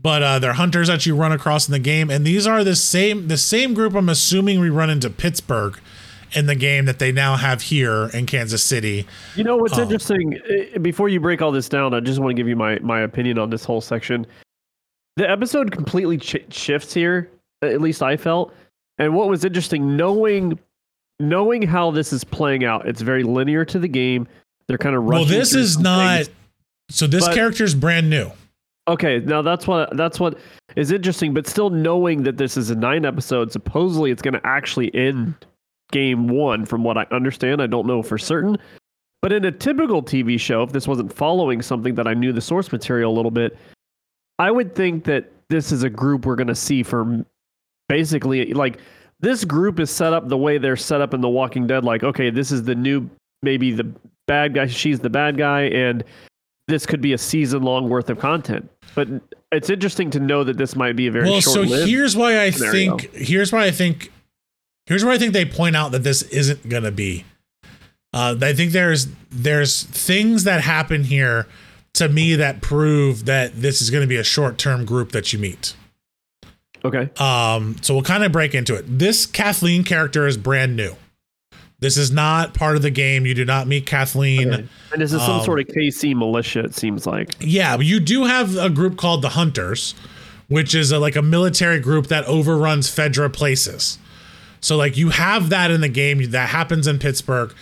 but 0.02 0.22
uh, 0.22 0.38
they're 0.38 0.52
hunters 0.52 0.88
that 0.88 1.06
you 1.06 1.14
run 1.16 1.32
across 1.32 1.66
in 1.66 1.72
the 1.72 1.78
game, 1.78 2.10
and 2.10 2.26
these 2.26 2.46
are 2.46 2.62
the 2.62 2.76
same 2.76 3.28
the 3.28 3.36
same 3.38 3.72
group. 3.74 3.94
I'm 3.94 4.08
assuming 4.08 4.60
we 4.60 4.68
run 4.70 4.90
into 4.90 5.08
Pittsburgh 5.10 5.78
in 6.32 6.46
the 6.46 6.54
game 6.54 6.84
that 6.84 6.98
they 6.98 7.10
now 7.10 7.36
have 7.36 7.62
here 7.62 8.08
in 8.14 8.24
Kansas 8.26 8.62
City. 8.62 9.06
You 9.34 9.44
know 9.44 9.56
what's 9.56 9.78
Oh. 9.78 9.82
interesting? 9.82 10.38
eh, 10.48 10.78
Before 10.78 11.08
you 11.08 11.20
break 11.20 11.42
all 11.42 11.52
this 11.52 11.68
down, 11.68 11.92
I 11.94 12.00
just 12.00 12.18
want 12.20 12.30
to 12.30 12.34
give 12.34 12.48
you 12.48 12.56
my 12.56 12.78
my 12.80 13.00
opinion 13.00 13.38
on 13.38 13.48
this 13.50 13.64
whole 13.64 13.80
section. 13.80 14.26
The 15.20 15.28
episode 15.28 15.70
completely 15.70 16.16
ch- 16.16 16.46
shifts 16.48 16.94
here. 16.94 17.30
At 17.60 17.82
least 17.82 18.02
I 18.02 18.16
felt. 18.16 18.54
And 18.96 19.14
what 19.14 19.28
was 19.28 19.44
interesting, 19.44 19.94
knowing 19.94 20.58
knowing 21.18 21.60
how 21.60 21.90
this 21.90 22.10
is 22.14 22.24
playing 22.24 22.64
out, 22.64 22.88
it's 22.88 23.02
very 23.02 23.22
linear 23.22 23.66
to 23.66 23.78
the 23.78 23.86
game. 23.86 24.26
They're 24.66 24.78
kind 24.78 24.96
of 24.96 25.02
running. 25.02 25.28
Well, 25.28 25.38
this 25.38 25.54
is 25.54 25.78
not. 25.78 26.24
things. 26.24 26.30
So 26.88 27.06
this 27.06 27.26
But- 27.26 27.34
character's 27.34 27.74
brand 27.74 28.08
new. 28.08 28.30
Okay, 28.88 29.18
now 29.20 29.42
that's 29.42 29.66
what 29.66 29.94
that's 29.94 30.18
what 30.18 30.38
is 30.74 30.90
interesting, 30.90 31.34
but 31.34 31.46
still 31.46 31.68
knowing 31.68 32.22
that 32.22 32.38
this 32.38 32.56
is 32.56 32.70
a 32.70 32.74
nine 32.74 33.04
episode, 33.04 33.52
supposedly 33.52 34.10
it's 34.10 34.22
going 34.22 34.32
to 34.32 34.46
actually 34.46 34.90
end 34.94 35.34
game 35.92 36.28
one, 36.28 36.64
from 36.64 36.82
what 36.82 36.96
I 36.96 37.06
understand. 37.10 37.60
I 37.60 37.66
don't 37.66 37.86
know 37.86 38.02
for 38.02 38.16
certain. 38.16 38.56
But 39.20 39.32
in 39.34 39.44
a 39.44 39.52
typical 39.52 40.02
TV 40.02 40.40
show, 40.40 40.62
if 40.62 40.72
this 40.72 40.88
wasn't 40.88 41.12
following 41.12 41.60
something 41.60 41.94
that 41.96 42.08
I 42.08 42.14
knew 42.14 42.32
the 42.32 42.40
source 42.40 42.72
material 42.72 43.12
a 43.12 43.14
little 43.14 43.30
bit, 43.30 43.58
I 44.40 44.50
would 44.50 44.74
think 44.74 45.04
that 45.04 45.30
this 45.50 45.70
is 45.70 45.82
a 45.82 45.90
group 45.90 46.24
we're 46.24 46.34
going 46.34 46.46
to 46.46 46.54
see 46.54 46.82
for 46.82 47.26
basically 47.90 48.54
like 48.54 48.78
this 49.20 49.44
group 49.44 49.78
is 49.78 49.90
set 49.90 50.14
up 50.14 50.28
the 50.28 50.38
way 50.38 50.56
they're 50.56 50.76
set 50.76 51.02
up 51.02 51.12
in 51.12 51.20
The 51.20 51.28
Walking 51.28 51.66
Dead. 51.66 51.84
Like, 51.84 52.02
okay, 52.02 52.30
this 52.30 52.50
is 52.50 52.62
the 52.62 52.74
new, 52.74 53.10
maybe 53.42 53.70
the 53.70 53.92
bad 54.26 54.54
guy, 54.54 54.66
she's 54.66 54.98
the 55.00 55.10
bad 55.10 55.36
guy, 55.36 55.64
and 55.64 56.02
this 56.68 56.86
could 56.86 57.02
be 57.02 57.12
a 57.12 57.18
season 57.18 57.62
long 57.62 57.90
worth 57.90 58.08
of 58.08 58.18
content. 58.18 58.70
But 58.94 59.08
it's 59.52 59.68
interesting 59.68 60.10
to 60.12 60.20
know 60.20 60.42
that 60.42 60.56
this 60.56 60.74
might 60.74 60.96
be 60.96 61.08
a 61.08 61.10
very 61.10 61.28
well. 61.28 61.42
So 61.42 61.62
here's 61.64 62.16
why 62.16 62.40
I 62.40 62.48
scenario. 62.48 62.96
think. 62.96 63.14
Here's 63.14 63.52
why 63.52 63.66
I 63.66 63.70
think. 63.70 64.10
Here's 64.86 65.04
where 65.04 65.12
I 65.12 65.18
think 65.18 65.34
they 65.34 65.44
point 65.44 65.76
out 65.76 65.92
that 65.92 66.02
this 66.02 66.22
isn't 66.22 66.66
going 66.66 66.84
to 66.84 66.90
be. 66.90 67.26
Uh, 68.14 68.36
I 68.40 68.54
think 68.54 68.72
there's 68.72 69.08
there's 69.30 69.82
things 69.82 70.44
that 70.44 70.62
happen 70.62 71.04
here 71.04 71.46
to 71.94 72.08
me 72.08 72.36
that 72.36 72.60
prove 72.60 73.26
that 73.26 73.60
this 73.60 73.82
is 73.82 73.90
going 73.90 74.02
to 74.02 74.06
be 74.06 74.16
a 74.16 74.24
short 74.24 74.58
term 74.58 74.84
group 74.84 75.12
that 75.12 75.32
you 75.32 75.38
meet. 75.38 75.74
Okay. 76.84 77.10
Um, 77.22 77.76
so 77.82 77.94
we'll 77.94 78.02
kind 78.02 78.24
of 78.24 78.32
break 78.32 78.54
into 78.54 78.74
it. 78.74 78.84
This 78.86 79.26
Kathleen 79.26 79.84
character 79.84 80.26
is 80.26 80.36
brand 80.36 80.76
new. 80.76 80.96
This 81.80 81.96
is 81.96 82.10
not 82.10 82.52
part 82.52 82.76
of 82.76 82.82
the 82.82 82.90
game. 82.90 83.24
You 83.24 83.34
do 83.34 83.44
not 83.44 83.66
meet 83.66 83.86
Kathleen. 83.86 84.52
Okay. 84.52 84.66
And 84.92 85.02
this 85.02 85.12
is 85.12 85.22
some 85.22 85.40
um, 85.40 85.44
sort 85.44 85.60
of 85.60 85.66
KC 85.66 86.14
militia, 86.14 86.60
it 86.60 86.74
seems 86.74 87.06
like. 87.06 87.34
Yeah, 87.40 87.78
you 87.78 88.00
do 88.00 88.24
have 88.24 88.56
a 88.56 88.68
group 88.68 88.98
called 88.98 89.22
the 89.22 89.30
Hunters, 89.30 89.94
which 90.48 90.74
is 90.74 90.92
a, 90.92 90.98
like 90.98 91.16
a 91.16 91.22
military 91.22 91.80
group 91.80 92.08
that 92.08 92.24
overruns 92.24 92.94
Fedra 92.94 93.32
places. 93.32 93.98
So 94.60 94.76
like 94.76 94.98
you 94.98 95.08
have 95.08 95.48
that 95.48 95.70
in 95.70 95.80
the 95.80 95.88
game 95.88 96.30
that 96.30 96.50
happens 96.50 96.86
in 96.86 96.98
Pittsburgh, 96.98 97.54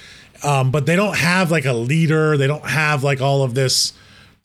um, 0.42 0.72
but 0.72 0.86
they 0.86 0.96
don't 0.96 1.16
have 1.16 1.52
like 1.52 1.64
a 1.64 1.72
leader. 1.72 2.36
They 2.36 2.48
don't 2.48 2.66
have 2.66 3.04
like 3.04 3.20
all 3.20 3.44
of 3.44 3.54
this 3.54 3.92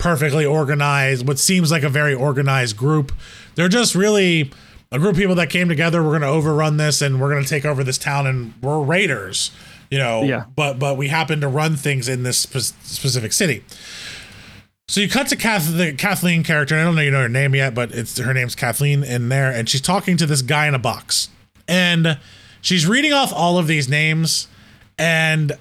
perfectly 0.04 0.44
organized, 0.44 1.26
what 1.26 1.38
seems 1.38 1.70
like 1.70 1.82
a 1.82 1.88
very 1.88 2.12
organized 2.12 2.76
group. 2.76 3.10
They're 3.54 3.70
just 3.70 3.94
really 3.94 4.50
a 4.92 4.98
group 4.98 5.12
of 5.12 5.16
people 5.16 5.34
that 5.36 5.48
came 5.48 5.66
together. 5.66 6.02
We're 6.02 6.10
going 6.10 6.20
to 6.20 6.28
overrun 6.28 6.76
this 6.76 7.00
and 7.00 7.18
we're 7.18 7.30
going 7.30 7.42
to 7.42 7.48
take 7.48 7.64
over 7.64 7.82
this 7.82 7.96
town 7.96 8.26
and 8.26 8.52
we're 8.60 8.82
raiders, 8.82 9.50
you 9.90 9.96
know. 9.96 10.22
Yeah. 10.22 10.44
But 10.54 10.78
but 10.78 10.98
we 10.98 11.08
happen 11.08 11.40
to 11.40 11.48
run 11.48 11.76
things 11.76 12.06
in 12.06 12.22
this 12.22 12.36
spe- 12.36 12.76
specific 12.84 13.32
city. 13.32 13.64
So 14.88 15.00
you 15.00 15.08
cut 15.08 15.28
to 15.28 15.36
Kath, 15.36 15.74
the 15.74 15.94
Kathleen 15.94 16.44
character. 16.44 16.78
I 16.78 16.84
don't 16.84 16.96
know 16.96 17.00
you 17.00 17.10
know 17.10 17.22
her 17.22 17.28
name 17.30 17.54
yet, 17.54 17.74
but 17.74 17.90
it's 17.92 18.18
her 18.18 18.34
name's 18.34 18.54
Kathleen 18.54 19.02
in 19.02 19.30
there, 19.30 19.50
and 19.50 19.70
she's 19.70 19.80
talking 19.80 20.18
to 20.18 20.26
this 20.26 20.42
guy 20.42 20.68
in 20.68 20.74
a 20.74 20.78
box, 20.78 21.30
and 21.66 22.18
she's 22.60 22.86
reading 22.86 23.14
off 23.14 23.32
all 23.32 23.56
of 23.56 23.68
these 23.68 23.88
names, 23.88 24.48
and 24.98 25.52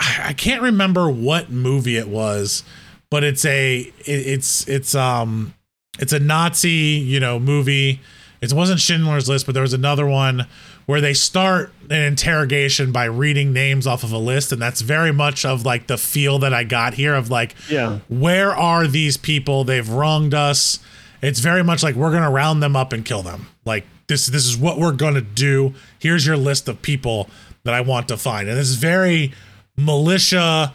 I, 0.00 0.18
I 0.24 0.32
can't 0.34 0.60
remember 0.60 1.08
what 1.08 1.50
movie 1.50 1.96
it 1.96 2.08
was, 2.08 2.62
but 3.10 3.24
it's 3.24 3.44
a 3.44 3.80
it, 3.80 3.92
it's 4.06 4.66
it's 4.68 4.94
um 4.94 5.54
it's 5.98 6.12
a 6.12 6.18
Nazi, 6.18 6.70
you 6.70 7.20
know, 7.20 7.38
movie. 7.38 8.00
It 8.40 8.52
wasn't 8.52 8.80
Schindler's 8.80 9.28
List, 9.28 9.46
but 9.46 9.52
there 9.52 9.62
was 9.62 9.72
another 9.72 10.06
one 10.06 10.46
where 10.84 11.00
they 11.00 11.14
start 11.14 11.72
an 11.90 12.02
interrogation 12.02 12.92
by 12.92 13.04
reading 13.04 13.52
names 13.52 13.86
off 13.86 14.04
of 14.04 14.12
a 14.12 14.18
list, 14.18 14.52
and 14.52 14.60
that's 14.60 14.82
very 14.82 15.12
much 15.12 15.44
of 15.44 15.64
like 15.64 15.86
the 15.86 15.98
feel 15.98 16.38
that 16.40 16.54
I 16.54 16.64
got 16.64 16.94
here 16.94 17.14
of 17.14 17.30
like, 17.30 17.54
yeah, 17.68 18.00
where 18.08 18.54
are 18.54 18.86
these 18.86 19.16
people? 19.16 19.64
They've 19.64 19.88
wronged 19.88 20.34
us. 20.34 20.78
It's 21.22 21.40
very 21.40 21.64
much 21.64 21.82
like 21.82 21.94
we're 21.94 22.12
gonna 22.12 22.30
round 22.30 22.62
them 22.62 22.76
up 22.76 22.92
and 22.92 23.04
kill 23.04 23.22
them. 23.22 23.48
Like 23.64 23.84
this, 24.06 24.26
this 24.26 24.46
is 24.46 24.56
what 24.56 24.78
we're 24.78 24.92
gonna 24.92 25.22
do. 25.22 25.74
Here's 25.98 26.26
your 26.26 26.36
list 26.36 26.68
of 26.68 26.82
people 26.82 27.28
that 27.64 27.74
I 27.74 27.80
want 27.80 28.06
to 28.08 28.16
find, 28.16 28.48
and 28.48 28.56
this 28.56 28.68
is 28.68 28.76
very 28.76 29.32
militia, 29.76 30.72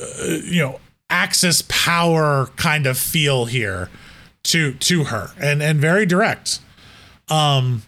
uh, 0.00 0.24
you 0.24 0.62
know, 0.62 0.80
Axis 1.08 1.62
power 1.68 2.46
kind 2.56 2.86
of 2.86 2.98
feel 2.98 3.44
here 3.44 3.90
to 4.44 4.74
to 4.74 5.04
her 5.04 5.30
and 5.38 5.62
and 5.62 5.80
very 5.80 6.06
direct. 6.06 6.60
Um 7.28 7.82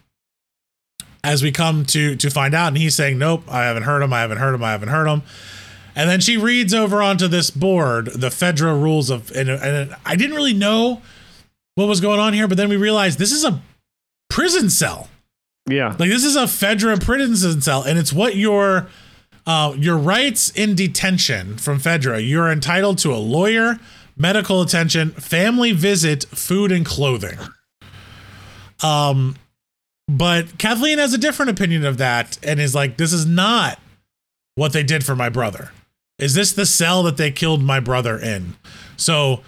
as 1.25 1.43
we 1.43 1.51
come 1.53 1.85
to 1.85 2.17
to 2.17 2.31
find 2.31 2.55
out 2.55 2.69
and 2.69 2.79
he's 2.79 2.95
saying 2.95 3.19
nope 3.19 3.43
i 3.49 3.65
haven't 3.65 3.83
heard 3.83 4.03
him 4.03 4.13
i 4.13 4.21
haven't 4.21 4.39
heard 4.39 4.55
him 4.55 4.63
i 4.63 4.71
haven't 4.73 4.89
heard 4.89 5.07
him. 5.07 5.23
And 5.97 6.09
then 6.09 6.21
she 6.21 6.37
reads 6.37 6.73
over 6.73 7.03
onto 7.03 7.27
this 7.27 7.51
board 7.51 8.07
the 8.07 8.29
fedra 8.29 8.81
rules 8.81 9.11
of 9.11 9.31
and, 9.33 9.49
and 9.49 9.97
i 10.07 10.15
didn't 10.17 10.37
really 10.37 10.55
know 10.55 11.03
what 11.75 11.87
was 11.87 12.01
going 12.01 12.21
on 12.21 12.35
here 12.35 12.47
but 12.47 12.57
then 12.57 12.69
we 12.69 12.77
realized 12.77 13.19
this 13.19 13.33
is 13.33 13.45
a 13.45 13.61
prison 14.31 14.71
cell. 14.71 15.09
Yeah. 15.69 15.89
Like 15.99 16.11
this 16.11 16.25
is 16.25 16.37
a 16.37 16.45
fedra 16.45 17.01
prison 17.01 17.61
cell 17.61 17.83
and 17.83 17.99
it's 17.99 18.13
what 18.13 18.37
your 18.37 18.89
uh, 19.49 19.75
your 19.77 19.99
rights 19.99 20.51
in 20.51 20.77
detention 20.77 21.57
from 21.57 21.81
fedra 21.81 22.25
you're 22.25 22.53
entitled 22.53 22.99
to 22.99 23.13
a 23.13 23.17
lawyer 23.17 23.81
medical 24.19 24.61
attention, 24.61 25.11
family 25.13 25.73
visit, 25.73 26.25
food 26.25 26.73
and 26.73 26.85
clothing. 26.85 27.39
Um, 28.83 29.37
but 30.09 30.59
Kathleen 30.59 30.99
has 30.99 31.15
a 31.15 31.19
different 31.19 31.51
opinion 31.51 31.85
of 31.85 31.99
that 31.99 32.39
and 32.43 32.61
is 32.61 32.75
like, 32.75 32.97
this 32.97 33.13
is 33.13 33.25
not 33.25 33.79
what 34.57 34.73
they 34.73 34.83
did 34.83 35.05
for 35.05 35.15
my 35.15 35.29
brother. 35.29 35.71
Is 36.19 36.35
this 36.35 36.53
the 36.53 36.67
cell 36.67 37.03
that 37.05 37.17
they 37.17 37.31
killed 37.31 37.63
my 37.63 37.79
brother 37.79 38.19
in? 38.19 38.57
So, 38.97 39.43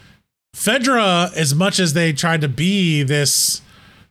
Fedra, 0.54 1.34
as 1.34 1.54
much 1.54 1.80
as 1.80 1.94
they 1.94 2.12
tried 2.12 2.40
to 2.42 2.48
be 2.48 3.02
this, 3.02 3.60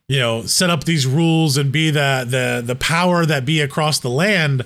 you 0.10 0.19
know, 0.19 0.43
set 0.43 0.69
up 0.69 0.84
these 0.84 1.06
rules 1.06 1.56
and 1.58 1.71
be 1.71 1.89
the 1.89 2.25
the 2.28 2.62
the 2.65 2.75
power 2.75 3.25
that 3.25 3.45
be 3.45 3.62
across 3.62 3.99
the 3.99 4.10
land, 4.10 4.65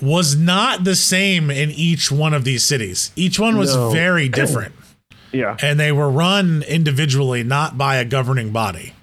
was 0.00 0.36
not 0.36 0.84
the 0.84 0.94
same 0.94 1.50
in 1.50 1.70
each 1.70 2.12
one 2.12 2.32
of 2.34 2.44
these 2.44 2.64
cities. 2.64 3.10
Each 3.16 3.38
one 3.38 3.58
was 3.58 3.74
no. 3.74 3.90
very 3.90 4.28
different. 4.28 4.74
Yeah. 5.30 5.58
And 5.60 5.78
they 5.78 5.92
were 5.92 6.08
run 6.08 6.62
individually, 6.62 7.44
not 7.44 7.76
by 7.76 7.96
a 7.96 8.04
governing 8.06 8.50
body. 8.50 8.94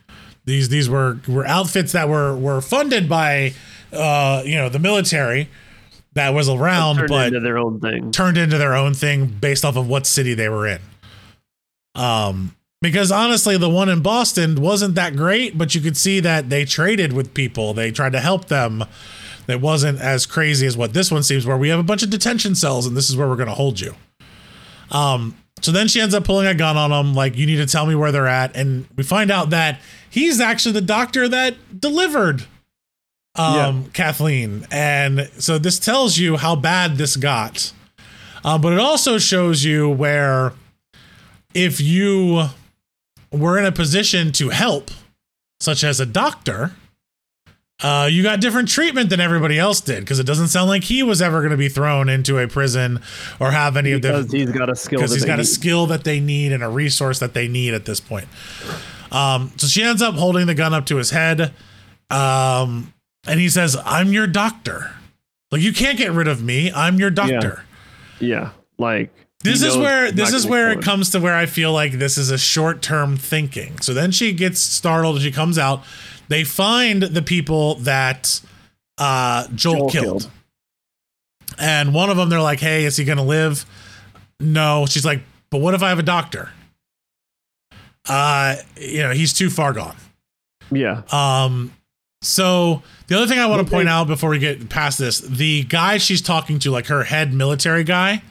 These 0.46 0.70
these 0.70 0.90
were 0.90 1.20
were 1.28 1.46
outfits 1.46 1.92
that 1.92 2.10
were 2.10 2.36
were 2.36 2.62
funded 2.62 3.08
by 3.08 3.54
uh, 3.94 4.42
you 4.46 4.56
know, 4.56 4.68
the 4.68 4.80
military 4.80 5.50
that 6.14 6.34
was 6.34 6.50
around 6.50 6.98
turned 6.98 7.10
but 7.10 7.28
into 7.28 7.40
their 7.42 7.58
own 7.58 7.80
thing. 7.80 8.12
Turned 8.12 8.38
into 8.38 8.58
their 8.58 8.74
own 8.74 8.94
thing 8.94 9.28
based 9.28 9.64
off 9.64 9.76
of 9.76 9.88
what 9.88 10.08
city 10.08 10.34
they 10.34 10.50
were 10.50 10.68
in. 10.68 10.82
Um 11.94 12.56
because 12.82 13.12
honestly 13.12 13.58
the 13.58 13.70
one 13.70 13.90
in 13.90 14.02
Boston 14.02 14.56
wasn't 14.56 14.96
that 14.96 15.16
great, 15.16 15.58
but 15.58 15.76
you 15.76 15.82
could 15.82 15.98
see 15.98 16.20
that 16.20 16.50
they 16.50 16.66
traded 16.66 17.14
with 17.14 17.34
people. 17.34 17.74
They 17.74 17.92
tried 17.92 18.12
to 18.12 18.20
help 18.20 18.46
them. 18.46 18.84
It 19.48 19.62
wasn't 19.62 20.00
as 20.00 20.26
crazy 20.26 20.66
as 20.66 20.76
what 20.76 20.94
this 20.94 21.12
one 21.12 21.24
seems 21.24 21.46
where 21.46 21.58
we 21.58 21.70
have 21.70 21.80
a 21.80 21.84
bunch 21.84 22.04
of 22.04 22.10
detention 22.10 22.56
cells 22.56 22.86
and 22.86 22.96
this 22.96 23.10
is 23.10 23.16
where 23.16 23.28
we're 23.28 23.36
going 23.36 23.50
to 23.50 23.56
hold 23.56 23.80
you. 23.80 23.96
Um 24.92 25.36
so 25.62 25.72
then 25.72 25.88
she 25.88 26.00
ends 26.00 26.14
up 26.14 26.24
pulling 26.26 26.48
a 26.48 26.54
gun 26.54 26.78
on 26.78 26.92
him, 26.92 27.14
like, 27.16 27.38
you 27.38 27.46
need 27.46 27.56
to 27.56 27.66
tell 27.66 27.86
me 27.86 27.96
where 27.96 28.12
they're 28.12 28.28
at. 28.28 28.56
And 28.56 28.88
we 28.96 29.04
find 29.04 29.32
out 29.32 29.50
that 29.52 29.80
he's 30.10 30.40
actually 30.40 30.74
the 30.74 30.82
doctor 30.82 31.28
that 31.28 31.80
delivered 31.80 32.46
um, 33.36 33.56
yeah. 33.56 33.84
Kathleen. 33.94 34.68
And 34.70 35.30
so 35.38 35.58
this 35.58 35.80
tells 35.80 36.18
you 36.18 36.38
how 36.38 36.56
bad 36.56 36.98
this 36.98 37.16
got. 37.16 37.72
Uh, 38.44 38.58
but 38.58 38.74
it 38.74 38.80
also 38.80 39.18
shows 39.18 39.64
you 39.64 39.90
where 39.90 40.54
if 41.54 41.82
you 41.82 42.48
were 43.32 43.58
in 43.58 43.66
a 43.66 43.72
position 43.72 44.32
to 44.34 44.50
help, 44.50 44.92
such 45.60 45.84
as 45.84 46.00
a 46.00 46.06
doctor, 46.06 46.74
uh, 47.86 48.08
you 48.08 48.24
got 48.24 48.42
different 48.42 48.68
treatment 48.68 49.12
than 49.12 49.20
everybody 49.20 49.60
else 49.60 49.80
did 49.80 50.00
because 50.00 50.18
it 50.18 50.26
doesn't 50.26 50.48
sound 50.48 50.68
like 50.68 50.84
he 50.84 51.04
was 51.04 51.22
ever 51.22 51.42
going 51.42 51.52
to 51.52 51.58
be 51.58 51.70
thrown 51.70 52.10
into 52.10 52.40
a 52.40 52.48
prison 52.48 53.00
or 53.40 53.52
have 53.52 53.78
any 53.78 53.94
because 53.94 54.26
of 54.26 54.32
the. 54.32 54.40
He's 54.40 54.52
got 54.52 54.72
a 54.72 54.76
skill 54.76 54.98
because 54.98 55.14
he's 55.14 55.24
got 55.24 55.36
need. 55.36 55.44
a 55.44 55.46
skill 55.46 55.86
that 55.86 56.04
they 56.04 56.20
need 56.20 56.52
and 56.52 56.64
a 56.64 56.68
resource 56.68 57.20
that 57.20 57.36
they 57.36 57.48
need 57.48 57.76
at 57.76 57.86
this 57.86 58.00
point. 58.00 58.28
Um, 59.12 59.52
so 59.58 59.68
she 59.68 59.84
ends 59.84 60.02
up 60.02 60.16
holding 60.16 60.48
the 60.48 60.56
gun 60.56 60.74
up 60.74 60.88
to 60.88 60.96
his 60.96 61.12
head, 61.12 61.54
um, 62.10 62.92
and 63.28 63.40
he 63.40 63.50
says, 63.50 63.78
"I'm 63.86 64.12
your 64.12 64.26
doctor. 64.26 64.90
Like 65.52 65.62
you 65.62 65.72
can't 65.72 66.00
get 66.00 66.12
rid 66.12 66.28
of 66.28 66.44
me. 66.44 66.72
I'm 66.72 66.98
your 66.98 67.12
doctor." 67.12 67.66
Yeah, 68.20 68.28
yeah. 68.28 68.50
like 68.80 69.12
this 69.44 69.62
is 69.62 69.78
where 69.78 70.12
this 70.12 70.34
is 70.34 70.48
where 70.48 70.72
it 70.72 70.82
comes 70.82 71.12
to 71.12 71.20
where 71.20 71.36
I 71.36 71.46
feel 71.46 71.72
like 71.72 71.94
this 71.94 72.18
is 72.18 72.32
a 72.32 72.38
short 72.38 72.82
term 72.82 73.16
thinking. 73.16 73.80
So 73.80 73.94
then 73.94 74.10
she 74.10 74.34
gets 74.34 74.60
startled. 74.60 75.18
And 75.18 75.24
she 75.24 75.32
comes 75.32 75.60
out 75.60 75.84
they 76.28 76.44
find 76.44 77.04
the 77.04 77.22
people 77.22 77.76
that 77.76 78.42
uh, 78.98 79.48
Joel, 79.54 79.76
Joel 79.76 79.90
killed. 79.90 80.06
killed. 80.22 80.32
And 81.58 81.94
one 81.94 82.10
of 82.10 82.18
them, 82.18 82.30
they're 82.30 82.42
like, 82.42 82.60
hey, 82.60 82.86
is 82.86 82.98
he 82.98 83.06
going 83.06 83.18
to 83.18 83.24
live? 83.24 83.66
No. 84.40 84.86
She's 84.88 85.06
like, 85.06 85.22
but 85.50 85.62
what 85.62 85.74
if 85.74 85.84
I 85.84 85.90
have 85.90 86.00
a 86.00 86.04
doctor? 86.04 86.52
Uh, 88.08 88.56
you 88.78 89.04
know, 89.04 89.12
he's 89.12 89.34
too 89.34 89.50
far 89.50 89.74
gone. 89.74 89.96
Yeah. 90.72 91.04
Um, 91.12 91.74
so 92.22 92.82
the 93.08 93.16
other 93.16 93.28
thing 93.28 93.40
I 93.40 93.46
want 93.46 93.66
to 93.66 93.72
point 93.72 93.88
out 93.88 94.08
before 94.08 94.30
we 94.32 94.40
get 94.40 94.70
past 94.70 94.98
this, 94.98 95.20
the 95.20 95.64
guy 95.64 95.98
she's 95.98 96.22
talking 96.22 96.60
to, 96.60 96.72
like 96.72 96.88
her 96.88 97.04
head 97.04 97.34
military 97.34 97.84
guy, 97.84 98.24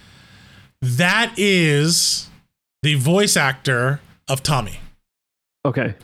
that 0.83 1.35
is 1.37 2.29
the 2.83 2.97
voice 2.97 3.37
actor 3.37 4.01
of 4.29 4.43
Tommy. 4.43 4.81
Okay. 5.65 5.95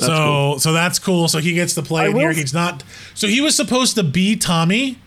That's 0.00 0.06
so 0.12 0.24
cool. 0.24 0.58
so 0.58 0.72
that's 0.72 0.98
cool. 0.98 1.28
So 1.28 1.38
he 1.38 1.54
gets 1.54 1.74
to 1.74 1.82
play 1.82 2.04
I 2.04 2.08
in 2.08 2.16
here. 2.16 2.32
He's 2.32 2.54
not. 2.54 2.82
So 3.14 3.26
he 3.26 3.40
was 3.40 3.54
supposed 3.54 3.94
to 3.96 4.02
be 4.02 4.36
Tommy, 4.36 4.98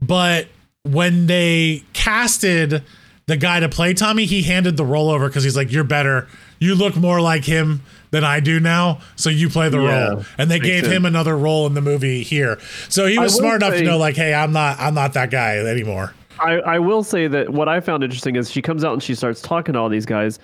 but 0.00 0.48
when 0.84 1.26
they 1.26 1.84
casted 1.92 2.82
the 3.26 3.36
guy 3.36 3.60
to 3.60 3.68
play 3.68 3.94
Tommy, 3.94 4.24
he 4.24 4.42
handed 4.42 4.76
the 4.76 4.84
role 4.84 5.10
over 5.10 5.28
because 5.28 5.44
he's 5.44 5.56
like, 5.56 5.70
"You're 5.72 5.84
better. 5.84 6.28
You 6.58 6.74
look 6.74 6.96
more 6.96 7.20
like 7.20 7.44
him 7.44 7.82
than 8.10 8.24
I 8.24 8.40
do 8.40 8.58
now, 8.60 9.00
so 9.16 9.30
you 9.30 9.48
play 9.48 9.68
the 9.68 9.80
Yeah, 9.80 10.08
role." 10.08 10.24
And 10.38 10.50
they 10.50 10.58
gave 10.58 10.84
sense. 10.84 10.96
him 10.96 11.04
another 11.06 11.36
role 11.38 11.66
in 11.66 11.74
the 11.74 11.80
movie 11.80 12.22
here. 12.24 12.58
So 12.88 13.06
he 13.06 13.18
was 13.18 13.32
will 13.34 13.40
smart 13.40 13.62
enough 13.62 13.74
to 13.78 13.82
know, 13.84 13.96
like, 13.98 14.16
"Hey, 14.16 14.34
I'm 14.34 14.52
not. 14.52 14.78
I'm 14.80 14.94
not 14.94 15.12
that 15.14 15.30
guy 15.30 15.58
anymore." 15.58 16.12
I, 16.40 16.54
I 16.54 16.78
will 16.80 17.04
say 17.04 17.28
that 17.28 17.50
what 17.50 17.68
I 17.68 17.78
found 17.80 18.02
interesting 18.02 18.34
is 18.34 18.50
she 18.50 18.60
comes 18.62 18.82
out 18.84 18.92
and 18.94 19.02
she 19.02 19.14
starts 19.14 19.40
talking 19.40 19.74
to 19.74 19.78
all 19.78 19.88
these 19.88 20.06
guys. 20.06 20.40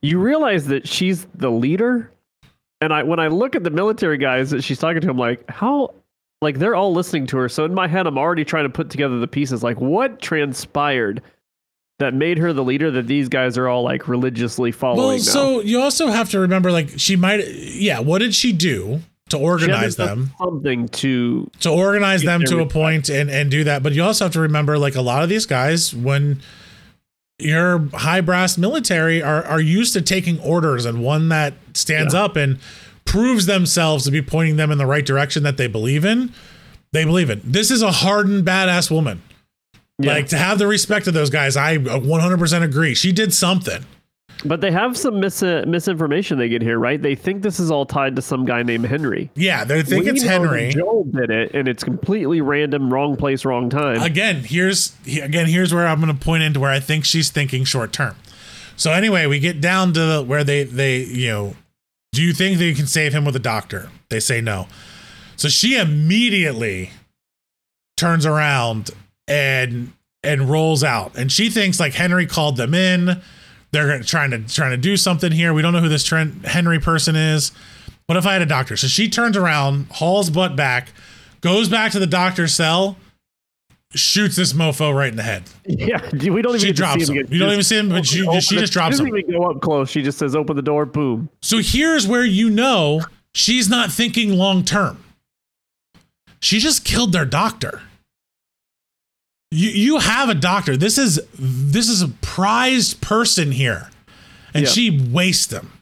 You 0.00 0.20
realize 0.20 0.66
that 0.66 0.86
she's 0.86 1.24
the 1.34 1.50
leader, 1.50 2.12
and 2.80 2.92
I 2.92 3.02
when 3.02 3.18
I 3.18 3.28
look 3.28 3.56
at 3.56 3.64
the 3.64 3.70
military 3.70 4.18
guys 4.18 4.50
that 4.50 4.62
she's 4.62 4.78
talking 4.78 5.00
to, 5.00 5.10
I'm 5.10 5.18
like, 5.18 5.48
how 5.50 5.94
like 6.40 6.58
they're 6.58 6.74
all 6.74 6.92
listening 6.92 7.26
to 7.28 7.36
her. 7.38 7.48
So 7.48 7.64
in 7.64 7.74
my 7.74 7.88
head, 7.88 8.06
I'm 8.06 8.18
already 8.18 8.44
trying 8.44 8.64
to 8.64 8.70
put 8.70 8.90
together 8.90 9.18
the 9.18 9.26
pieces. 9.26 9.62
Like, 9.62 9.80
what 9.80 10.20
transpired 10.20 11.22
that 11.98 12.14
made 12.14 12.38
her 12.38 12.52
the 12.52 12.62
leader? 12.62 12.90
That 12.90 13.06
these 13.06 13.28
guys 13.28 13.58
are 13.58 13.68
all 13.68 13.82
like 13.82 14.06
religiously 14.06 14.70
following. 14.70 14.98
Well, 14.98 15.16
now? 15.16 15.22
so 15.22 15.60
you 15.60 15.80
also 15.80 16.08
have 16.08 16.30
to 16.30 16.38
remember, 16.38 16.70
like, 16.70 16.90
she 16.96 17.16
might. 17.16 17.46
Yeah, 17.48 18.00
what 18.00 18.18
did 18.18 18.34
she 18.34 18.52
do 18.52 19.00
to 19.30 19.36
She 19.36 19.36
had 19.36 19.40
to 19.40 19.44
organize 19.44 19.96
them? 19.96 20.30
something 20.38 20.88
to 20.88 21.50
to 21.60 21.70
organize 21.70 22.22
them 22.22 22.42
to 22.44 22.60
a 22.60 22.66
point 22.66 23.08
and 23.10 23.28
and 23.28 23.50
do 23.50 23.62
that 23.64 23.82
but 23.82 23.92
you 23.92 24.02
also 24.02 24.24
have 24.24 24.32
to 24.32 24.40
remember 24.40 24.78
like 24.78 24.94
a 24.94 25.02
lot 25.02 25.22
of 25.22 25.28
these 25.28 25.44
guys 25.44 25.94
when 25.94 26.40
your 27.38 27.88
high 27.94 28.20
brass 28.20 28.58
military 28.58 29.22
are 29.22 29.44
are 29.44 29.60
used 29.60 29.92
to 29.92 30.02
taking 30.02 30.40
orders 30.40 30.84
and 30.84 31.02
one 31.02 31.28
that 31.28 31.54
stands 31.74 32.12
Yeah. 32.14 32.24
up 32.24 32.36
and 32.36 32.58
proves 33.04 33.46
themselves 33.46 34.04
to 34.04 34.10
be 34.10 34.20
pointing 34.20 34.56
them 34.56 34.70
in 34.72 34.78
the 34.78 34.86
right 34.86 35.06
direction 35.06 35.42
that 35.44 35.56
they 35.56 35.66
believe 35.68 36.04
in 36.04 36.32
they 36.92 37.04
believe 37.04 37.30
in 37.30 37.40
this 37.44 37.70
is 37.70 37.80
a 37.80 37.92
hardened 37.92 38.44
badass 38.44 38.90
woman 38.90 39.22
Yeah. 40.00 40.14
like 40.14 40.28
to 40.28 40.36
have 40.38 40.58
the 40.58 40.66
respect 40.66 41.06
of 41.06 41.14
those 41.14 41.30
guys 41.30 41.56
i 41.56 41.76
uh, 41.76 41.78
100% 42.00 42.62
agree 42.62 42.94
she 42.94 43.12
did 43.12 43.32
something 43.32 43.84
But 44.44 44.60
they 44.60 44.70
have 44.70 44.96
some 44.96 45.18
mis- 45.18 45.42
uh, 45.42 45.64
misinformation 45.66 46.38
they 46.38 46.48
get 46.48 46.62
here, 46.62 46.78
right? 46.78 47.02
They 47.02 47.16
think 47.16 47.42
this 47.42 47.58
is 47.58 47.70
all 47.72 47.84
tied 47.84 48.14
to 48.16 48.22
some 48.22 48.44
guy 48.44 48.62
named 48.62 48.84
Henry. 48.86 49.30
yeah 49.34 49.64
they 49.64 49.82
think 49.82 50.04
We 50.04 50.10
it's 50.12 50.22
henry 50.22 50.70
Joel 50.70 51.04
did 51.04 51.30
it, 51.30 51.54
and 51.54 51.66
it's 51.66 51.82
completely 51.82 52.40
random, 52.40 52.92
wrong 52.92 53.16
place, 53.16 53.44
wrong 53.44 53.68
time. 53.68 54.00
again 54.00 54.36
here's 54.44 54.94
again 55.06 55.46
here's 55.46 55.74
where 55.74 55.86
i'm 55.88 56.00
going 56.00 56.16
to 56.16 56.24
point 56.24 56.42
into 56.44 56.60
where 56.60 56.70
i 56.70 56.78
think 56.80 57.04
she's 57.04 57.30
thinking 57.30 57.64
short 57.64 57.92
term 57.92 58.14
so 58.76 58.92
anyway 58.92 59.26
we 59.26 59.40
get 59.40 59.60
down 59.60 59.92
to 59.94 60.22
where 60.22 60.44
they 60.44 60.62
they 60.62 60.98
you 60.98 61.28
know 61.28 61.56
do 62.12 62.22
you 62.22 62.32
think 62.32 62.58
they 62.58 62.72
can 62.74 62.86
save 62.86 63.12
him 63.12 63.24
with 63.24 63.34
a 63.34 63.40
doctor 63.40 63.90
they 64.08 64.20
say 64.20 64.40
no 64.40 64.68
so 65.36 65.48
she 65.48 65.76
immediately 65.76 66.90
turns 67.96 68.24
around 68.24 68.90
and 69.26 69.92
and 70.22 70.48
rolls 70.48 70.84
out 70.84 71.16
and 71.16 71.32
she 71.32 71.50
thinks 71.50 71.80
like 71.80 71.94
henry 71.94 72.26
called 72.26 72.56
them 72.56 72.72
in 72.74 73.20
they're 73.70 74.00
trying 74.02 74.30
to 74.30 74.38
trying 74.52 74.70
to 74.70 74.76
do 74.76 74.96
something 74.96 75.32
here 75.32 75.52
we 75.52 75.62
don't 75.62 75.72
know 75.72 75.80
who 75.80 75.88
this 75.88 76.04
Trent 76.04 76.46
henry 76.46 76.78
person 76.78 77.16
is 77.16 77.52
what 78.06 78.16
if 78.16 78.26
i 78.26 78.32
had 78.32 78.42
a 78.42 78.46
doctor 78.46 78.76
so 78.76 78.86
she 78.86 79.08
turns 79.08 79.36
around 79.36 79.86
hauls 79.92 80.30
butt 80.30 80.56
back 80.56 80.92
goes 81.40 81.68
back 81.68 81.92
to 81.92 81.98
the 81.98 82.06
doctor's 82.06 82.54
cell 82.54 82.96
shoots 83.94 84.36
this 84.36 84.52
mofo 84.52 84.94
right 84.94 85.08
in 85.08 85.16
the 85.16 85.22
head. 85.22 85.44
yeah, 85.64 85.98
we 86.12 86.42
don't 86.42 86.54
even 86.56 86.58
She 86.60 86.72
drops 86.72 87.06
see 87.06 87.14
him. 87.16 87.26
You 87.30 87.38
don't 87.38 87.52
even 87.52 87.62
see 87.64 87.78
him, 87.78 87.88
but 87.88 88.04
she- 88.04 88.18
she 88.40 88.56
just 88.58 88.70
drops 88.72 88.98
him. 88.98 89.06
doesn't 89.06 89.06
him. 89.06 89.16
even 89.30 89.30
go 89.40 89.50
up 89.50 89.62
close. 89.62 89.88
She 89.88 90.02
just 90.02 90.18
says, 90.18 90.36
"Open 90.36 90.56
the 90.56 90.60
door." 90.62 90.84
Boom. 90.84 91.30
So 91.40 91.58
here's 91.62 92.06
where 92.06 92.22
you 92.24 92.50
know 92.50 93.00
she's 93.34 93.66
not 93.70 93.90
thinking 93.90 94.34
long 94.36 94.62
term. 94.62 95.02
She 96.40 96.58
just 96.58 96.84
killed 96.84 97.12
their 97.12 97.24
doctor. 97.24 97.80
You 99.50 99.70
you 99.70 99.98
have 99.98 100.28
a 100.28 100.34
doctor. 100.34 100.76
This 100.76 100.98
is 100.98 101.20
this 101.38 101.88
is 101.88 102.02
a 102.02 102.08
prized 102.20 103.00
person 103.00 103.50
here. 103.52 103.88
And 104.54 104.64
Yeah. 104.64 104.70
she 104.70 105.08
wastes 105.10 105.46
them. 105.46 105.72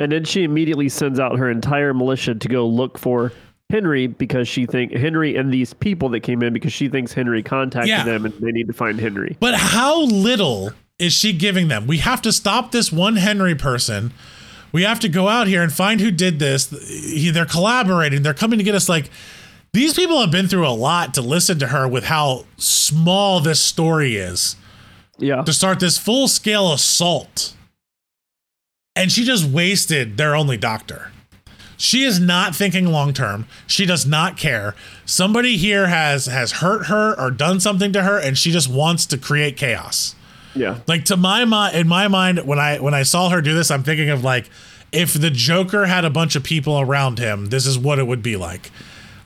And 0.00 0.10
then 0.12 0.24
she 0.24 0.42
immediately 0.42 0.88
sends 0.88 1.20
out 1.20 1.38
her 1.38 1.48
entire 1.50 1.94
militia 1.94 2.34
to 2.34 2.48
go 2.48 2.66
look 2.66 2.98
for 2.98 3.32
Henry 3.70 4.06
because 4.08 4.48
she 4.48 4.66
think 4.66 4.92
Henry 4.92 5.36
and 5.36 5.52
these 5.52 5.72
people 5.72 6.08
that 6.10 6.20
came 6.20 6.42
in 6.42 6.52
because 6.52 6.72
she 6.72 6.88
thinks 6.88 7.12
Henry 7.12 7.42
contacted 7.42 7.88
Yeah. 7.88 8.04
them 8.04 8.24
and 8.24 8.34
they 8.40 8.50
need 8.52 8.66
to 8.66 8.72
find 8.72 9.00
Henry. 9.00 9.36
But 9.40 9.54
how 9.54 10.02
little 10.02 10.72
is 10.98 11.12
she 11.12 11.32
giving 11.32 11.68
them? 11.68 11.86
We 11.86 11.98
have 11.98 12.20
to 12.22 12.32
stop 12.32 12.72
this 12.72 12.92
one 12.92 13.16
Henry 13.16 13.54
person. 13.54 14.12
We 14.72 14.82
have 14.82 14.98
to 15.00 15.08
go 15.08 15.28
out 15.28 15.46
here 15.46 15.62
and 15.62 15.72
find 15.72 16.00
who 16.00 16.10
did 16.10 16.40
this. 16.40 16.68
He- 16.88 17.30
They're 17.30 17.44
collaborating. 17.46 18.22
They're 18.22 18.34
coming 18.34 18.58
to 18.58 18.64
get 18.64 18.74
us. 18.74 18.88
Like 18.88 19.10
these 19.74 19.92
people 19.94 20.20
have 20.20 20.30
been 20.30 20.46
through 20.48 20.66
a 20.66 20.70
lot 20.70 21.12
to 21.14 21.20
listen 21.20 21.58
to 21.58 21.66
her 21.66 21.86
with 21.86 22.04
how 22.04 22.44
small 22.56 23.40
this 23.40 23.60
story 23.60 24.14
is 24.16 24.54
Yeah. 25.18 25.42
to 25.42 25.52
start 25.52 25.80
this 25.80 25.98
full 25.98 26.28
scale 26.28 26.72
assault. 26.72 27.54
And 28.96 29.10
she 29.10 29.24
just 29.24 29.44
wasted 29.44 30.16
their 30.16 30.36
only 30.36 30.56
doctor. 30.56 31.10
She 31.76 32.04
is 32.04 32.20
not 32.20 32.54
thinking 32.54 32.86
long 32.86 33.12
term. 33.12 33.46
She 33.66 33.84
does 33.84 34.06
not 34.06 34.36
care. 34.36 34.76
Somebody 35.04 35.56
here 35.56 35.88
has 35.88 36.26
has 36.26 36.52
hurt 36.52 36.86
her 36.86 37.18
or 37.20 37.32
done 37.32 37.58
something 37.58 37.92
to 37.92 38.02
her 38.04 38.18
and 38.18 38.38
she 38.38 38.52
just 38.52 38.70
wants 38.70 39.04
to 39.06 39.18
create 39.18 39.56
chaos. 39.56 40.14
Yeah. 40.54 40.78
Like 40.86 41.04
to 41.06 41.16
my 41.16 41.44
mind 41.44 41.76
in 41.76 41.88
my 41.88 42.06
mind 42.06 42.46
when 42.46 42.60
I 42.60 42.78
when 42.78 42.94
I 42.94 43.02
saw 43.02 43.28
her 43.30 43.42
do 43.42 43.54
this 43.54 43.72
I'm 43.72 43.82
thinking 43.82 44.08
of 44.08 44.22
like 44.22 44.48
if 44.92 45.14
the 45.14 45.30
Joker 45.30 45.86
had 45.86 46.04
a 46.04 46.10
bunch 46.10 46.36
of 46.36 46.44
people 46.44 46.78
around 46.78 47.18
him, 47.18 47.46
this 47.46 47.66
is 47.66 47.76
what 47.76 47.98
it 47.98 48.06
would 48.06 48.22
be 48.22 48.36
like. 48.36 48.70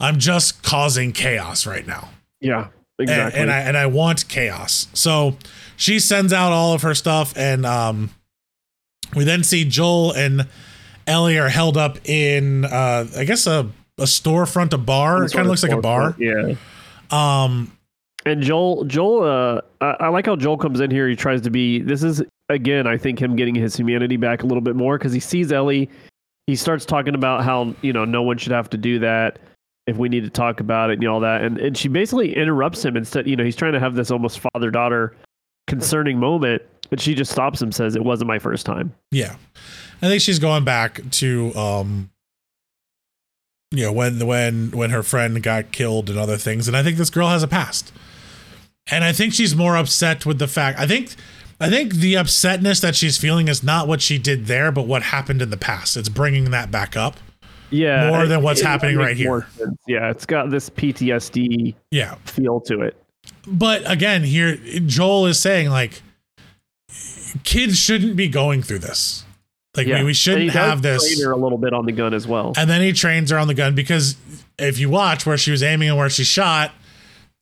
I'm 0.00 0.18
just 0.18 0.62
causing 0.62 1.12
chaos 1.12 1.66
right 1.66 1.86
now 1.86 2.10
Yeah. 2.40 2.64
and, 2.64 2.70
Exactly. 3.00 3.40
and 3.40 3.50
I 3.50 3.58
and 3.60 3.76
I 3.76 3.86
want 3.86 4.28
chaos. 4.28 4.88
So 4.94 5.36
she 5.76 5.98
sends 5.98 6.32
out 6.32 6.52
all 6.52 6.72
of 6.74 6.82
her 6.82 6.94
stuff, 6.94 7.32
and 7.36 7.64
um, 7.66 8.10
we 9.14 9.24
then 9.24 9.42
see 9.44 9.64
Joel 9.64 10.12
and 10.12 10.46
Ellie 11.06 11.38
are 11.38 11.48
held 11.48 11.76
up 11.76 11.98
in 12.08 12.64
uh, 12.64 13.06
I 13.16 13.24
guess 13.24 13.46
a 13.46 13.70
a 13.98 14.02
storefront, 14.04 14.72
a 14.72 14.78
bar. 14.78 15.24
It 15.24 15.32
kind 15.32 15.46
of 15.46 15.50
looks 15.50 15.62
like 15.62 15.72
a 15.72 15.80
bar. 15.80 16.14
Yeah. 16.18 16.54
Um, 17.10 17.72
And 18.26 18.42
Joel, 18.42 18.84
Joel, 18.84 19.24
uh, 19.24 19.60
I, 19.80 20.04
I 20.04 20.08
like 20.08 20.26
how 20.26 20.36
Joel 20.36 20.58
comes 20.58 20.80
in 20.80 20.90
here. 20.90 21.08
He 21.08 21.16
tries 21.16 21.40
to 21.42 21.50
be. 21.50 21.80
This 21.80 22.02
is 22.02 22.22
again, 22.48 22.86
I 22.86 22.96
think 22.96 23.20
him 23.20 23.36
getting 23.36 23.54
his 23.54 23.76
humanity 23.76 24.16
back 24.16 24.42
a 24.42 24.46
little 24.46 24.60
bit 24.60 24.76
more 24.76 24.98
because 24.98 25.12
he 25.12 25.20
sees 25.20 25.50
Ellie. 25.52 25.88
He 26.46 26.56
starts 26.56 26.84
talking 26.84 27.14
about 27.14 27.44
how 27.44 27.74
you 27.82 27.92
know 27.92 28.04
no 28.04 28.22
one 28.22 28.38
should 28.38 28.52
have 28.52 28.70
to 28.70 28.76
do 28.76 28.98
that 29.00 29.38
if 29.88 29.96
we 29.96 30.08
need 30.08 30.22
to 30.22 30.30
talk 30.30 30.60
about 30.60 30.90
it 30.90 30.98
and 30.98 31.08
all 31.08 31.20
that. 31.20 31.42
And 31.42 31.58
and 31.58 31.76
she 31.76 31.88
basically 31.88 32.36
interrupts 32.36 32.84
him 32.84 32.96
instead. 32.96 33.26
You 33.26 33.36
know, 33.36 33.44
he's 33.44 33.56
trying 33.56 33.72
to 33.72 33.80
have 33.80 33.94
this 33.94 34.10
almost 34.10 34.40
father 34.40 34.70
daughter 34.70 35.16
concerning 35.66 36.18
moment, 36.18 36.62
but 36.90 37.00
she 37.00 37.14
just 37.14 37.32
stops 37.32 37.60
him, 37.60 37.72
says 37.72 37.96
it 37.96 38.04
wasn't 38.04 38.28
my 38.28 38.38
first 38.38 38.66
time. 38.66 38.94
yeah, 39.10 39.36
I 40.02 40.08
think 40.08 40.22
she's 40.22 40.38
going 40.38 40.64
back 40.64 41.00
to 41.10 41.54
um, 41.54 42.10
you 43.70 43.84
know, 43.84 43.92
when 43.92 44.26
when 44.26 44.70
when 44.72 44.90
her 44.90 45.02
friend 45.02 45.42
got 45.42 45.72
killed 45.72 46.10
and 46.10 46.18
other 46.18 46.36
things, 46.36 46.68
and 46.68 46.76
I 46.76 46.82
think 46.82 46.98
this 46.98 47.10
girl 47.10 47.28
has 47.28 47.42
a 47.42 47.48
past, 47.48 47.92
and 48.90 49.04
I 49.04 49.12
think 49.12 49.32
she's 49.32 49.56
more 49.56 49.76
upset 49.76 50.26
with 50.26 50.38
the 50.38 50.48
fact. 50.48 50.78
I 50.78 50.86
think. 50.86 51.14
I 51.60 51.68
think 51.68 51.94
the 51.94 52.14
upsetness 52.14 52.80
that 52.82 52.94
she's 52.94 53.18
feeling 53.18 53.48
is 53.48 53.64
not 53.64 53.88
what 53.88 54.00
she 54.00 54.16
did 54.16 54.46
there, 54.46 54.70
but 54.70 54.86
what 54.86 55.02
happened 55.02 55.42
in 55.42 55.50
the 55.50 55.56
past. 55.56 55.96
It's 55.96 56.08
bringing 56.08 56.52
that 56.52 56.70
back 56.70 56.96
up. 56.96 57.16
Yeah, 57.70 58.08
More 58.10 58.26
than 58.26 58.42
what's 58.42 58.60
it- 58.60 58.64
it 58.64 58.66
happening 58.68 58.96
makes 58.96 59.06
right 59.06 59.16
here. 59.16 59.46
sense. 59.56 59.76
Yeah, 59.86 60.10
it's 60.10 60.24
got 60.26 60.50
this 60.50 60.70
PTSD 60.70 61.74
Yeah. 61.90 62.14
feel 62.24 62.60
to 62.62 62.80
it. 62.82 62.96
But 63.46 63.82
again, 63.90 64.24
here 64.24 64.56
Joel 64.86 65.26
is 65.26 65.38
saying 65.38 65.68
like 65.70 66.02
kids 67.44 67.78
shouldn't 67.78 68.16
be 68.16 68.28
going 68.28 68.62
through 68.62 68.78
this. 68.80 69.24
Like 69.76 69.86
Yeah. 69.86 69.98
we, 70.00 70.06
we 70.06 70.14
shouldn't 70.14 70.50
have 70.52 70.82
this. 70.82 71.02
train 71.14 71.24
her 71.26 71.32
a 71.32 71.36
little 71.36 71.58
bit 71.58 71.72
on 71.72 71.84
the 71.86 71.92
gun 71.92 72.14
as 72.14 72.26
well. 72.26 72.52
And 72.56 72.68
then 72.70 72.80
he 72.80 72.92
trains 72.92 73.30
her 73.30 73.38
on 73.38 73.48
the 73.48 73.54
gun 73.54 73.74
because 73.74 74.16
if 74.58 74.78
you 74.78 74.88
watch 74.90 75.26
where 75.26 75.36
she 75.36 75.50
was 75.50 75.62
aiming 75.62 75.88
and 75.90 75.98
where 75.98 76.10
she 76.10 76.24
shot, 76.24 76.72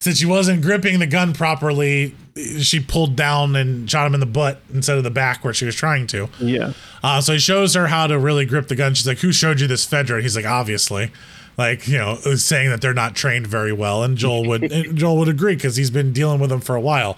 since 0.01 0.18
she 0.18 0.26
wasn't 0.26 0.62
gripping 0.62 0.99
the 0.99 1.07
gun 1.07 1.32
properly, 1.32 2.14
she 2.59 2.80
pulled 2.80 3.16
down 3.16 3.57
and 3.57 3.90
shot 3.90 4.07
him 4.07 4.14
in 4.14 4.20
the 4.20 4.26
butt 4.26 4.61
instead 4.72 4.99
of 4.99 5.05
the 5.05 5.11
back 5.11 5.42
where 5.42 5.55
she 5.55 5.64
was 5.64 5.74
trying 5.74 6.07
to. 6.09 6.28
Yeah. 6.38 6.72
Uh, 7.03 7.20
so 7.20 7.32
he 7.32 7.38
shows 7.38 7.74
her 7.74 7.86
how 7.86 8.07
to 8.07 8.18
really 8.18 8.44
grip 8.44 8.68
the 8.68 8.76
gun. 8.76 8.94
She's 8.94 9.07
like, 9.07 9.18
"Who 9.18 9.32
showed 9.32 9.61
you 9.61 9.66
this 9.66 9.86
Fedra?" 9.86 10.20
He's 10.22 10.36
like, 10.36 10.47
"Obviously." 10.47 11.11
Like 11.59 11.88
you 11.88 11.97
know, 11.97 12.16
saying 12.16 12.68
that 12.68 12.82
they're 12.82 12.92
not 12.92 13.14
trained 13.14 13.47
very 13.47 13.72
well, 13.72 14.05
and 14.05 14.18
Joel 14.18 14.47
would 14.47 14.62
and 14.72 14.97
Joel 14.97 15.16
would 15.18 15.28
agree 15.28 15.55
because 15.55 15.76
he's 15.76 15.90
been 15.90 16.12
dealing 16.12 16.38
with 16.38 16.51
them 16.51 16.61
for 16.61 16.76
a 16.76 16.80
while. 16.80 17.16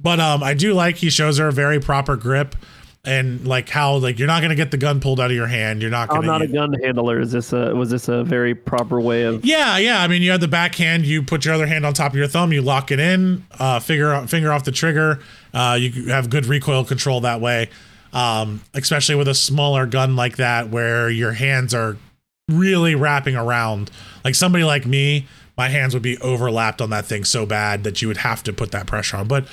But 0.00 0.20
um, 0.20 0.42
I 0.42 0.54
do 0.54 0.72
like 0.74 0.96
he 0.96 1.10
shows 1.10 1.38
her 1.38 1.48
a 1.48 1.52
very 1.52 1.80
proper 1.80 2.16
grip, 2.16 2.54
and 3.04 3.44
like 3.46 3.68
how 3.68 3.96
like 3.96 4.18
you're 4.18 4.28
not 4.28 4.42
gonna 4.42 4.54
get 4.54 4.70
the 4.70 4.76
gun 4.76 5.00
pulled 5.00 5.18
out 5.18 5.30
of 5.30 5.36
your 5.36 5.48
hand. 5.48 5.82
You're 5.82 5.90
not 5.90 6.08
gonna. 6.08 6.20
I'm 6.20 6.26
not 6.26 6.42
a 6.42 6.46
gun 6.46 6.72
handler. 6.74 7.20
Is 7.20 7.32
this 7.32 7.52
a 7.52 7.74
was 7.74 7.90
this 7.90 8.08
a 8.08 8.22
very 8.22 8.54
proper 8.54 9.00
way 9.00 9.24
of 9.24 9.44
Yeah, 9.44 9.76
yeah. 9.78 10.02
I 10.02 10.08
mean, 10.08 10.22
you 10.22 10.30
have 10.30 10.40
the 10.40 10.48
backhand. 10.48 11.04
You 11.04 11.22
put 11.22 11.44
your 11.44 11.54
other 11.54 11.66
hand 11.66 11.84
on 11.84 11.94
top 11.94 12.12
of 12.12 12.16
your 12.16 12.28
thumb. 12.28 12.52
You 12.52 12.62
lock 12.62 12.92
it 12.92 13.00
in. 13.00 13.44
Uh, 13.58 13.80
figure 13.80 14.24
finger 14.26 14.52
off 14.52 14.64
the 14.64 14.72
trigger. 14.72 15.18
Uh, 15.52 15.76
you 15.80 16.10
have 16.10 16.30
good 16.30 16.46
recoil 16.46 16.84
control 16.84 17.20
that 17.22 17.40
way. 17.40 17.70
um, 18.12 18.62
especially 18.74 19.14
with 19.14 19.26
a 19.28 19.34
smaller 19.34 19.86
gun 19.86 20.14
like 20.16 20.36
that, 20.36 20.68
where 20.68 21.08
your 21.08 21.32
hands 21.32 21.72
are 21.74 21.96
really 22.48 22.94
wrapping 22.94 23.34
around. 23.34 23.90
Like 24.24 24.34
somebody 24.34 24.64
like 24.64 24.84
me, 24.86 25.26
my 25.56 25.68
hands 25.68 25.94
would 25.94 26.02
be 26.02 26.18
overlapped 26.18 26.80
on 26.82 26.90
that 26.90 27.06
thing 27.06 27.24
so 27.24 27.46
bad 27.46 27.84
that 27.84 28.02
you 28.02 28.08
would 28.08 28.18
have 28.18 28.42
to 28.44 28.52
put 28.52 28.70
that 28.72 28.86
pressure 28.86 29.16
on. 29.16 29.28
But 29.28 29.46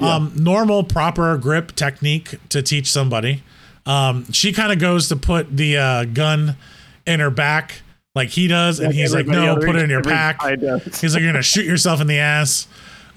um, 0.00 0.32
normal, 0.36 0.84
proper 0.84 1.36
grip 1.38 1.74
technique 1.74 2.36
to 2.50 2.62
teach 2.62 2.90
somebody. 2.90 3.42
Um, 3.84 4.30
she 4.32 4.52
kind 4.52 4.72
of 4.72 4.78
goes 4.78 5.08
to 5.08 5.16
put 5.16 5.56
the 5.56 5.76
uh, 5.76 6.04
gun 6.06 6.56
in 7.06 7.20
her 7.20 7.30
back 7.30 7.82
like 8.16 8.30
he 8.30 8.48
does, 8.48 8.78
and 8.80 8.88
Like 8.88 8.96
he's 8.96 9.14
like, 9.14 9.26
"No, 9.26 9.56
put 9.56 9.76
it 9.76 9.82
in 9.82 9.90
your 9.90 10.02
pack." 10.02 10.40
He's 11.00 11.12
like, 11.12 11.22
"You're 11.22 11.32
gonna 11.32 11.42
shoot 11.42 11.66
yourself 11.66 12.00
in 12.00 12.06
the 12.06 12.18
ass." 12.18 12.66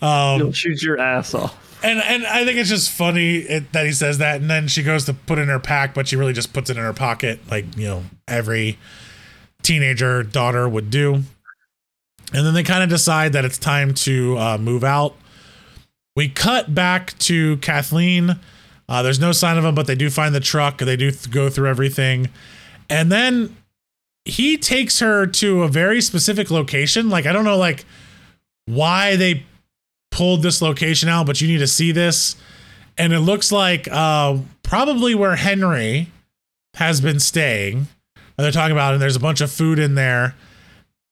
Um, 0.01 0.39
You'll 0.39 0.51
shoot 0.51 0.81
your 0.83 0.99
ass 0.99 1.33
off. 1.33 1.79
and 1.83 1.99
and 2.01 2.27
I 2.27 2.43
think 2.43 2.57
it's 2.57 2.69
just 2.69 2.91
funny 2.91 3.37
it, 3.37 3.71
that 3.71 3.85
he 3.85 3.93
says 3.93 4.17
that, 4.17 4.41
and 4.41 4.49
then 4.49 4.67
she 4.67 4.83
goes 4.83 5.05
to 5.05 5.13
put 5.13 5.39
it 5.39 5.43
in 5.43 5.47
her 5.47 5.59
pack, 5.59 5.93
but 5.93 6.09
she 6.09 6.17
really 6.17 6.33
just 6.33 6.51
puts 6.51 6.69
it 6.69 6.75
in 6.75 6.83
her 6.83 6.91
pocket, 6.91 7.39
like 7.49 7.77
you 7.77 7.87
know 7.87 8.03
every 8.27 8.77
teenager 9.63 10.21
daughter 10.21 10.67
would 10.67 10.89
do. 10.89 11.23
And 12.33 12.45
then 12.45 12.53
they 12.53 12.63
kind 12.63 12.83
of 12.83 12.89
decide 12.89 13.31
that 13.33 13.45
it's 13.45 13.57
time 13.57 13.93
to 13.95 14.37
uh, 14.37 14.57
move 14.57 14.83
out. 14.83 15.15
We 16.15 16.29
cut 16.29 16.73
back 16.73 17.17
to 17.19 17.57
Kathleen. 17.57 18.39
Uh, 18.87 19.03
there's 19.03 19.19
no 19.19 19.31
sign 19.31 19.57
of 19.57 19.65
him, 19.65 19.75
but 19.75 19.87
they 19.87 19.95
do 19.95 20.09
find 20.09 20.33
the 20.33 20.39
truck. 20.39 20.79
They 20.79 20.97
do 20.97 21.11
th- 21.11 21.29
go 21.31 21.49
through 21.49 21.69
everything, 21.69 22.29
and 22.89 23.11
then 23.11 23.55
he 24.25 24.57
takes 24.57 24.99
her 24.99 25.25
to 25.25 25.63
a 25.63 25.67
very 25.67 26.01
specific 26.01 26.51
location. 26.51 27.09
Like 27.09 27.25
I 27.25 27.31
don't 27.31 27.45
know, 27.45 27.57
like 27.57 27.85
why 28.65 29.15
they 29.15 29.43
pulled 30.11 30.43
this 30.43 30.61
location 30.61 31.09
out, 31.09 31.25
but 31.25 31.41
you 31.41 31.47
need 31.47 31.59
to 31.59 31.67
see 31.67 31.91
this. 31.91 32.35
And 32.97 33.13
it 33.13 33.19
looks 33.19 33.51
like 33.51 33.87
uh, 33.89 34.37
probably 34.63 35.15
where 35.15 35.35
Henry 35.35 36.11
has 36.75 37.01
been 37.01 37.19
staying. 37.19 37.87
And 38.15 38.45
they're 38.45 38.51
talking 38.51 38.71
about, 38.71 38.93
and 38.93 39.01
there's 39.01 39.15
a 39.15 39.21
bunch 39.21 39.41
of 39.41 39.51
food 39.51 39.79
in 39.79 39.95
there. 39.95 40.35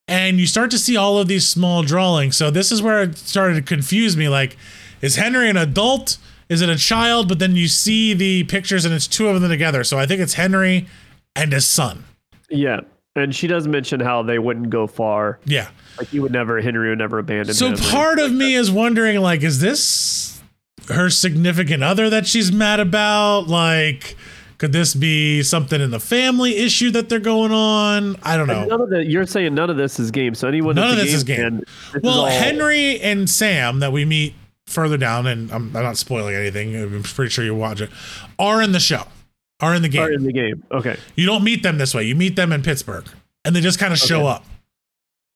And 0.07 0.39
you 0.39 0.47
start 0.47 0.71
to 0.71 0.77
see 0.77 0.95
all 0.95 1.17
of 1.17 1.27
these 1.27 1.47
small 1.47 1.83
drawings. 1.83 2.37
So 2.37 2.49
this 2.49 2.71
is 2.71 2.81
where 2.81 3.03
it 3.03 3.17
started 3.17 3.55
to 3.55 3.61
confuse 3.61 4.15
me. 4.15 4.29
Like, 4.29 4.55
is 5.01 5.15
Henry 5.15 5.49
an 5.49 5.57
adult? 5.57 6.17
Is 6.49 6.61
it 6.61 6.69
a 6.69 6.77
child? 6.77 7.27
But 7.27 7.39
then 7.39 7.55
you 7.55 7.67
see 7.67 8.13
the 8.13 8.43
pictures 8.45 8.85
and 8.85 8.93
it's 8.93 9.07
two 9.07 9.27
of 9.27 9.39
them 9.41 9.49
together. 9.49 9.83
So 9.83 9.97
I 9.99 10.05
think 10.05 10.21
it's 10.21 10.35
Henry 10.35 10.87
and 11.35 11.51
his 11.51 11.65
son. 11.67 12.05
Yeah. 12.49 12.81
And 13.15 13.33
she 13.35 13.47
does 13.47 13.67
mention 13.67 13.99
how 13.99 14.21
they 14.23 14.37
wouldn't 14.39 14.69
go 14.69 14.85
far. 14.87 15.39
Yeah. 15.45 15.69
Like 15.97 16.07
he 16.09 16.19
would 16.19 16.31
never, 16.31 16.61
Henry 16.61 16.89
would 16.89 16.99
never 16.99 17.17
abandon 17.19 17.53
So 17.55 17.75
part 17.75 18.19
of 18.19 18.31
me 18.31 18.53
is 18.53 18.69
wondering, 18.71 19.19
like, 19.19 19.41
is 19.41 19.59
this 19.59 20.41
her 20.89 21.09
significant 21.09 21.83
other 21.83 22.09
that 22.11 22.27
she's 22.27 22.51
mad 22.51 22.79
about? 22.79 23.47
Like, 23.47 24.15
could 24.59 24.71
this 24.71 24.93
be 24.93 25.41
something 25.43 25.81
in 25.81 25.89
the 25.91 25.99
family 25.99 26.57
issue 26.57 26.91
that 26.91 27.09
they're 27.09 27.19
going 27.19 27.51
on? 27.51 28.15
I 28.23 28.37
don't 28.37 28.49
And 28.49 28.61
know. 28.61 28.67
None 28.77 28.81
of 28.81 28.89
the, 28.91 29.03
you're 29.03 29.25
saying 29.25 29.53
none 29.55 29.69
of 29.71 29.77
this 29.77 29.99
is 29.99 30.11
game. 30.11 30.33
So 30.35 30.47
anyone 30.47 30.75
None 30.75 30.91
of 30.91 30.97
this 30.97 31.13
is 31.13 31.23
game, 31.23 31.37
game. 31.37 31.43
fan, 31.45 31.57
this 31.59 31.95
is 31.95 32.01
Well, 32.03 32.19
all- 32.21 32.25
Henry 32.27 32.99
and 33.01 33.27
Sam 33.29 33.79
that 33.79 33.91
we 33.91 34.05
meet 34.05 34.35
further 34.67 34.97
down, 34.97 35.25
and 35.27 35.51
I'm, 35.51 35.75
I'm 35.75 35.83
not 35.83 35.97
spoiling 35.97 36.35
anything. 36.35 36.75
I'm 36.75 37.03
pretty 37.03 37.29
sure 37.31 37.43
you 37.43 37.55
watch 37.55 37.81
it. 37.81 37.89
Are 38.37 38.61
in 38.61 38.71
the 38.71 38.79
show. 38.79 39.03
Are 39.59 39.73
in 39.73 39.81
the 39.81 39.89
game. 39.89 40.03
are 40.03 40.11
in 40.11 40.23
the 40.23 40.31
game. 40.33 40.63
Okay. 40.71 40.97
You 41.15 41.25
don't 41.25 41.43
meet 41.43 41.63
them 41.63 41.79
this 41.79 41.95
way. 41.95 42.03
You 42.03 42.15
meet 42.15 42.35
them 42.35 42.51
in 42.51 42.61
Pittsburgh, 42.61 43.05
and 43.43 43.55
they 43.55 43.61
just 43.61 43.79
kind 43.79 43.91
of 43.91 43.97
show 43.99 44.27
up. 44.27 44.45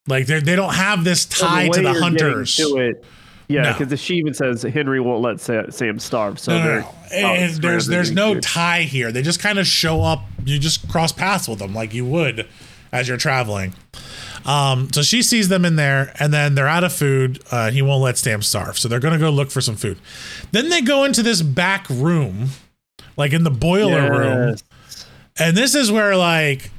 Like 0.08 0.28
they 0.28 0.40
they 0.40 0.56
don't 0.56 0.74
have 0.74 1.04
this 1.04 1.24
So 1.24 1.48
tie 1.48 1.70
to 1.70 1.82
the 1.82 1.94
hunters. 1.94 2.56
To 2.58 2.78
it, 2.78 3.04
yeah, 3.48 3.62
No. 3.64 3.78
because 3.78 4.00
she 4.00 4.16
even 4.16 4.34
says 4.34 4.64
Henry 4.64 5.00
won't 5.00 5.22
let 5.22 5.40
Sam 5.74 6.00
starve. 6.00 6.40
So 6.40 6.58
No, 6.58 6.64
no, 6.64 6.80
no. 6.80 6.88
Oh, 7.14 7.48
there's 7.60 7.88
there's 7.88 8.12
no 8.12 8.40
tie 8.40 8.82
here. 8.84 9.12
They 9.12 9.22
just 9.22 9.40
kind 9.40 9.60
of 9.60 9.68
show 9.68 10.02
up. 10.02 10.24
You 10.46 10.58
just 10.60 10.88
cross 10.90 11.12
paths 11.12 11.48
with 11.48 11.60
them 11.60 11.74
like 11.74 11.94
you 11.94 12.06
would 12.06 12.48
as 12.92 13.08
you're 13.08 13.18
traveling. 13.18 13.74
Um, 14.46 14.92
so 14.92 15.02
she 15.04 15.22
sees 15.22 15.50
them 15.50 15.66
in 15.66 15.76
there, 15.76 16.14
and 16.20 16.34
then 16.34 16.56
they're 16.56 16.68
out 16.68 16.84
of 16.84 16.92
food. 16.94 17.42
Uh, 17.52 17.70
he 17.72 17.82
won't 17.82 18.02
let 18.02 18.18
Sam 18.18 18.42
starve, 18.42 18.78
so 18.80 18.88
they're 18.88 19.00
gonna 19.00 19.20
go 19.20 19.30
look 19.30 19.52
for 19.52 19.62
some 19.62 19.76
food. 19.76 19.98
Then 20.52 20.70
they 20.70 20.82
go 20.82 21.04
into 21.04 21.22
this 21.24 21.42
back 21.42 21.88
room, 21.90 22.48
like 23.18 23.34
in 23.34 23.44
the 23.44 23.52
boiler 23.52 24.10
room, 24.12 24.56
and 25.38 25.56
this 25.56 25.76
is 25.76 25.92
where 25.92 26.16
like 26.18 26.72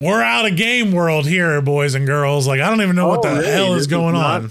we're 0.00 0.22
out 0.22 0.44
of 0.50 0.56
game 0.56 0.92
world 0.92 1.26
here, 1.26 1.60
boys 1.62 1.94
and 1.94 2.06
girls. 2.06 2.46
Like 2.46 2.60
I 2.60 2.68
don't 2.68 2.82
even 2.82 2.96
know 2.96 3.08
what 3.08 3.24
Oh, 3.24 3.34
the 3.34 3.40
really? 3.40 3.52
hell 3.52 3.66
This 3.72 3.76
is 3.76 3.80
is 3.82 3.86
going 3.86 4.14
not- 4.14 4.42
on. 4.42 4.50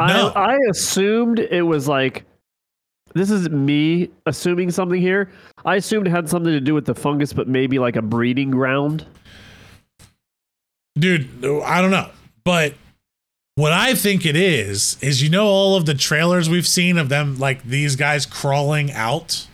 I, 0.00 0.12
No. 0.12 0.28
I 0.34 0.56
assumed 0.70 1.38
it 1.40 1.62
was 1.62 1.88
like 1.88 2.24
this 3.14 3.30
is 3.30 3.48
me 3.50 4.10
assuming 4.26 4.70
something 4.70 5.00
here. 5.00 5.30
I 5.64 5.76
assumed 5.76 6.06
it 6.06 6.10
had 6.10 6.28
something 6.28 6.52
to 6.52 6.60
do 6.60 6.74
with 6.74 6.84
the 6.84 6.94
fungus, 6.94 7.32
but 7.32 7.48
maybe 7.48 7.78
like 7.78 7.96
a 7.96 8.02
breeding 8.02 8.50
ground. 8.50 9.06
Dude 10.98 11.44
i 11.64 11.80
don't 11.80 11.90
know. 11.90 12.10
But 12.44 12.74
what 13.56 13.72
i 13.72 13.94
think 13.94 14.24
it 14.24 14.36
is 14.36 14.96
is 15.02 15.22
you 15.22 15.28
know 15.28 15.46
all 15.46 15.76
of 15.76 15.84
the 15.86 15.94
trailers 15.94 16.48
we've 16.48 16.66
seen 16.66 16.96
of 16.98 17.08
them 17.08 17.38
like 17.38 17.62
these 17.64 17.96
guys 17.96 18.24
crawling 18.26 18.90
out? 18.92 19.46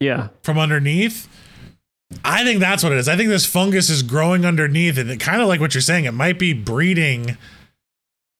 Yeah. 0.00 0.28
from 0.42 0.58
underneath? 0.58 1.28
I 2.24 2.44
think 2.44 2.60
that's 2.60 2.82
what 2.82 2.92
it 2.92 2.98
is. 2.98 3.08
I 3.08 3.16
think 3.16 3.28
this 3.30 3.44
fungus 3.44 3.90
is 3.90 4.02
growing 4.02 4.44
underneath 4.46 4.96
and 4.96 5.10
it 5.10 5.18
kind 5.20 5.42
of 5.42 5.48
like 5.48 5.60
what 5.60 5.74
you're 5.74 5.80
saying. 5.82 6.04
It 6.04 6.12
might 6.14 6.38
be 6.38 6.52
breeding 6.52 7.36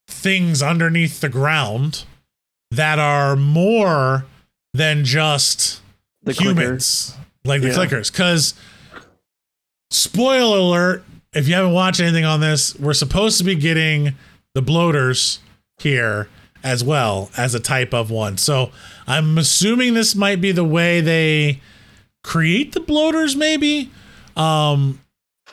things 0.09 0.63
underneath 0.63 1.21
the 1.21 1.29
ground 1.29 2.05
that 2.71 2.99
are 2.99 3.35
more 3.37 4.25
than 4.73 5.05
just 5.05 5.81
The 6.23 6.33
clicker. 6.35 6.51
humans 6.51 7.15
like 7.45 7.61
the 7.61 7.69
Yeah. 7.69 7.75
clickers. 7.75 8.11
Because 8.13 8.55
spoiler 9.91 10.59
alert 10.59 11.05
if 11.39 11.49
you 11.49 11.55
haven't 11.55 11.73
watched 11.73 12.01
anything 12.01 12.25
on 12.25 12.41
this 12.41 12.75
we're 12.77 12.93
supposed 12.93 13.39
to 13.39 13.45
be 13.45 13.55
getting 13.55 14.15
the 14.55 14.63
bloaters 14.63 15.41
here 15.79 16.29
as 16.65 16.83
well 16.83 17.31
as 17.37 17.55
a 17.55 17.61
type 17.61 17.95
of 17.95 18.11
one 18.11 18.37
so 18.37 18.71
i'm 19.07 19.39
assuming 19.39 19.95
this 19.95 20.15
might 20.15 20.41
be 20.41 20.51
the 20.53 20.65
way 20.65 21.01
they 21.01 21.61
create 22.25 22.73
the 22.73 22.81
bloaters 22.81 23.37
maybe 23.37 23.91
um 24.37 25.01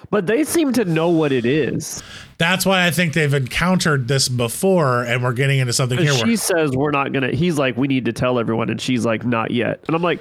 But 0.09 0.25
they 0.27 0.43
seem 0.43 0.73
to 0.73 0.85
know 0.85 1.09
what 1.09 1.31
it 1.31 1.45
is. 1.45 2.01
that's 2.39 2.65
why 2.65 2.85
i 2.87 2.91
think 2.91 3.13
they've 3.13 3.33
encountered 3.33 4.07
this 4.07 4.27
before 4.27 5.03
and 5.03 5.23
we're 5.23 5.33
getting 5.33 5.59
into 5.59 5.73
something 5.73 5.97
here 5.99 6.11
she 6.13 6.23
where 6.25 6.37
says 6.37 6.71
we're 6.75 6.91
not 6.91 7.13
gonna. 7.13 7.31
He's 7.31 7.57
like, 7.59 7.77
we 7.77 7.87
need 7.87 8.05
to 8.05 8.13
tell 8.13 8.39
everyone, 8.39 8.69
and 8.69 8.81
she's 8.81 9.05
like, 9.05 9.23
not 9.25 9.51
yet. 9.51 9.83
And 9.87 9.95
I'm 9.95 10.01
like, 10.01 10.19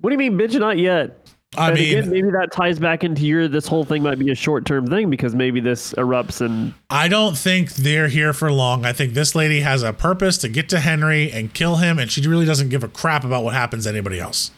what 0.00 0.10
do 0.10 0.14
you 0.14 0.18
mean, 0.18 0.36
bitch? 0.38 0.58
Not 0.58 0.78
yet. 0.78 1.21
I 1.56 1.72
mean 1.72 1.98
again, 1.98 2.10
maybe 2.10 2.30
that 2.30 2.50
ties 2.50 2.78
back 2.78 3.04
into 3.04 3.26
your. 3.26 3.46
This 3.48 3.66
whole 3.66 3.84
thing 3.84 4.02
might 4.02 4.18
be 4.18 4.30
a 4.30 4.34
short 4.34 4.64
term 4.64 4.86
thing 4.86 5.10
because 5.10 5.34
maybe 5.34 5.60
this 5.60 5.92
erupts 5.94 6.40
and 6.40 6.72
I 6.88 7.08
don't 7.08 7.36
think 7.36 7.74
they're 7.74 8.08
here 8.08 8.32
for 8.32 8.50
long. 8.50 8.84
I 8.86 8.92
think 8.92 9.14
this 9.14 9.34
lady 9.34 9.60
has 9.60 9.82
a 9.82 9.92
purpose 9.92 10.38
to 10.38 10.48
get 10.48 10.68
to 10.70 10.80
Henry 10.80 11.30
and 11.30 11.52
kill 11.52 11.76
him, 11.76 11.98
and 11.98 12.10
she 12.10 12.26
really 12.26 12.46
doesn't 12.46 12.70
give 12.70 12.82
a 12.82 12.88
crap 12.88 13.24
about 13.24 13.44
what 13.44 13.54
happens 13.54 13.84
to 13.84 13.90
anybody 13.90 14.18
else. 14.18 14.50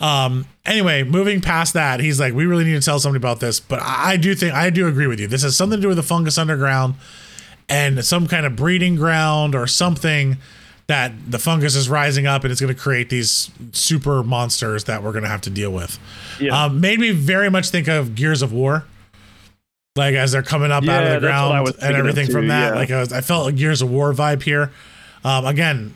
Um. 0.00 0.46
Anyway, 0.64 1.02
moving 1.02 1.40
past 1.40 1.74
that, 1.74 2.00
he's 2.00 2.18
like, 2.18 2.32
"We 2.32 2.46
really 2.46 2.64
need 2.64 2.74
to 2.74 2.80
tell 2.80 2.98
somebody 2.98 3.20
about 3.20 3.40
this." 3.40 3.60
But 3.60 3.80
I 3.82 4.12
I 4.12 4.16
do 4.16 4.34
think 4.34 4.54
I 4.54 4.70
do 4.70 4.88
agree 4.88 5.06
with 5.06 5.20
you. 5.20 5.26
This 5.26 5.42
has 5.42 5.56
something 5.56 5.78
to 5.78 5.82
do 5.82 5.88
with 5.88 5.98
the 5.98 6.02
fungus 6.02 6.38
underground 6.38 6.94
and 7.68 8.04
some 8.04 8.26
kind 8.26 8.46
of 8.46 8.56
breeding 8.56 8.96
ground 8.96 9.54
or 9.54 9.66
something 9.66 10.38
that 10.90 11.12
the 11.30 11.38
fungus 11.38 11.76
is 11.76 11.88
rising 11.88 12.26
up 12.26 12.42
and 12.42 12.50
it's 12.50 12.60
going 12.60 12.74
to 12.74 12.78
create 12.80 13.10
these 13.10 13.48
super 13.70 14.24
monsters 14.24 14.84
that 14.84 15.04
we're 15.04 15.12
going 15.12 15.22
to 15.22 15.30
have 15.30 15.40
to 15.42 15.50
deal 15.50 15.70
with. 15.70 16.00
yeah. 16.40 16.64
Um, 16.64 16.80
made 16.80 16.98
me 16.98 17.12
very 17.12 17.48
much 17.48 17.68
think 17.70 17.86
of 17.86 18.16
Gears 18.16 18.42
of 18.42 18.52
War. 18.52 18.84
Like 19.94 20.16
as 20.16 20.32
they're 20.32 20.42
coming 20.42 20.72
up 20.72 20.82
out 20.88 21.04
of 21.04 21.22
the 21.22 21.26
that's 21.28 21.42
what 21.42 21.52
I 21.52 21.62
ground 21.62 21.76
and 21.80 21.96
everything 21.96 22.28
from 22.28 22.48
that. 22.48 22.72
yeah. 22.72 22.74
Like 22.74 22.90
I, 22.90 22.98
was, 22.98 23.12
I 23.12 23.20
felt 23.20 23.48
a 23.48 23.52
Gears 23.52 23.82
of 23.82 23.90
War 23.90 24.12
vibe 24.12 24.42
here. 24.42 24.72
Um, 25.24 25.46
again, 25.46 25.94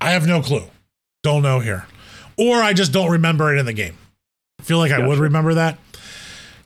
I 0.00 0.12
have 0.12 0.26
no 0.26 0.40
clue. 0.40 0.64
Don't 1.22 1.42
know 1.42 1.60
here. 1.60 1.86
Or 2.38 2.62
I 2.62 2.72
just 2.72 2.92
don't 2.92 3.10
remember 3.10 3.54
it 3.54 3.58
in 3.58 3.66
the 3.66 3.74
game. 3.74 3.98
I 4.58 4.62
feel 4.62 4.78
like 4.78 4.90
I 4.90 5.06
would 5.06 5.18
remember 5.18 5.52
that. 5.54 5.78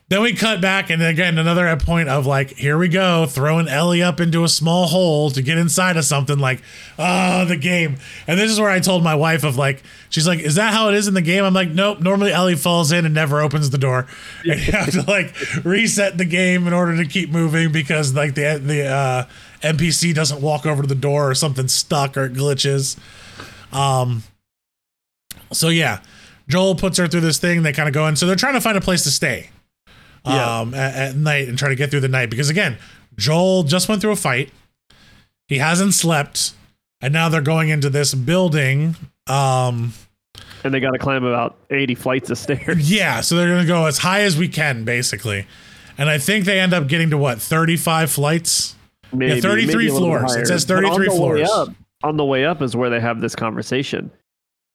Then 0.07 0.21
we 0.21 0.33
cut 0.33 0.61
back, 0.61 0.91
and 0.91 1.01
again, 1.01 1.39
another 1.39 1.75
point 1.77 2.09
of 2.09 2.27
like, 2.27 2.51
here 2.51 2.77
we 2.77 2.89
go, 2.89 3.25
throwing 3.25 3.67
Ellie 3.67 4.03
up 4.03 4.19
into 4.19 4.43
a 4.43 4.47
small 4.47 4.85
hole 4.85 5.31
to 5.31 5.41
get 5.41 5.57
inside 5.57 5.97
of 5.97 6.05
something 6.05 6.37
like, 6.37 6.61
oh, 6.99 7.45
the 7.45 7.57
game. 7.57 7.97
And 8.27 8.39
this 8.39 8.51
is 8.51 8.59
where 8.59 8.69
I 8.69 8.79
told 8.79 9.03
my 9.03 9.15
wife 9.15 9.43
of 9.43 9.57
like, 9.57 9.81
she's 10.11 10.27
like, 10.27 10.37
is 10.39 10.55
that 10.55 10.73
how 10.73 10.89
it 10.89 10.93
is 10.93 11.07
in 11.07 11.15
the 11.15 11.23
game? 11.23 11.43
I'm 11.43 11.55
like, 11.55 11.69
nope. 11.69 12.01
Normally 12.01 12.31
Ellie 12.31 12.53
falls 12.53 12.91
in 12.91 13.03
and 13.03 13.15
never 13.15 13.41
opens 13.41 13.71
the 13.71 13.79
door. 13.79 14.05
And 14.45 14.59
you 14.63 14.73
have 14.73 14.91
to 14.91 15.01
like 15.09 15.33
reset 15.65 16.19
the 16.19 16.25
game 16.25 16.67
in 16.67 16.73
order 16.73 16.95
to 16.97 17.05
keep 17.05 17.31
moving 17.31 17.71
because 17.71 18.13
like 18.13 18.35
the 18.35 18.61
the 18.63 18.85
uh, 18.85 19.25
NPC 19.63 20.13
doesn't 20.13 20.39
walk 20.39 20.67
over 20.67 20.83
to 20.83 20.87
the 20.87 20.93
door 20.93 21.31
or 21.31 21.33
something 21.33 21.67
stuck 21.67 22.15
or 22.15 22.25
it 22.25 22.33
glitches. 22.33 22.95
Um. 23.73 24.21
So 25.51 25.69
yeah, 25.69 26.01
Joel 26.47 26.75
puts 26.75 26.99
her 26.99 27.07
through 27.07 27.21
this 27.21 27.39
thing. 27.39 27.63
They 27.63 27.73
kind 27.73 27.87
of 27.87 27.93
go 27.95 28.07
in. 28.07 28.15
So 28.15 28.27
they're 28.27 28.35
trying 28.35 28.53
to 28.53 28.61
find 28.61 28.77
a 28.77 28.81
place 28.81 29.03
to 29.03 29.09
stay 29.09 29.49
Yeah. 30.25 30.59
um, 30.59 30.73
at, 30.73 30.95
at 30.95 31.15
night 31.15 31.47
and 31.47 31.57
try 31.57 31.69
to 31.69 31.75
get 31.75 31.91
through 31.91 31.99
the 32.01 32.07
night 32.07 32.29
because 32.29 32.49
again, 32.49 32.77
Joel 33.17 33.63
just 33.63 33.87
went 33.89 34.01
through 34.01 34.11
a 34.11 34.15
fight. 34.17 34.51
He 35.47 35.57
hasn't 35.59 35.93
slept, 35.93 36.53
and 37.01 37.13
now 37.13 37.29
they're 37.29 37.41
going 37.41 37.69
into 37.69 37.89
this 37.89 38.13
building 38.15 38.95
Um, 39.27 39.93
and 40.63 40.73
they 40.73 40.79
got 40.79 40.91
to 40.91 40.97
climb 40.99 41.23
about 41.23 41.55
80 41.69 41.95
flights 41.95 42.29
of 42.31 42.37
stairs. 42.37 42.89
Yeah, 42.91 43.21
so 43.21 43.35
they're 43.35 43.47
gonna 43.47 43.67
go 43.67 43.85
as 43.85 43.99
high 43.99 44.21
as 44.21 44.37
we 44.37 44.47
can, 44.47 44.83
basically. 44.83 45.45
And 45.97 46.09
I 46.09 46.17
think 46.17 46.45
they 46.45 46.59
end 46.59 46.73
up 46.73 46.87
getting 46.87 47.11
to 47.11 47.17
what, 47.17 47.39
35 47.41 48.11
flights? 48.11 48.75
Maybe, 49.13 49.39
33 49.39 49.75
maybe 49.75 49.89
floors. 49.89 50.35
It 50.35 50.47
says 50.47 50.65
But 50.65 50.83
on 50.83 50.97
33 50.99 51.05
the 51.05 51.11
way 51.11 51.17
floors. 51.17 51.49
up- 51.51 51.69
on 52.03 52.17
the 52.17 52.25
way 52.25 52.43
up 52.45 52.61
is 52.61 52.75
where 52.75 52.89
they 52.89 52.99
have 52.99 53.21
this 53.21 53.35
conversation. 53.35 54.11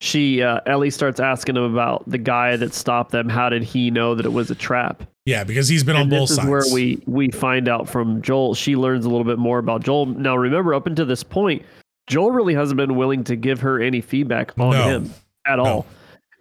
She 0.01 0.42
uh, 0.42 0.61
Ellie 0.66 0.90
starts 0.90 1.20
asking 1.20 1.57
him 1.57 1.64
about 1.64 2.09
the 2.09 2.16
guy 2.18 2.57
that 2.57 2.72
stopped 2.72 3.11
them. 3.12 3.28
How 3.28 3.51
did 3.51 3.62
he 3.62 3.90
know 3.90 4.14
that 4.14 4.24
it 4.24 4.32
was 4.32 4.51
a 4.51 4.55
trap? 4.55 5.03
Yeah, 5.30 5.44
because 5.44 5.68
he's 5.68 5.84
been 5.84 5.96
on 5.96 6.02
and 6.02 6.10
both 6.10 6.20
this 6.22 6.30
is 6.32 6.36
sides. 6.36 6.48
where 6.48 6.62
we 6.72 7.02
we 7.06 7.30
find 7.30 7.68
out 7.68 7.88
from 7.88 8.20
Joel. 8.22 8.54
She 8.54 8.74
learns 8.76 9.04
a 9.04 9.08
little 9.08 9.24
bit 9.24 9.38
more 9.38 9.58
about 9.58 9.82
Joel. 9.84 10.06
Now, 10.06 10.36
remember, 10.36 10.74
up 10.74 10.86
until 10.86 11.06
this 11.06 11.22
point, 11.22 11.62
Joel 12.08 12.32
really 12.32 12.54
hasn't 12.54 12.76
been 12.76 12.96
willing 12.96 13.22
to 13.24 13.36
give 13.36 13.60
her 13.60 13.80
any 13.80 14.00
feedback 14.00 14.52
on 14.58 14.72
No. 14.72 14.88
him 14.88 15.10
at 15.46 15.56
No. 15.56 15.64
all. 15.64 15.86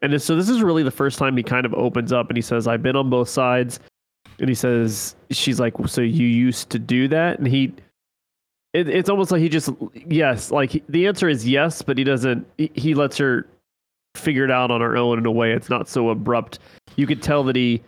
And 0.01 0.19
so 0.21 0.35
this 0.35 0.49
is 0.49 0.61
really 0.63 0.83
the 0.83 0.91
first 0.91 1.19
time 1.19 1.35
he 1.37 1.43
kind 1.43 1.65
of 1.65 1.73
opens 1.73 2.11
up 2.13 2.29
and 2.29 2.37
he 2.37 2.41
says, 2.41 2.67
"I've 2.67 2.81
been 2.81 2.95
on 2.95 3.09
both 3.09 3.29
sides." 3.29 3.79
And 4.39 4.47
he 4.49 4.55
says, 4.55 5.15
"She's 5.31 5.59
like, 5.59 5.73
so 5.87 6.01
you 6.01 6.25
used 6.25 6.69
to 6.71 6.79
do 6.79 7.07
that?" 7.09 7.37
And 7.39 7.47
he, 7.47 7.73
it, 8.73 8.87
it's 8.87 9.09
almost 9.09 9.31
like 9.31 9.41
he 9.41 9.49
just 9.49 9.69
yes, 10.07 10.51
like 10.51 10.71
he- 10.71 10.83
the 10.87 11.05
answer 11.07 11.27
is 11.27 11.47
yes, 11.47 11.81
but 11.81 11.97
he 11.97 12.03
doesn't. 12.03 12.47
He, 12.57 12.71
he 12.75 12.93
lets 12.93 13.17
her 13.17 13.45
figure 14.15 14.45
it 14.45 14.51
out 14.51 14.71
on 14.71 14.81
her 14.81 14.95
own 14.97 15.17
in 15.19 15.25
a 15.25 15.31
way. 15.31 15.51
It's 15.51 15.69
not 15.69 15.87
so 15.89 16.09
abrupt. 16.09 16.59
You 16.95 17.05
could 17.05 17.21
tell 17.21 17.43
that 17.43 17.55
he 17.55 17.81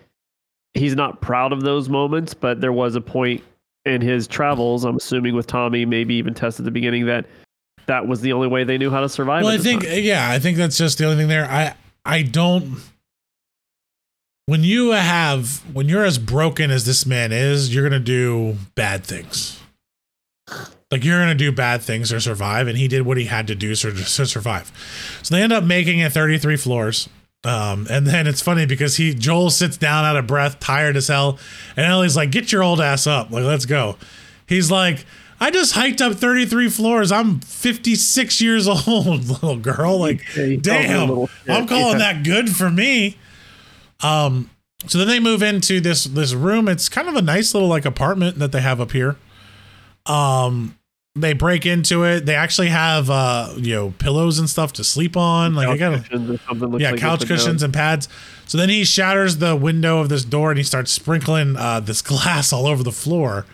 he's 0.74 0.95
not 0.95 1.22
proud 1.22 1.53
of 1.53 1.61
those 1.61 1.89
moments, 1.89 2.34
but 2.34 2.61
there 2.61 2.74
was 2.74 2.95
a 2.95 3.01
point 3.01 3.43
in 3.86 4.01
his 4.01 4.28
travels, 4.28 4.86
I'm 4.86 4.97
assuming 4.97 5.36
with 5.36 5.47
Tommy, 5.47 5.86
maybe 5.86 6.13
even 6.15 6.34
Tess 6.34 6.59
at 6.59 6.65
the 6.65 6.72
beginning, 6.72 7.05
that 7.07 7.26
that 7.88 8.07
was 8.07 8.22
the 8.22 8.32
only 8.34 8.47
way 8.47 8.63
they 8.63 8.78
knew 8.78 8.91
how 8.91 9.01
to 9.01 9.09
survive. 9.09 9.43
well, 9.43 9.53
I 9.53 9.57
think 9.57 9.84
time. 9.84 10.03
yeah, 10.03 10.30
I 10.30 10.39
think 10.39 10.57
that's 10.57 10.78
just 10.78 10.97
the 10.97 11.05
only 11.05 11.17
thing 11.17 11.28
there. 11.28 11.45
I 11.45 11.76
I 12.05 12.22
don't 12.22 12.80
when 14.45 14.63
you 14.63 14.91
have 14.91 15.63
when 15.74 15.88
you're 15.88 16.05
as 16.05 16.17
broken 16.17 16.72
as 16.72 16.86
this 16.86 17.05
man 17.05 17.32
is, 17.32 17.74
you're 17.74 17.88
gonna 17.88 17.99
do 17.99 18.57
bad 18.76 19.03
things. 19.03 19.59
Like 20.91 21.05
you're 21.05 21.19
gonna 21.19 21.36
do 21.36 21.51
bad 21.51 21.82
things 21.82 22.09
to 22.09 22.19
survive, 22.19 22.67
and 22.67 22.78
he 22.78 22.88
did 22.88 23.03
what 23.03 23.17
he 23.17 23.26
had 23.26 23.47
to 23.47 23.55
do 23.55 23.74
to, 23.76 23.91
to 23.91 24.26
survive. 24.26 24.72
So 25.24 25.36
they 25.36 25.41
end 25.41 25.53
up 25.53 25.63
making 25.63 25.99
it 25.99 26.11
33 26.11 26.57
floors. 26.57 27.09
Um, 27.43 27.87
and 27.89 28.05
then 28.05 28.27
it's 28.27 28.41
funny 28.41 28.65
because 28.67 28.97
he 28.97 29.13
Joel 29.15 29.49
sits 29.49 29.75
down 29.77 30.05
out 30.05 30.15
of 30.15 30.27
breath, 30.27 30.59
tired 30.59 30.95
as 30.95 31.07
hell, 31.07 31.39
and 31.75 31.85
Ellie's 31.87 32.15
like, 32.15 32.29
"Get 32.31 32.51
your 32.51 32.61
old 32.63 32.79
ass 32.79 33.07
up, 33.07 33.31
like 33.31 33.43
let's 33.43 33.65
go." 33.65 33.97
He's 34.45 34.69
like, 34.69 35.05
"I 35.39 35.49
just 35.49 35.73
hiked 35.73 36.01
up 36.01 36.13
33 36.13 36.69
floors. 36.69 37.11
I'm 37.11 37.39
56 37.39 38.41
years 38.41 38.67
old, 38.87 39.27
little 39.27 39.57
girl. 39.57 39.99
Like, 39.99 40.21
Yeah, 40.37 40.45
he 40.45 40.57
calls 40.57 40.67
her 40.67 40.73
a 40.73 40.83
damn. 40.83 41.09
I'm 41.57 41.67
calling 41.67 41.99
Yeah. 41.99 42.13
that 42.13 42.23
good 42.23 42.55
for 42.55 42.69
me." 42.69 43.17
Um, 44.01 44.49
so 44.87 44.97
then 44.99 45.07
they 45.07 45.19
move 45.19 45.41
into 45.41 45.79
this 45.79 46.03
this 46.03 46.33
room. 46.35 46.67
It's 46.67 46.89
kind 46.89 47.07
of 47.07 47.15
a 47.15 47.21
nice 47.23 47.55
little 47.55 47.69
like 47.69 47.85
apartment 47.85 48.37
that 48.37 48.51
they 48.51 48.61
have 48.61 48.79
up 48.79 48.91
here. 48.91 49.15
Um, 50.05 50.77
they 51.16 51.34
break 51.34 51.66
into 51.66 52.03
it. 52.03 52.26
They 52.26 52.36
actually 52.36 52.70
have 52.70 53.09
uh, 53.09 53.53
you 53.57 53.76
know, 53.76 53.93
pillows 53.97 54.39
and 54.39 54.49
stuff 54.49 54.74
to 54.74 54.84
sleep 54.84 55.18
on. 55.18 55.55
Like 55.55 55.68
I 55.68 55.78
got 55.78 56.03
cushions 56.03 56.30
or 56.30 56.38
something 56.47 56.70
looks 56.70 56.82
yeah, 56.82 56.91
like 56.91 56.99
couch 56.99 57.26
cushions 57.28 57.64
and 57.64 57.74
pads. 57.74 58.07
So 58.45 58.57
then 58.57 58.70
he 58.70 58.84
shatters 58.84 59.38
the 59.38 59.55
window 59.55 59.99
of 59.99 60.09
this 60.09 60.24
door 60.24 60.51
and 60.51 60.57
he 60.57 60.64
starts 60.64 60.91
sprinkling 60.91 61.57
uh, 61.57 61.82
this 61.82 62.01
glass 62.01 62.53
all 62.53 62.66
over 62.66 62.84
the 62.84 62.91
floor. 62.91 63.45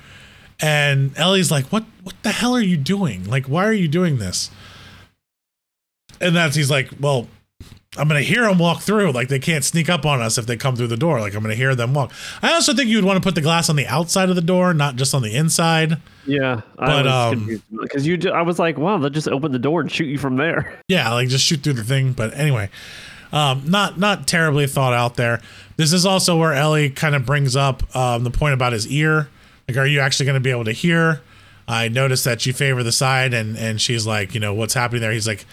And 0.60 1.18
Ellie's 1.18 1.51
like, 1.51 1.66
"What? 1.68 1.86
What 2.03 2.16
the 2.24 2.32
hell 2.32 2.55
are 2.55 2.62
you 2.62 2.78
doing? 2.78 3.26
Like, 3.30 3.45
why 3.45 3.66
are 3.66 3.74
you 3.74 3.88
doing 3.88 4.18
this?" 4.18 4.49
And 6.20 6.36
that's 6.36 6.55
he's 6.55 6.72
like, 6.72 6.89
"Well, 6.99 7.28
I'm 7.97 8.07
gonna 8.07 8.21
hear 8.21 8.43
them 8.47 8.57
walk 8.59 8.81
through. 8.81 9.11
Like 9.11 9.27
they 9.27 9.39
can't 9.39 9.63
sneak 9.63 9.89
up 9.89 10.05
on 10.05 10.21
us 10.21 10.37
if 10.37 10.45
they 10.45 10.57
come 10.57 10.75
through 10.75 10.87
the 10.87 10.97
door. 10.97 11.19
Like 11.19 11.33
I'm 11.33 11.41
gonna 11.41 11.55
hear 11.55 11.75
them 11.75 11.93
walk." 11.93 12.11
I 12.41 12.53
also 12.53 12.73
think 12.73 12.89
you 12.89 12.97
would 12.97 13.05
want 13.05 13.17
to 13.17 13.27
put 13.27 13.35
the 13.35 13.41
glass 13.41 13.69
on 13.69 13.75
the 13.75 13.87
outside 13.87 14.29
of 14.29 14.35
the 14.35 14.41
door, 14.41 14.73
not 14.73 14.95
just 14.95 15.13
on 15.13 15.21
the 15.21 15.35
inside. 15.35 15.97
Yeah, 16.25 16.61
I 16.77 16.85
But, 16.85 17.07
um, 17.07 17.61
because 17.71 18.05
you, 18.05 18.19
I 18.31 18.41
was 18.41 18.59
like, 18.59 18.77
wow, 18.77 18.97
they'll 18.97 19.09
just 19.09 19.29
open 19.29 19.53
the 19.53 19.59
door 19.59 19.79
and 19.79 19.91
shoot 19.91 20.05
you 20.05 20.17
from 20.17 20.35
there. 20.35 20.81
Yeah, 20.89 21.13
like 21.13 21.29
just 21.29 21.45
shoot 21.45 21.63
through 21.63 21.73
the 21.73 21.83
thing. 21.83 22.13
But 22.13 22.33
anyway, 22.33 22.69
um, 23.31 23.63
not 23.65 23.97
not 23.97 24.27
terribly 24.27 24.67
thought 24.67 24.93
out 24.93 25.15
there. 25.15 25.41
This 25.75 25.93
is 25.93 26.05
also 26.05 26.37
where 26.37 26.53
Ellie 26.53 26.89
kind 26.89 27.15
of 27.15 27.25
brings 27.25 27.55
up 27.55 27.95
um, 27.95 28.23
the 28.23 28.31
point 28.31 28.53
about 28.53 28.73
his 28.73 28.87
ear. 28.87 29.29
Like, 29.67 29.77
are 29.77 29.85
you 29.85 29.99
actually 29.99 30.25
going 30.25 30.35
to 30.35 30.41
be 30.41 30.49
able 30.49 30.65
to 30.65 30.71
hear? 30.71 31.21
I 31.67 31.89
noticed 31.89 32.23
that 32.23 32.45
you 32.45 32.53
favor 32.53 32.83
the 32.83 32.91
side, 32.91 33.33
and 33.33 33.57
and 33.57 33.81
she's 33.81 34.07
like, 34.07 34.33
you 34.33 34.39
know, 34.39 34.53
what's 34.53 34.73
happening 34.73 35.01
there? 35.01 35.11
He's 35.11 35.27
like, 35.27 35.45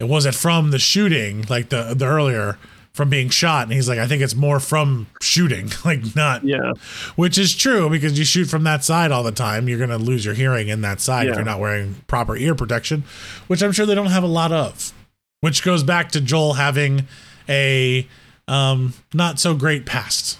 it 0.00 0.04
wasn't 0.08 0.34
from 0.34 0.70
the 0.70 0.78
shooting, 0.78 1.44
like 1.48 1.68
the 1.70 1.94
the 1.94 2.06
earlier 2.06 2.58
from 2.92 3.10
being 3.10 3.28
shot, 3.28 3.64
and 3.64 3.72
he's 3.72 3.88
like, 3.88 3.98
I 3.98 4.08
think 4.08 4.22
it's 4.22 4.34
more 4.34 4.58
from 4.58 5.06
shooting, 5.22 5.70
like 5.84 6.16
not 6.16 6.42
Yeah, 6.44 6.72
which 7.16 7.38
is 7.38 7.54
true 7.54 7.88
because 7.88 8.18
you 8.18 8.24
shoot 8.24 8.46
from 8.46 8.64
that 8.64 8.84
side 8.84 9.12
all 9.12 9.22
the 9.22 9.30
time. 9.32 9.68
You're 9.68 9.78
going 9.78 9.90
to 9.90 9.98
lose 9.98 10.24
your 10.24 10.34
hearing 10.34 10.68
in 10.68 10.80
that 10.80 11.00
side 11.00 11.28
if 11.28 11.36
you're 11.36 11.44
not 11.44 11.60
wearing 11.60 11.96
proper 12.08 12.36
ear 12.36 12.54
protection, 12.54 13.04
which 13.46 13.62
I'm 13.62 13.72
sure 13.72 13.86
they 13.86 13.94
don't 13.94 14.06
have 14.06 14.24
a 14.24 14.28
lot 14.28 14.50
of. 14.52 14.92
Which 15.40 15.62
goes 15.62 15.84
back 15.84 16.10
to 16.12 16.20
Joel 16.20 16.54
having 16.54 17.06
a 17.48 18.06
um, 18.48 18.94
not 19.14 19.38
so 19.38 19.54
great 19.54 19.86
past. 19.86 20.38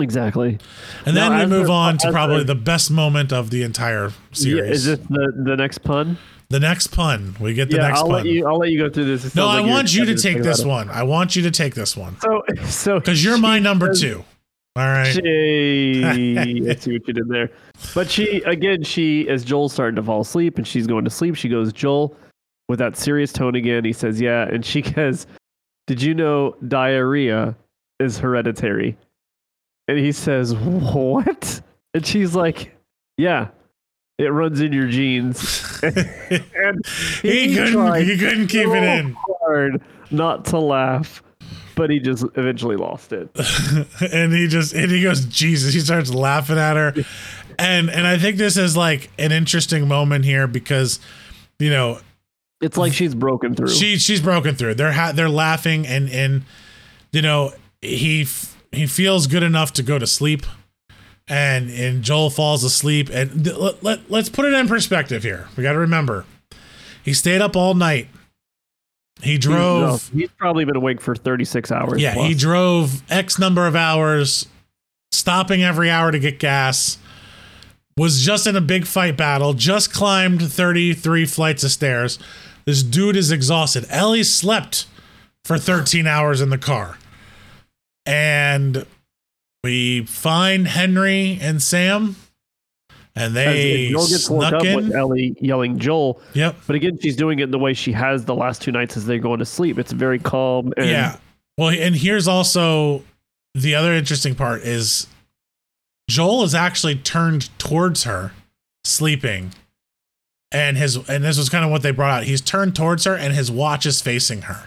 exactly. 0.00 0.58
And 1.04 1.16
then 1.16 1.32
Now, 1.32 1.40
we 1.40 1.46
move 1.46 1.66
the- 1.66 1.72
on 1.72 1.98
to 1.98 2.12
probably 2.12 2.38
the- 2.40 2.54
the 2.54 2.60
best 2.60 2.90
moment 2.90 3.32
of 3.32 3.50
the 3.50 3.62
entire 3.64 4.08
Yeah, 4.08 4.12
series. 4.32 4.76
is 4.76 4.84
this 4.98 5.06
the 5.08 5.32
the 5.44 5.56
next 5.56 5.78
pun? 5.78 6.18
The 6.48 6.60
next 6.60 6.88
pun. 6.88 7.36
We 7.40 7.54
get 7.54 7.70
the 7.70 7.76
yeah, 7.76 7.88
next 7.88 7.98
I'll 8.00 8.06
pun. 8.06 8.14
let 8.14 8.26
you. 8.26 8.46
I'll 8.46 8.58
let 8.58 8.70
you 8.70 8.78
go 8.78 8.90
through 8.90 9.16
this. 9.16 9.34
No, 9.34 9.46
I 9.48 9.60
like 9.60 9.70
want 9.70 9.94
you 9.94 10.04
to 10.04 10.16
take 10.16 10.42
this 10.42 10.64
one. 10.64 10.88
I 10.90 11.02
want 11.02 11.36
you 11.36 11.42
to 11.42 11.50
take 11.50 11.74
this 11.74 11.96
one. 11.96 12.16
So, 12.20 12.42
so 12.64 12.98
because 13.00 13.24
you're 13.24 13.38
my 13.38 13.58
number 13.58 13.88
says- 13.94 14.00
two. 14.00 14.24
All 14.76 14.84
right. 14.84 15.06
She, 15.10 16.04
I 16.04 16.74
see 16.74 16.92
what 16.92 17.08
you 17.08 17.14
did 17.14 17.28
there. 17.30 17.50
But 17.94 18.10
she, 18.10 18.42
again, 18.42 18.82
she, 18.82 19.26
as 19.26 19.42
Joel's 19.42 19.72
starting 19.72 19.96
to 19.96 20.02
fall 20.02 20.20
asleep 20.20 20.58
and 20.58 20.66
she's 20.66 20.86
going 20.86 21.04
to 21.04 21.10
sleep, 21.10 21.34
she 21.34 21.48
goes, 21.48 21.72
Joel, 21.72 22.14
with 22.68 22.78
that 22.80 22.94
serious 22.94 23.32
tone 23.32 23.54
again. 23.54 23.86
He 23.86 23.94
says, 23.94 24.20
Yeah. 24.20 24.42
And 24.42 24.62
she 24.64 24.82
goes, 24.92 25.26
Did 25.86 26.02
you 26.02 26.12
know 26.12 26.56
diarrhea 26.68 27.56
is 28.00 28.18
hereditary? 28.18 28.98
And 29.88 29.98
he 29.98 30.12
says, 30.12 30.54
What? 30.54 31.62
And 31.94 32.04
she's 32.04 32.34
like, 32.34 32.76
Yeah, 33.16 33.48
it 34.18 34.28
runs 34.28 34.60
in 34.60 34.72
your 34.72 34.86
genes. 34.88 35.78
and 35.82 36.84
he 37.22 37.54
couldn't. 37.54 38.04
He 38.04 38.16
couldn't 38.18 38.46
keep 38.48 38.66
so 38.66 38.74
it 38.74 38.82
in. 38.82 39.16
hard 39.40 39.82
not 40.10 40.44
to 40.46 40.58
laugh, 40.58 41.22
but 41.74 41.90
he 41.90 41.98
just 41.98 42.24
eventually 42.36 42.76
lost 42.76 43.12
it. 43.12 43.28
and 44.12 44.32
he 44.32 44.46
just 44.48 44.72
and 44.74 44.90
he 44.90 45.02
goes 45.02 45.24
jesus 45.26 45.74
he 45.74 45.80
starts 45.80 46.12
laughing 46.14 46.56
at 46.58 46.76
her 46.76 46.94
and 47.58 47.90
and 47.90 48.06
i 48.06 48.16
think 48.18 48.36
this 48.36 48.56
is 48.56 48.76
like 48.76 49.10
an 49.18 49.32
interesting 49.32 49.88
moment 49.88 50.24
here 50.24 50.46
because 50.46 51.00
you 51.58 51.70
know 51.70 51.98
It's 52.60 52.76
like 52.76 52.92
she's 52.92 53.14
broken 53.14 53.54
through. 53.54 53.68
she 53.68 53.98
she's 53.98 54.20
broken 54.20 54.54
through 54.54 54.74
they're 54.76 54.92
ha- 54.92 55.12
they're 55.12 55.28
laughing 55.28 55.86
and 55.86 56.08
and 56.10 56.42
you 57.12 57.22
know 57.22 57.52
he 57.82 58.22
f- 58.22 58.56
he 58.72 58.86
feels 58.86 59.26
good 59.26 59.42
enough 59.42 59.72
to 59.74 59.82
go 59.82 59.98
to 59.98 60.06
sleep 60.06 60.44
and 61.28 61.70
and 61.70 62.02
joel 62.02 62.30
falls 62.30 62.62
asleep 62.62 63.08
and 63.12 63.46
let, 63.56 63.82
let, 63.82 64.10
let's 64.10 64.28
put 64.28 64.44
it 64.44 64.52
in 64.52 64.68
perspective 64.68 65.22
here 65.22 65.48
we 65.56 65.62
got 65.62 65.72
to 65.72 65.78
remember 65.78 66.24
he 67.02 67.12
stayed 67.12 67.40
up 67.40 67.56
all 67.56 67.74
night 67.74 68.08
he 69.22 69.38
drove 69.38 70.12
no, 70.12 70.20
he's 70.20 70.30
probably 70.32 70.64
been 70.64 70.76
awake 70.76 71.00
for 71.00 71.14
36 71.14 71.72
hours. 71.72 72.00
Yeah, 72.00 72.14
he 72.14 72.34
drove 72.34 73.02
X 73.10 73.38
number 73.38 73.66
of 73.66 73.74
hours, 73.74 74.46
stopping 75.10 75.62
every 75.62 75.90
hour 75.90 76.10
to 76.10 76.18
get 76.18 76.38
gas. 76.38 76.98
Was 77.96 78.20
just 78.20 78.46
in 78.46 78.54
a 78.56 78.60
big 78.60 78.86
fight 78.86 79.16
battle, 79.16 79.54
just 79.54 79.90
climbed 79.90 80.42
33 80.42 81.24
flights 81.24 81.64
of 81.64 81.70
stairs. 81.70 82.18
This 82.66 82.82
dude 82.82 83.16
is 83.16 83.30
exhausted. 83.30 83.86
Ellie 83.88 84.22
slept 84.22 84.86
for 85.46 85.56
13 85.56 86.06
hours 86.06 86.42
in 86.42 86.50
the 86.50 86.58
car. 86.58 86.98
And 88.04 88.84
we 89.66 90.04
find 90.06 90.66
Henry 90.66 91.38
and 91.42 91.60
Sam, 91.62 92.14
and 93.16 93.34
they 93.34 93.88
Joel 93.90 94.06
gets 94.06 94.24
snuck 94.26 94.52
up 94.52 94.64
in. 94.64 94.76
with 94.76 94.94
Ellie 94.94 95.36
yelling 95.40 95.78
Joel, 95.78 96.20
Yep. 96.34 96.56
but 96.66 96.76
again, 96.76 96.98
she's 97.02 97.16
doing 97.16 97.38
it 97.40 97.44
in 97.44 97.50
the 97.50 97.58
way 97.58 97.74
she 97.74 97.92
has 97.92 98.24
the 98.24 98.34
last 98.34 98.62
two 98.62 98.70
nights 98.72 98.96
as 98.96 99.06
they're 99.06 99.18
going 99.18 99.40
to 99.40 99.44
sleep. 99.46 99.78
It's 99.78 99.92
very 99.92 100.18
calm. 100.18 100.72
And 100.76 100.88
yeah. 100.88 101.16
Well, 101.58 101.70
and 101.70 101.96
here's 101.96 102.28
also 102.28 103.02
the 103.54 103.74
other 103.74 103.92
interesting 103.92 104.34
part 104.34 104.62
is 104.62 105.06
Joel 106.08 106.44
is 106.44 106.54
actually 106.54 106.94
turned 106.96 107.48
towards 107.58 108.04
her, 108.04 108.32
sleeping, 108.84 109.52
and 110.52 110.76
his 110.76 110.96
and 111.08 111.24
this 111.24 111.36
was 111.38 111.48
kind 111.48 111.64
of 111.64 111.70
what 111.72 111.82
they 111.82 111.90
brought 111.90 112.18
out. 112.18 112.24
He's 112.24 112.40
turned 112.40 112.76
towards 112.76 113.04
her, 113.04 113.16
and 113.16 113.34
his 113.34 113.50
watch 113.50 113.84
is 113.86 114.00
facing 114.00 114.42
her. 114.42 114.64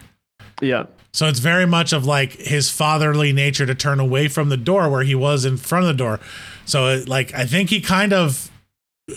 yeah, 0.61 0.87
So 1.11 1.27
it's 1.27 1.39
very 1.39 1.65
much 1.65 1.91
of 1.91 2.05
like 2.05 2.33
his 2.33 2.69
fatherly 2.69 3.33
nature 3.33 3.65
to 3.65 3.75
turn 3.75 3.99
away 3.99 4.27
from 4.27 4.49
the 4.49 4.57
door 4.57 4.89
where 4.89 5.03
he 5.03 5.15
was 5.15 5.45
in 5.45 5.57
front 5.57 5.85
of 5.85 5.87
the 5.87 5.97
door. 5.97 6.19
So 6.65 6.87
it, 6.87 7.09
like 7.09 7.33
I 7.33 7.45
think 7.45 7.69
he 7.69 7.81
kind 7.81 8.13
of 8.13 8.51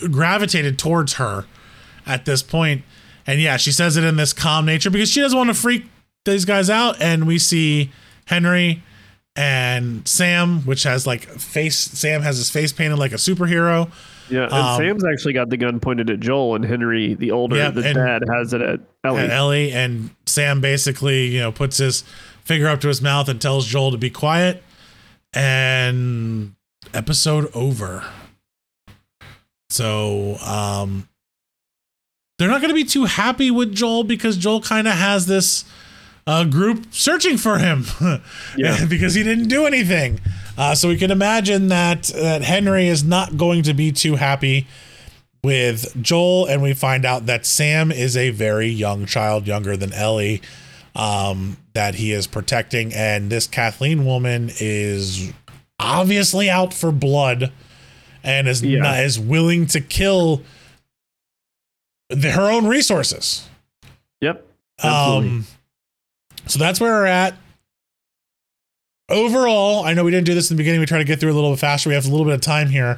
gravitated 0.09 0.79
towards 0.79 1.13
her 1.13 1.45
at 2.05 2.25
this 2.25 2.41
point. 2.41 2.83
And 3.27 3.39
yeah, 3.39 3.57
she 3.57 3.71
says 3.71 3.95
it 3.95 4.03
in 4.03 4.17
this 4.17 4.33
calm 4.33 4.65
nature 4.65 4.89
because 4.89 5.09
she 5.09 5.21
doesn't 5.21 5.37
want 5.37 5.49
to 5.49 5.53
freak 5.53 5.85
these 6.25 6.45
guys 6.45 6.69
out. 6.69 7.01
And 7.01 7.27
we 7.27 7.37
see 7.37 7.91
Henry 8.25 8.81
and 9.35 10.07
Sam, 10.07 10.61
which 10.61 10.83
has 10.83 11.07
like 11.07 11.25
face. 11.25 11.77
Sam 11.77 12.21
has 12.21 12.37
his 12.37 12.49
face 12.49 12.71
painted 12.71 12.97
like 12.97 13.11
a 13.11 13.15
superhero. 13.15 13.91
Yeah, 14.33 14.43
and 14.45 14.53
Um, 14.53 14.77
Sam's 14.77 15.05
actually 15.05 15.33
got 15.33 15.49
the 15.49 15.57
gun 15.57 15.79
pointed 15.79 16.09
at 16.09 16.19
Joel, 16.19 16.55
and 16.55 16.65
Henry, 16.65 17.13
the 17.13 17.31
older, 17.31 17.55
Yeah, 17.55 17.69
the 17.69 17.83
and- 17.85 17.95
dad, 17.95 18.21
has 18.29 18.53
it 18.53 18.61
at 18.61 18.79
Ellie. 19.03 19.21
And 19.23 19.31
Ellie 19.31 19.71
and 19.71 20.09
Sam 20.25 20.59
basically, 20.61 21.27
you 21.27 21.39
know, 21.39 21.51
puts 21.51 21.77
his 21.77 22.03
finger 22.43 22.67
up 22.67 22.81
to 22.81 22.87
his 22.87 23.01
mouth 23.01 23.29
and 23.29 23.39
tells 23.39 23.65
Joel 23.67 23.91
to 23.91 23.97
be 23.97 24.09
quiet. 24.09 24.63
And 25.33 26.53
episode 26.93 27.49
over. 27.53 28.03
So, 29.69 30.37
um, 30.45 31.07
they're 32.37 32.49
not 32.49 32.61
going 32.61 32.69
to 32.69 32.75
be 32.75 32.83
too 32.83 33.05
happy 33.05 33.49
with 33.51 33.73
Joel 33.73 34.03
because 34.03 34.37
Joel 34.37 34.61
kind 34.61 34.87
of 34.87 34.93
has 34.93 35.25
this 35.25 35.65
uh, 36.27 36.43
group 36.45 36.85
searching 36.91 37.37
for 37.37 37.57
him 37.57 37.85
Yeah. 38.57 38.85
because 38.89 39.13
he 39.15 39.23
didn't 39.23 39.47
do 39.47 39.65
anything. 39.65 40.19
Uh, 40.57 40.75
so 40.75 40.87
we 40.87 40.97
can 40.97 41.09
imagine 41.11 41.67
that 41.69 42.03
that 42.03 42.43
Henry 42.43 42.87
is 42.87 43.03
not 43.03 43.37
going 43.37 43.63
to 43.63 43.73
be 43.73 43.91
too 43.91 44.15
happy 44.15 44.67
with 45.43 45.93
Joel, 46.01 46.45
and 46.45 46.61
we 46.61 46.73
find 46.73 47.05
out 47.05 47.25
that 47.25 47.45
Sam 47.45 47.91
is 47.91 48.15
a 48.15 48.29
very 48.29 48.67
young 48.67 49.05
child, 49.05 49.45
younger 49.47 49.75
than 49.75 49.91
Ellie, 49.91 50.41
um, 50.95 51.57
that 51.73 51.95
he 51.95 52.11
is 52.11 52.27
protecting, 52.27 52.93
and 52.93 53.29
this 53.29 53.47
Kathleen 53.47 54.05
woman 54.05 54.51
is 54.59 55.33
obviously 55.79 56.49
out 56.49 56.73
for 56.73 56.91
blood 56.91 57.51
and 58.23 58.47
is 58.47 58.61
Yeah. 58.63 58.79
not, 58.79 58.99
is 58.99 59.19
willing 59.19 59.65
to 59.67 59.81
kill 59.81 60.43
the, 62.09 62.31
her 62.31 62.49
own 62.49 62.67
resources. 62.67 63.49
Yep. 64.21 64.47
Absolutely. 64.81 65.29
Um, 65.29 65.45
so 66.47 66.59
that's 66.59 66.79
where 66.79 66.93
we're 66.93 67.05
at. 67.05 67.35
Overall, 69.09 69.83
I 69.83 69.93
know 69.93 70.03
we 70.03 70.11
didn't 70.11 70.25
do 70.25 70.33
this 70.33 70.49
in 70.49 70.55
the 70.55 70.61
beginning. 70.61 70.79
We 70.79 70.85
try 70.85 70.97
to 70.97 71.03
get 71.03 71.19
through 71.19 71.31
a 71.31 71.35
little 71.35 71.51
bit 71.51 71.59
faster. 71.59 71.89
We 71.89 71.95
have 71.95 72.05
a 72.05 72.09
little 72.09 72.25
bit 72.25 72.35
of 72.35 72.41
time 72.41 72.69
here. 72.69 72.97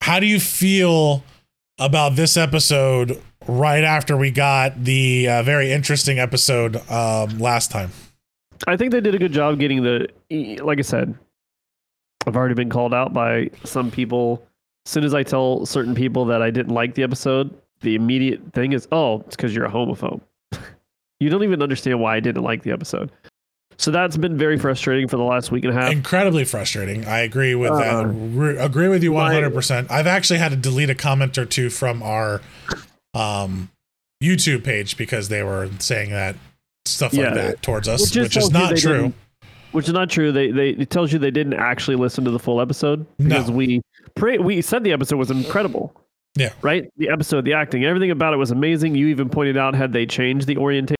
How 0.00 0.20
do 0.20 0.26
you 0.26 0.38
feel 0.38 1.24
about 1.78 2.14
this 2.14 2.36
episode 2.36 3.20
right 3.48 3.82
after 3.82 4.16
we 4.16 4.30
got 4.30 4.84
the 4.84 5.28
uh, 5.28 5.42
very 5.42 5.72
interesting 5.72 6.18
episode 6.18 6.76
um, 6.90 7.38
last 7.38 7.70
time? 7.70 7.90
I 8.68 8.76
think 8.76 8.92
they 8.92 9.00
did 9.00 9.14
a 9.14 9.18
good 9.18 9.32
job 9.32 9.58
getting 9.58 9.82
the. 9.82 10.08
Like 10.62 10.78
I 10.78 10.82
said, 10.82 11.18
I've 12.26 12.36
already 12.36 12.54
been 12.54 12.70
called 12.70 12.94
out 12.94 13.12
by 13.12 13.50
some 13.64 13.90
people. 13.90 14.46
As 14.86 14.92
soon 14.92 15.04
as 15.04 15.14
I 15.14 15.24
tell 15.24 15.66
certain 15.66 15.94
people 15.94 16.24
that 16.26 16.42
I 16.42 16.50
didn't 16.50 16.74
like 16.74 16.94
the 16.94 17.02
episode, 17.02 17.56
the 17.80 17.96
immediate 17.96 18.52
thing 18.52 18.72
is, 18.72 18.86
"Oh, 18.92 19.20
it's 19.26 19.34
because 19.34 19.54
you're 19.54 19.64
a 19.64 19.70
homophobe." 19.70 20.20
you 21.20 21.28
don't 21.28 21.42
even 21.42 21.60
understand 21.60 22.00
why 22.00 22.16
I 22.16 22.20
didn't 22.20 22.44
like 22.44 22.62
the 22.62 22.70
episode. 22.70 23.10
So 23.76 23.90
that's 23.90 24.16
been 24.16 24.36
very 24.38 24.58
frustrating 24.58 25.08
for 25.08 25.16
the 25.16 25.22
last 25.24 25.50
week 25.50 25.64
and 25.64 25.76
a 25.76 25.80
half. 25.80 25.90
Incredibly 25.92 26.44
frustrating. 26.44 27.04
I 27.06 27.20
agree 27.20 27.54
with 27.54 27.70
that. 27.72 28.04
Uh, 28.04 28.06
Re- 28.08 28.56
agree 28.58 28.88
with 28.88 29.02
you 29.02 29.12
100%. 29.12 29.90
I've 29.90 30.06
actually 30.06 30.38
had 30.38 30.50
to 30.50 30.56
delete 30.56 30.90
a 30.90 30.94
comment 30.94 31.36
or 31.38 31.44
two 31.44 31.70
from 31.70 32.02
our 32.02 32.40
um, 33.14 33.70
YouTube 34.22 34.64
page 34.64 34.96
because 34.96 35.28
they 35.28 35.42
were 35.42 35.68
saying 35.78 36.10
that 36.10 36.36
stuff 36.84 37.12
Yeah. 37.12 37.26
like 37.26 37.34
that 37.34 37.62
towards 37.62 37.88
us, 37.88 38.02
Which 38.14 38.22
which 38.24 38.36
is 38.36 38.50
not 38.50 38.76
true. 38.76 39.12
Which 39.72 39.86
is 39.88 39.94
not 39.94 40.10
true. 40.10 40.32
They 40.32 40.50
they 40.50 40.70
it 40.70 40.90
tells 40.90 41.12
you 41.12 41.18
they 41.18 41.30
didn't 41.30 41.54
actually 41.54 41.96
listen 41.96 42.24
to 42.24 42.30
the 42.30 42.38
full 42.38 42.60
episode 42.60 43.06
No. 43.18 43.28
because 43.36 43.50
we 43.50 43.80
pre- 44.14 44.38
we 44.38 44.60
said 44.60 44.84
the 44.84 44.92
episode 44.92 45.16
was 45.16 45.30
incredible. 45.30 45.94
Yeah. 46.36 46.50
Right. 46.62 46.90
The 46.98 47.08
episode, 47.08 47.44
the 47.44 47.54
acting, 47.54 47.84
everything 47.84 48.10
about 48.10 48.34
it 48.34 48.36
was 48.36 48.50
amazing. 48.50 48.94
You 48.94 49.08
even 49.08 49.28
pointed 49.28 49.56
out 49.56 49.74
had 49.74 49.92
they 49.92 50.06
changed 50.06 50.46
the 50.46 50.56
orientation, 50.58 50.96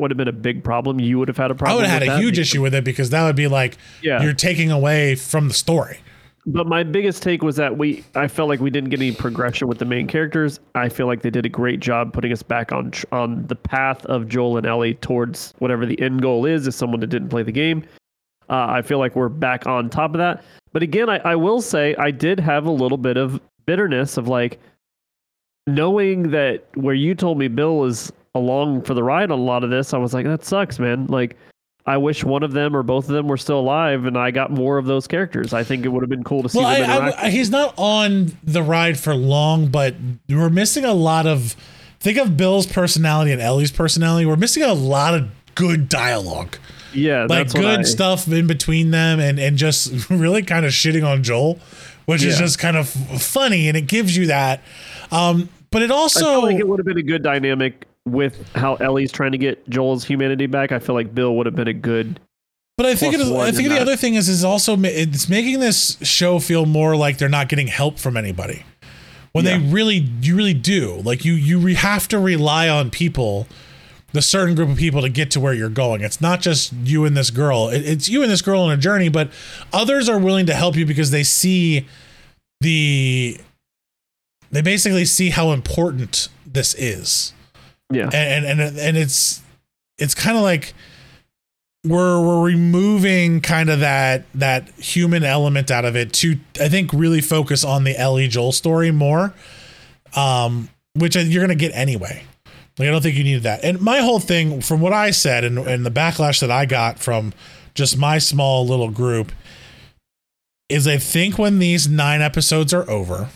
would 0.00 0.10
have 0.10 0.16
been 0.18 0.28
a 0.28 0.32
big 0.32 0.64
problem. 0.64 0.98
You 1.00 1.18
would 1.18 1.28
have 1.28 1.36
had 1.36 1.50
a 1.50 1.54
problem. 1.54 1.72
I 1.78 1.82
would 1.82 1.88
have 1.90 2.02
had 2.02 2.08
a 2.08 2.18
huge 2.18 2.38
issue 2.38 2.62
with 2.62 2.74
it 2.74 2.84
because 2.84 3.10
that 3.10 3.24
would 3.26 3.36
be 3.36 3.46
like 3.48 3.76
Yeah. 4.00 4.22
you're 4.22 4.32
taking 4.32 4.70
away 4.70 5.14
from 5.16 5.48
the 5.48 5.54
story. 5.54 5.98
But 6.46 6.66
my 6.66 6.82
biggest 6.82 7.22
take 7.22 7.42
was 7.42 7.54
that 7.56 7.76
we 7.78 8.02
I 8.16 8.26
felt 8.26 8.48
like 8.48 8.58
we 8.58 8.70
didn't 8.70 8.90
get 8.90 8.98
any 9.00 9.12
progression 9.12 9.68
with 9.68 9.78
the 9.78 9.84
main 9.84 10.06
characters. 10.08 10.58
I 10.74 10.88
feel 10.88 11.06
like 11.06 11.22
they 11.22 11.30
did 11.30 11.46
a 11.46 11.48
great 11.48 11.78
job 11.78 12.12
putting 12.12 12.32
us 12.32 12.42
back 12.42 12.72
on 12.72 12.92
on 13.12 13.46
the 13.46 13.54
path 13.54 14.04
of 14.06 14.28
Joel 14.28 14.56
and 14.56 14.66
Ellie 14.66 14.94
towards 14.94 15.54
whatever 15.58 15.86
the 15.86 16.00
end 16.00 16.20
goal 16.22 16.46
is 16.46 16.66
as 16.66 16.74
someone 16.74 17.00
that 17.00 17.08
didn't 17.08 17.28
play 17.28 17.42
the 17.42 17.52
game. 17.52 17.84
Uh, 18.48 18.66
I 18.70 18.82
feel 18.82 18.98
like 18.98 19.14
we're 19.14 19.28
back 19.28 19.66
on 19.66 19.88
top 19.88 20.14
of 20.14 20.18
that. 20.18 20.42
But 20.72 20.82
again, 20.82 21.08
I, 21.08 21.18
I 21.18 21.36
will 21.36 21.60
say 21.60 21.94
I 21.96 22.10
did 22.10 22.40
have 22.40 22.66
a 22.66 22.70
little 22.72 22.98
bit 22.98 23.16
of 23.16 23.40
bitterness 23.66 24.16
of 24.16 24.26
like 24.26 24.58
knowing 25.68 26.30
that 26.30 26.64
where 26.74 26.94
you 26.94 27.14
told 27.14 27.38
me 27.38 27.46
Bill 27.48 27.84
is 27.84 28.12
along 28.34 28.82
for 28.82 28.94
the 28.94 29.02
ride 29.02 29.30
on 29.30 29.38
a 29.38 29.42
lot 29.42 29.64
of 29.64 29.70
this, 29.70 29.92
I 29.94 29.98
was 29.98 30.14
like, 30.14 30.24
that 30.26 30.44
sucks, 30.44 30.78
man. 30.78 31.06
Like 31.06 31.36
I 31.84 31.96
wish 31.96 32.22
one 32.24 32.42
of 32.42 32.52
them 32.52 32.76
or 32.76 32.82
both 32.82 33.08
of 33.08 33.14
them 33.14 33.26
were 33.26 33.36
still 33.36 33.58
alive 33.58 34.04
and 34.04 34.16
I 34.16 34.30
got 34.30 34.50
more 34.50 34.78
of 34.78 34.86
those 34.86 35.06
characters. 35.06 35.52
I 35.52 35.64
think 35.64 35.84
it 35.84 35.88
would 35.88 36.02
have 36.02 36.10
been 36.10 36.24
cool 36.24 36.42
to 36.42 36.48
see 36.48 36.58
Well, 36.58 36.66
I. 36.66 37.12
I, 37.26 37.30
he's 37.30 37.50
not 37.50 37.74
on 37.76 38.36
the 38.44 38.62
ride 38.62 38.98
for 38.98 39.14
long, 39.14 39.66
but 39.68 39.94
we're 40.28 40.50
missing 40.50 40.84
a 40.84 40.94
lot 40.94 41.26
of. 41.26 41.56
Think 42.00 42.18
of 42.18 42.36
Bill's 42.36 42.66
personality 42.66 43.30
and 43.30 43.40
Ellie's 43.40 43.70
personality. 43.70 44.26
We're 44.26 44.34
missing 44.34 44.64
a 44.64 44.72
lot 44.74 45.14
of 45.14 45.30
good 45.54 45.88
dialogue, 45.88 46.56
yeah, 46.92 47.26
like 47.28 47.52
good 47.52 47.80
I- 47.80 47.82
stuff 47.82 48.26
in 48.26 48.48
between 48.48 48.90
them, 48.90 49.20
and 49.20 49.38
and 49.38 49.56
just 49.56 50.10
really 50.10 50.42
kind 50.42 50.66
of 50.66 50.72
shitting 50.72 51.06
on 51.06 51.22
Joel, 51.22 51.60
which 52.06 52.24
is 52.24 52.38
just 52.38 52.58
kind 52.58 52.76
of 52.76 52.88
funny, 52.88 53.68
and 53.68 53.76
it 53.76 53.82
gives 53.82 54.16
you 54.16 54.26
that. 54.26 54.62
Um, 55.12 55.48
but 55.70 55.82
it 55.82 55.92
I 55.92 55.94
also 55.94 56.40
like 56.40 56.56
it 56.56 56.66
would 56.66 56.80
have 56.80 56.86
been 56.86 56.98
a 56.98 57.02
good 57.02 57.22
dynamic 57.22 57.86
with 58.06 58.48
how 58.54 58.74
Ellie's 58.76 59.12
trying 59.12 59.32
to 59.32 59.38
get 59.38 59.68
Joel's 59.68 60.04
humanity 60.04 60.46
back. 60.46 60.72
I 60.72 60.78
feel 60.78 60.94
like 60.94 61.14
Bill 61.14 61.36
would 61.36 61.46
have 61.46 61.54
been 61.54 61.68
a 61.68 61.72
good. 61.72 62.18
But 62.76 62.86
I 62.86 62.94
think 62.94 63.14
it 63.14 63.20
is, 63.20 63.30
I 63.30 63.52
think 63.52 63.68
the 63.68 63.74
that. 63.74 63.82
other 63.82 63.96
thing 63.96 64.14
is 64.14 64.28
is 64.28 64.44
also 64.44 64.76
it's 64.78 65.28
making 65.28 65.60
this 65.60 65.98
show 66.02 66.38
feel 66.38 66.66
more 66.66 66.96
like 66.96 67.18
they're 67.18 67.28
not 67.28 67.48
getting 67.48 67.66
help 67.66 67.98
from 67.98 68.16
anybody 68.16 68.64
when 69.32 69.44
they 69.44 69.58
really 69.58 69.96
you 70.20 70.36
really 70.36 70.54
do 70.54 70.96
like 71.04 71.24
you 71.24 71.32
you 71.32 71.58
re- 71.58 71.74
have 71.74 72.06
to 72.08 72.18
rely 72.18 72.68
on 72.68 72.90
people 72.90 73.46
the 74.12 74.22
certain 74.22 74.54
group 74.54 74.68
of 74.68 74.76
people 74.76 75.00
to 75.00 75.08
get 75.08 75.30
to 75.30 75.40
where 75.40 75.54
you're 75.54 75.70
going 75.70 76.02
it's 76.02 76.20
not 76.20 76.40
just 76.40 76.72
you 76.84 77.04
and 77.04 77.16
this 77.16 77.30
girl 77.30 77.68
it, 77.68 77.80
it's 77.80 78.08
you 78.08 78.22
and 78.22 78.30
this 78.30 78.42
girl 78.42 78.60
on 78.60 78.70
a 78.70 78.76
journey 78.76 79.08
but 79.08 79.30
others 79.72 80.08
are 80.08 80.18
willing 80.18 80.46
to 80.46 80.54
help 80.54 80.76
you 80.76 80.84
because 80.84 81.10
they 81.10 81.22
see 81.22 81.86
the 82.60 83.38
they 84.50 84.60
basically 84.60 85.04
see 85.04 85.30
how 85.30 85.52
important 85.52 86.28
this 86.46 86.74
is 86.74 87.32
Yeah, 87.94 88.10
and 88.12 88.44
and 88.44 88.60
and, 88.78 88.96
it's 88.96 89.42
it's 89.98 90.14
kind 90.14 90.36
of 90.36 90.42
like 90.42 90.74
we're 91.84 92.20
we're 92.20 92.42
removing 92.42 93.40
kind 93.40 93.70
of 93.70 93.80
that 93.80 94.24
that 94.34 94.68
human 94.78 95.24
element 95.24 95.70
out 95.70 95.84
of 95.84 95.96
it 95.96 96.12
to 96.14 96.38
I 96.60 96.68
think 96.68 96.92
really 96.92 97.20
focus 97.20 97.64
on 97.64 97.84
the 97.84 97.98
Ellie 97.98 98.28
Joel 98.28 98.52
story 98.52 98.90
more, 98.90 99.34
um, 100.14 100.68
which 100.94 101.16
you're 101.16 101.42
gonna 101.42 101.54
get 101.54 101.72
anyway. 101.74 102.24
Like 102.78 102.88
I 102.88 102.90
don't 102.90 103.02
think 103.02 103.16
you 103.16 103.24
needed 103.24 103.42
that. 103.42 103.64
And 103.64 103.80
my 103.80 103.98
whole 103.98 104.20
thing, 104.20 104.60
from 104.60 104.80
what 104.80 104.92
I 104.92 105.10
said, 105.10 105.44
and 105.44 105.58
and 105.58 105.84
the 105.84 105.90
backlash 105.90 106.40
that 106.40 106.50
I 106.50 106.66
got 106.66 106.98
from 106.98 107.32
just 107.74 107.96
my 107.98 108.18
small 108.18 108.66
little 108.66 108.90
group, 108.90 109.32
is 110.68 110.86
I 110.86 110.96
think 110.96 111.38
when 111.38 111.58
these 111.58 111.88
nine 111.88 112.22
episodes 112.22 112.72
are 112.72 112.88
over, 112.88 113.28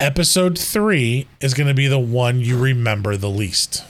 episode 0.00 0.58
three 0.58 1.26
is 1.40 1.54
going 1.54 1.68
to 1.68 1.74
be 1.74 1.86
the 1.86 1.98
one 1.98 2.40
you 2.40 2.58
remember 2.58 3.16
the 3.16 3.30
least. 3.30 3.84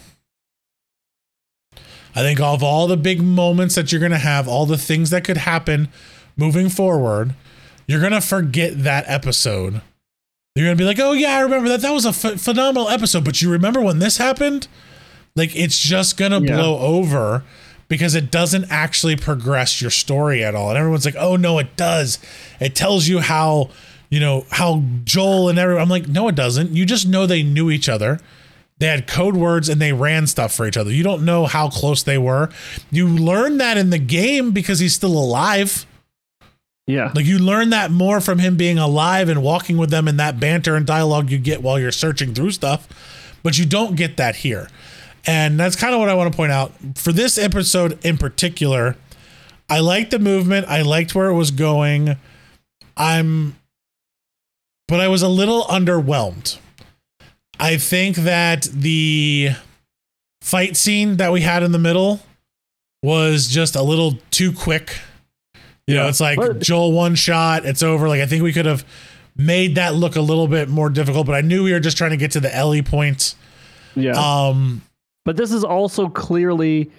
I 2.15 2.23
think 2.23 2.41
of 2.41 2.63
all 2.63 2.87
the 2.89 2.97
big 2.97 3.23
moments 3.23 3.77
that 3.77 3.93
you're 3.93 4.01
going 4.01 4.11
to 4.13 4.19
have, 4.19 4.49
all 4.49 4.67
the 4.67 4.77
things 4.79 5.11
that 5.11 5.25
could 5.25 5.37
happen 5.39 5.89
moving 6.37 6.69
forward, 6.69 7.35
you're 7.87 8.01
going 8.01 8.13
to 8.13 8.21
forget 8.21 8.83
that 8.83 9.05
episode. 9.07 9.81
You're 10.57 10.67
going 10.67 10.77
to 10.77 10.83
be 10.83 10.87
like, 10.87 10.99
oh, 10.99 11.13
yeah, 11.13 11.37
I 11.37 11.41
remember 11.41 11.69
that. 11.69 11.83
That 11.83 11.93
was 11.93 12.05
a 12.05 12.13
phenomenal 12.13 12.89
episode. 12.89 13.25
But 13.25 13.41
you 13.41 13.51
remember 13.51 13.81
when 13.81 14.01
this 14.01 14.17
happened? 14.19 14.67
Like, 15.37 15.55
it's 15.55 15.79
just 15.81 16.17
going 16.17 16.33
to 16.33 16.41
Yeah. 16.43 16.57
blow 16.57 16.79
over 16.79 17.45
because 17.87 18.17
it 18.17 18.33
doesn't 18.33 18.67
actually 18.71 19.15
progress 19.15 19.81
your 19.81 19.91
story 19.93 20.43
at 20.43 20.57
all. 20.57 20.71
And 20.71 20.79
everyone's 20.79 21.05
like, 21.05 21.17
oh, 21.17 21.37
no, 21.37 21.59
it 21.61 21.77
does. 21.77 22.19
It 22.59 22.75
tells 22.75 23.07
you 23.07 23.21
how, 23.21 23.71
you 24.11 24.21
know, 24.21 24.45
how 24.51 24.83
Joel 25.05 25.49
and 25.49 25.59
everyone. 25.59 25.83
I'm 25.83 25.89
like, 25.89 26.09
no, 26.09 26.29
it 26.29 26.35
doesn't. 26.35 26.73
You 26.73 26.85
just 26.85 27.07
know 27.09 27.27
they 27.27 27.43
knew 27.43 27.71
each 27.71 27.89
other. 27.89 28.21
They 28.79 28.87
had 28.87 29.07
code 29.07 29.37
words 29.37 29.69
and 29.69 29.81
they 29.81 29.93
ran 29.93 30.27
stuff 30.27 30.55
for 30.55 30.67
each 30.67 30.77
other. 30.77 30.91
You 30.91 31.05
don't 31.05 31.25
know 31.25 31.47
how 31.47 31.69
close 31.69 32.03
they 32.03 32.19
were. 32.19 32.49
You 32.91 33.07
learn 33.07 33.59
that 33.59 33.77
in 33.77 33.91
the 33.91 33.99
game 33.99 34.53
because 34.53 34.79
he's 34.79 34.95
still 34.95 35.17
alive. 35.17 35.87
yeah, 36.87 37.13
Like 37.15 37.27
you 37.27 37.39
learn 37.39 37.71
that 37.71 37.91
more 37.91 38.23
from 38.23 38.39
him 38.39 38.57
being 38.57 38.79
alive 38.79 39.29
and 39.29 39.43
walking 39.43 39.77
with 39.77 39.91
them 39.91 40.09
in 40.09 40.17
that 40.17 40.41
banter 40.41 40.77
and 40.77 40.87
dialogue 40.87 41.31
you 41.31 41.39
get 41.39 41.63
while 41.63 41.79
you're 41.79 41.93
searching 41.93 42.33
through 42.33 42.53
stuff, 42.53 42.89
but 43.43 43.59
you 43.59 43.67
don't 43.67 43.97
get 43.97 44.17
that 44.17 44.37
here. 44.37 44.69
And 45.27 45.61
that's 45.61 45.77
kind 45.77 45.93
of 45.93 46.01
what 46.01 46.09
I 46.09 46.15
want 46.15 46.33
to 46.33 46.37
point 46.37 46.51
out. 46.51 46.73
For 46.95 47.13
this 47.13 47.37
episode 47.37 48.03
in 48.03 48.17
particular, 48.17 48.97
I 49.69 49.81
liked 49.81 50.11
the 50.11 50.19
movement. 50.19 50.67
I 50.69 50.81
liked 50.81 51.15
where 51.15 51.29
it 51.29 51.35
was 51.35 51.51
going. 51.51 52.17
I'm 52.97 53.57
but 54.91 55.01
I 55.01 55.09
was 55.09 55.23
a 55.23 55.29
little 55.29 55.63
underwhelmed. 55.65 56.59
I 57.59 57.77
think 57.79 58.17
that 58.17 58.65
the 58.73 59.51
fight 60.43 60.77
scene 60.77 61.17
that 61.19 61.33
we 61.33 61.41
had 61.43 61.63
in 61.63 61.73
the 61.73 61.79
middle 61.79 62.21
was 63.03 63.49
just 63.49 63.77
a 63.77 63.83
little 63.83 64.19
too 64.31 64.53
quick. 64.53 64.99
You 65.87 65.95
know, 65.95 66.03
Yeah. 66.05 66.09
it's 66.09 66.21
like 66.21 66.37
But- 66.39 66.61
Joel 66.61 66.93
one 66.93 67.15
shot, 67.15 67.65
it's 67.65 67.83
over. 67.83 68.09
Like 68.09 68.21
I 68.21 68.27
think 68.27 68.43
we 68.43 68.53
could 68.53 68.67
have 68.67 68.85
made 69.37 69.77
that 69.77 69.95
look 69.95 70.17
a 70.17 70.21
little 70.21 70.49
bit 70.49 70.69
more 70.69 70.91
difficult, 70.91 71.27
but 71.27 71.35
I 71.35 71.41
knew 71.41 71.63
we 71.65 71.73
were 71.73 71.81
just 71.81 71.97
trying 71.97 72.11
to 72.11 72.17
get 72.19 72.33
to 72.33 72.41
the 72.41 72.55
Ellie 72.55 72.83
point. 72.83 73.35
Yeah. 73.95 74.13
Um 74.13 74.83
But 75.25 75.37
this 75.37 75.53
is 75.53 75.65
also 75.65 76.09
clearly, 76.09 76.91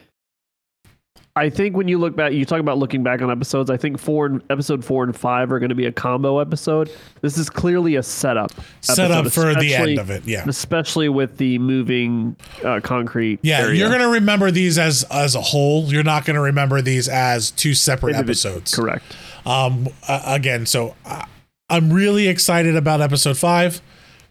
I 1.42 1.50
think 1.50 1.76
when 1.76 1.88
you 1.88 1.98
look 1.98 2.16
back, 2.16 2.34
you 2.34 2.46
talk 2.46 2.60
about 2.60 2.78
looking 2.78 3.02
back 3.02 3.20
on 3.24 3.32
episodes. 3.32 3.72
I 3.72 3.78
think 3.78 3.98
four 3.98 4.28
and 4.28 4.44
episode 4.52 4.86
four 4.86 5.04
and 5.04 5.16
five 5.18 5.52
are 5.52 5.58
going 5.58 5.70
to 5.70 5.76
be 5.76 5.88
a 5.88 5.92
combo 5.92 6.38
episode. 6.38 6.92
This 7.22 7.36
is 7.36 7.50
clearly 7.50 7.96
a 7.96 8.04
setup. 8.04 8.52
set 8.82 9.10
up 9.10 9.26
episode, 9.26 9.56
for 9.56 9.60
the 9.60 9.74
end 9.74 9.98
of 9.98 10.12
it. 10.12 10.24
Yeah. 10.26 10.46
especially 10.48 11.10
with 11.10 11.38
the 11.38 11.58
moving 11.58 12.36
uh, 12.64 12.80
concrete. 12.84 13.40
Yeah, 13.42 13.62
area. 13.62 13.80
you're 13.80 13.90
gonna 13.90 14.10
remember 14.10 14.52
these 14.52 14.78
as 14.78 15.04
as 15.10 15.34
a 15.34 15.42
whole. 15.42 15.86
You're 15.86 16.04
not 16.04 16.26
gonna 16.26 16.42
remember 16.42 16.80
these 16.80 17.10
as 17.10 17.50
two 17.50 17.74
separate 17.74 18.16
Individ- 18.16 18.20
episodes. 18.20 18.76
correct. 18.76 19.04
Um, 19.44 19.88
uh, 20.08 20.22
again, 20.28 20.68
so 20.68 20.96
I, 21.04 21.26
I'm 21.72 21.92
really 21.92 22.28
excited 22.28 22.76
about 22.76 23.02
episode 23.02 23.38
five. 23.38 23.82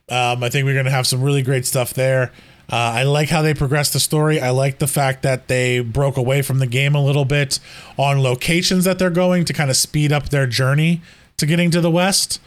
Um, 0.09 0.45
I 0.45 0.49
think 0.49 0.65
we're 0.65 0.77
gonna 0.77 0.91
have 0.93 1.09
some 1.09 1.23
really 1.23 1.43
great 1.43 1.67
stuff 1.67 1.93
there. 1.93 2.31
Uh, 2.71 2.77
I 2.77 3.03
like 3.03 3.29
how 3.31 3.43
they 3.43 3.53
progressed 3.55 3.93
the 3.95 4.01
story. 4.01 4.41
I 4.41 4.51
like 4.51 4.79
the 4.79 4.87
fact 4.87 5.23
that 5.23 5.49
they 5.49 5.81
broke 5.81 6.17
away 6.17 6.41
from 6.43 6.61
the 6.61 6.67
game 6.67 6.95
a 6.95 7.03
little 7.05 7.25
bit 7.25 7.59
on 7.99 8.23
locations 8.23 8.85
that 8.85 8.99
they're 8.99 9.11
going 9.11 9.45
to 9.47 9.53
kind 9.53 9.71
of 9.71 9.77
speed 9.77 10.13
up 10.13 10.29
their 10.29 10.47
journey 10.47 11.01
to 11.39 11.47
getting 11.47 11.71
to 11.73 11.81
the 11.81 11.91
west. 11.91 12.41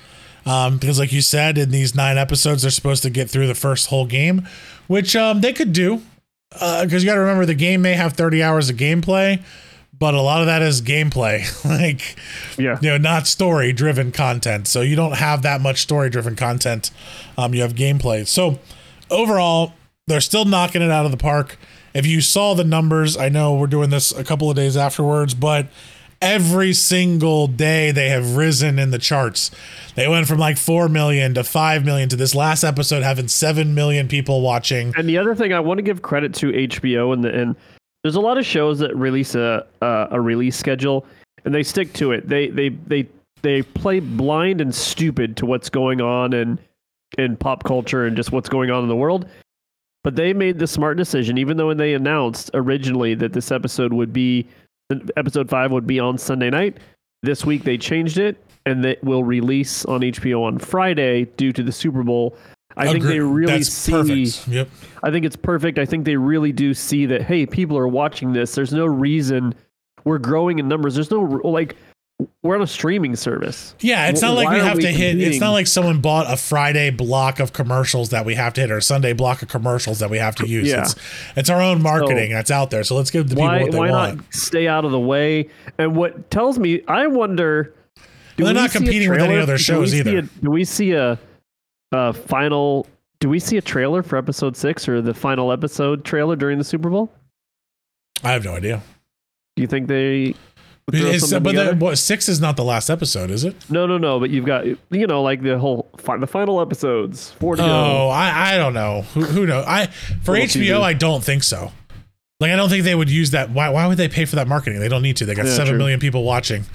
Um, 0.45 0.77
because, 0.77 0.99
like 0.99 1.11
you 1.11 1.21
said, 1.21 1.57
in 1.57 1.71
these 1.71 1.93
nine 1.95 2.17
episodes, 2.17 2.61
they're 2.61 2.71
supposed 2.71 3.03
to 3.03 3.09
get 3.09 3.29
through 3.29 3.47
the 3.47 3.55
first 3.55 3.87
whole 3.87 4.05
game, 4.05 4.47
which 4.87 5.15
um, 5.15 5.41
they 5.41 5.51
could 5.53 5.73
do. 5.73 6.01
Because 6.51 7.03
you 7.03 7.09
got 7.09 7.15
to 7.15 7.21
remember, 7.21 7.45
the 7.45 7.53
game 7.55 7.81
may 7.81 7.93
have 7.93 8.13
30 8.13 8.43
hours 8.43 8.69
of 8.69 8.75
gameplay, 8.77 9.41
but 9.97 10.13
a 10.13 10.21
lot 10.21 10.39
of 10.41 10.47
that 10.47 10.61
is 10.61 10.81
gameplay. 10.81 11.41
like, 11.65 12.15
Yeah. 12.57 12.77
you 12.81 12.89
know, 12.91 12.97
not 12.97 13.25
story 13.27 13.73
driven 13.73 14.11
content. 14.11 14.67
So 14.67 14.81
you 14.81 14.95
don't 14.95 15.15
have 15.17 15.41
that 15.41 15.61
much 15.61 15.81
story 15.81 16.09
driven 16.09 16.35
content. 16.35 16.91
Um, 17.37 17.53
you 17.53 17.61
have 17.61 17.73
gameplay. 17.73 18.27
So 18.27 18.59
overall, 19.09 19.73
they're 20.07 20.21
still 20.21 20.45
knocking 20.45 20.81
it 20.81 20.91
out 20.91 21.05
of 21.05 21.11
the 21.11 21.17
park. 21.17 21.57
If 21.93 22.05
you 22.05 22.21
saw 22.21 22.53
the 22.53 22.63
numbers, 22.63 23.15
I 23.15 23.29
know 23.29 23.55
we're 23.55 23.67
doing 23.67 23.89
this 23.89 24.11
a 24.11 24.23
couple 24.23 24.49
of 24.49 24.55
days 24.55 24.75
afterwards, 24.75 25.33
but 25.33 25.67
every 26.21 26.73
single 26.73 27.47
day 27.47 27.91
they 27.91 28.09
have 28.09 28.35
risen 28.35 28.79
in 28.79 28.91
the 28.91 28.97
charts. 28.97 29.51
They 29.95 30.07
went 30.07 30.27
from 30.27 30.39
like 30.39 30.57
4 30.57 30.89
million 30.89 31.33
to 31.35 31.43
5 31.43 31.85
million 31.85 32.09
to 32.09 32.15
this 32.15 32.33
last 32.33 32.63
episode 32.63 33.03
having 33.03 33.27
7 33.27 33.75
million 33.75 34.07
people 34.07 34.41
watching. 34.41 34.93
And 34.97 35.07
the 35.07 35.17
other 35.17 35.35
thing 35.35 35.53
I 35.53 35.59
want 35.59 35.77
to 35.77 35.83
give 35.83 36.01
credit 36.01 36.33
to 36.35 36.51
HBO 36.51 37.13
and 37.13 37.23
the 37.23 37.33
and 37.33 37.55
there's 38.03 38.15
a 38.15 38.21
lot 38.21 38.37
of 38.37 38.45
shows 38.45 38.79
that 38.79 38.95
release 38.95 39.35
a 39.35 39.65
a, 39.81 40.07
a 40.11 40.21
release 40.21 40.57
schedule 40.57 41.05
and 41.45 41.53
they 41.53 41.63
stick 41.63 41.93
to 41.93 42.11
it. 42.11 42.27
They 42.27 42.47
they 42.49 42.69
they 42.69 43.07
they 43.41 43.61
play 43.61 43.99
blind 43.99 44.61
and 44.61 44.73
stupid 44.73 45.37
to 45.37 45.45
what's 45.45 45.69
going 45.69 46.01
on 46.01 46.33
in 46.33 46.57
in 47.17 47.37
pop 47.37 47.63
culture 47.63 48.05
and 48.05 48.15
just 48.15 48.31
what's 48.31 48.49
going 48.49 48.71
on 48.71 48.81
in 48.83 48.89
the 48.89 48.95
world. 48.95 49.27
But 50.03 50.15
they 50.15 50.33
made 50.33 50.59
the 50.59 50.67
smart 50.67 50.97
decision, 50.97 51.37
even 51.37 51.57
though 51.57 51.67
when 51.67 51.77
they 51.77 51.93
announced 51.93 52.51
originally 52.53 53.15
that 53.15 53.33
this 53.33 53.51
episode 53.51 53.93
would 53.93 54.11
be 54.11 54.47
episode 55.15 55.49
five 55.49 55.71
would 55.71 55.87
be 55.87 55.99
on 55.99 56.17
Sunday 56.17 56.49
night. 56.49 56.77
This 57.21 57.45
week 57.45 57.63
they 57.63 57.77
changed 57.77 58.17
it 58.17 58.43
and 58.65 58.83
that 58.83 59.03
will 59.03 59.23
release 59.23 59.85
on 59.85 60.01
HBO 60.01 60.43
on 60.43 60.59
Friday 60.59 61.25
due 61.37 61.53
to 61.53 61.63
the 61.63 61.71
Super 61.71 62.03
Bowl. 62.03 62.37
I 62.75 62.91
think 62.91 63.03
they 63.03 63.19
really 63.19 63.53
That's 63.53 63.69
see 63.69 63.91
perfect. 63.91 64.47
Yep. 64.47 64.69
I 65.03 65.11
think 65.11 65.25
it's 65.25 65.35
perfect. 65.35 65.77
I 65.77 65.85
think 65.85 66.05
they 66.05 66.15
really 66.15 66.51
do 66.51 66.73
see 66.73 67.05
that. 67.05 67.21
Hey, 67.21 67.45
people 67.45 67.77
are 67.77 67.87
watching 67.87 68.33
this. 68.33 68.55
There's 68.55 68.73
no 68.73 68.85
reason 68.85 69.53
we're 70.05 70.17
growing 70.17 70.59
in 70.59 70.67
numbers. 70.67 70.95
There's 70.95 71.11
no 71.11 71.21
like 71.21 71.75
we're 72.41 72.55
on 72.55 72.61
a 72.61 72.67
streaming 72.67 73.15
service. 73.15 73.75
Yeah, 73.79 74.07
it's 74.09 74.21
not 74.21 74.33
like 74.35 74.49
we 74.49 74.57
have 74.59 74.77
we 74.77 74.83
to 74.83 74.91
hit. 74.91 75.19
It's 75.19 75.39
not 75.39 75.51
like 75.51 75.67
someone 75.67 76.01
bought 76.01 76.31
a 76.31 76.37
Friday 76.37 76.89
block 76.89 77.39
of 77.39 77.53
commercials 77.53 78.09
that 78.09 78.25
we 78.25 78.35
have 78.35 78.53
to 78.53 78.61
hit 78.61 78.71
or 78.71 78.77
a 78.77 78.81
Sunday 78.81 79.13
block 79.13 79.41
of 79.41 79.47
commercials 79.49 79.99
that 79.99 80.09
we 80.09 80.17
have 80.17 80.35
to 80.35 80.47
use. 80.47 80.69
Yeah. 80.69 80.81
It's 80.81 80.95
it's 81.35 81.49
our 81.49 81.61
own 81.61 81.81
marketing 81.81 82.31
that's 82.31 82.51
out 82.51 82.69
there. 82.71 82.83
So 82.83 82.95
let's 82.95 83.11
give 83.11 83.29
the 83.29 83.35
people 83.35 83.47
Why 83.47 83.61
what 83.63 83.71
they 83.71 83.77
why 83.79 83.89
want. 83.91 84.17
not 84.17 84.33
stay 84.33 84.67
out 84.67 84.85
of 84.85 84.91
the 84.91 84.99
way? 84.99 85.49
And 85.77 85.95
what 85.95 86.29
tells 86.31 86.59
me, 86.59 86.81
I 86.87 87.07
wonder. 87.07 87.73
do 88.37 88.45
They're 88.45 88.53
not 88.53 88.71
competing 88.71 89.09
with 89.09 89.19
any 89.19 89.37
other 89.37 89.57
shows 89.57 89.91
see 89.91 89.99
either. 89.99 90.17
a- 90.19 90.21
do 90.21 90.51
we 90.51 90.63
see 90.65 90.91
a, 90.93 91.19
a 91.91 92.13
final? 92.13 92.87
Do 93.19 93.29
we 93.29 93.39
see 93.39 93.57
a 93.57 93.61
trailer 93.61 94.03
for 94.03 94.17
episode 94.17 94.57
six 94.57 94.87
or 94.89 95.01
the 95.01 95.13
final 95.13 95.51
episode 95.51 96.03
trailer 96.03 96.35
during 96.35 96.57
the 96.57 96.63
Super 96.63 96.89
Bowl? 96.89 97.09
I 98.23 98.31
have 98.33 98.43
no 98.43 98.55
idea. 98.55 98.81
Do 99.55 99.61
you 99.61 99.67
think 99.67 99.87
they? 99.87 100.33
It's, 100.91 101.31
but 101.31 101.55
the, 101.55 101.75
what 101.79 101.97
six 101.97 102.27
is 102.27 102.41
not 102.41 102.57
the 102.57 102.63
last 102.63 102.89
episode, 102.89 103.31
is 103.31 103.45
it? 103.45 103.55
No, 103.69 103.85
no, 103.85 103.97
no. 103.97 104.19
But 104.19 104.31
you've 104.31 104.45
got 104.45 104.65
you 104.65 105.07
know 105.07 105.21
like 105.23 105.41
the 105.41 105.57
whole 105.57 105.89
fi- 105.97 106.17
the 106.17 106.27
final 106.27 106.59
episodes 106.59 107.31
four 107.39 107.55
to 107.55 107.61
go. 107.61 107.67
Oh, 107.67 108.09
I 108.09 108.55
I 108.55 108.57
don't 108.57 108.73
know. 108.73 109.03
Who 109.13 109.21
who 109.23 109.45
knows? 109.45 109.65
I 109.65 109.87
for 110.23 110.33
HBO, 110.35 110.47
teaser. 110.53 110.75
I 110.75 110.93
don't 110.93 111.23
think 111.23 111.43
so. 111.43 111.71
Like 112.41 112.51
I 112.51 112.57
don't 112.57 112.67
think 112.69 112.83
they 112.83 112.95
would 112.95 113.09
use 113.09 113.31
that. 113.31 113.49
Why 113.51 113.69
why 113.69 113.87
would 113.87 113.97
they 113.97 114.09
pay 114.09 114.25
for 114.25 114.35
that 114.35 114.47
marketing? 114.47 114.81
They 114.81 114.89
don't 114.89 115.01
need 115.03 115.15
to. 115.17 115.25
They 115.25 115.35
got 115.35 115.45
Yeah, 115.45 115.53
seven 115.53 115.69
true. 115.73 115.77
million 115.77 115.99
people 116.01 116.23
watching. 116.23 116.65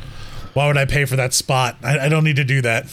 Why 0.54 0.66
would 0.66 0.78
I 0.78 0.86
pay 0.86 1.04
for 1.04 1.16
that 1.16 1.34
spot? 1.34 1.76
I, 1.82 2.06
I 2.06 2.08
don't 2.08 2.24
need 2.24 2.36
to 2.36 2.44
do 2.44 2.62
that. 2.62 2.86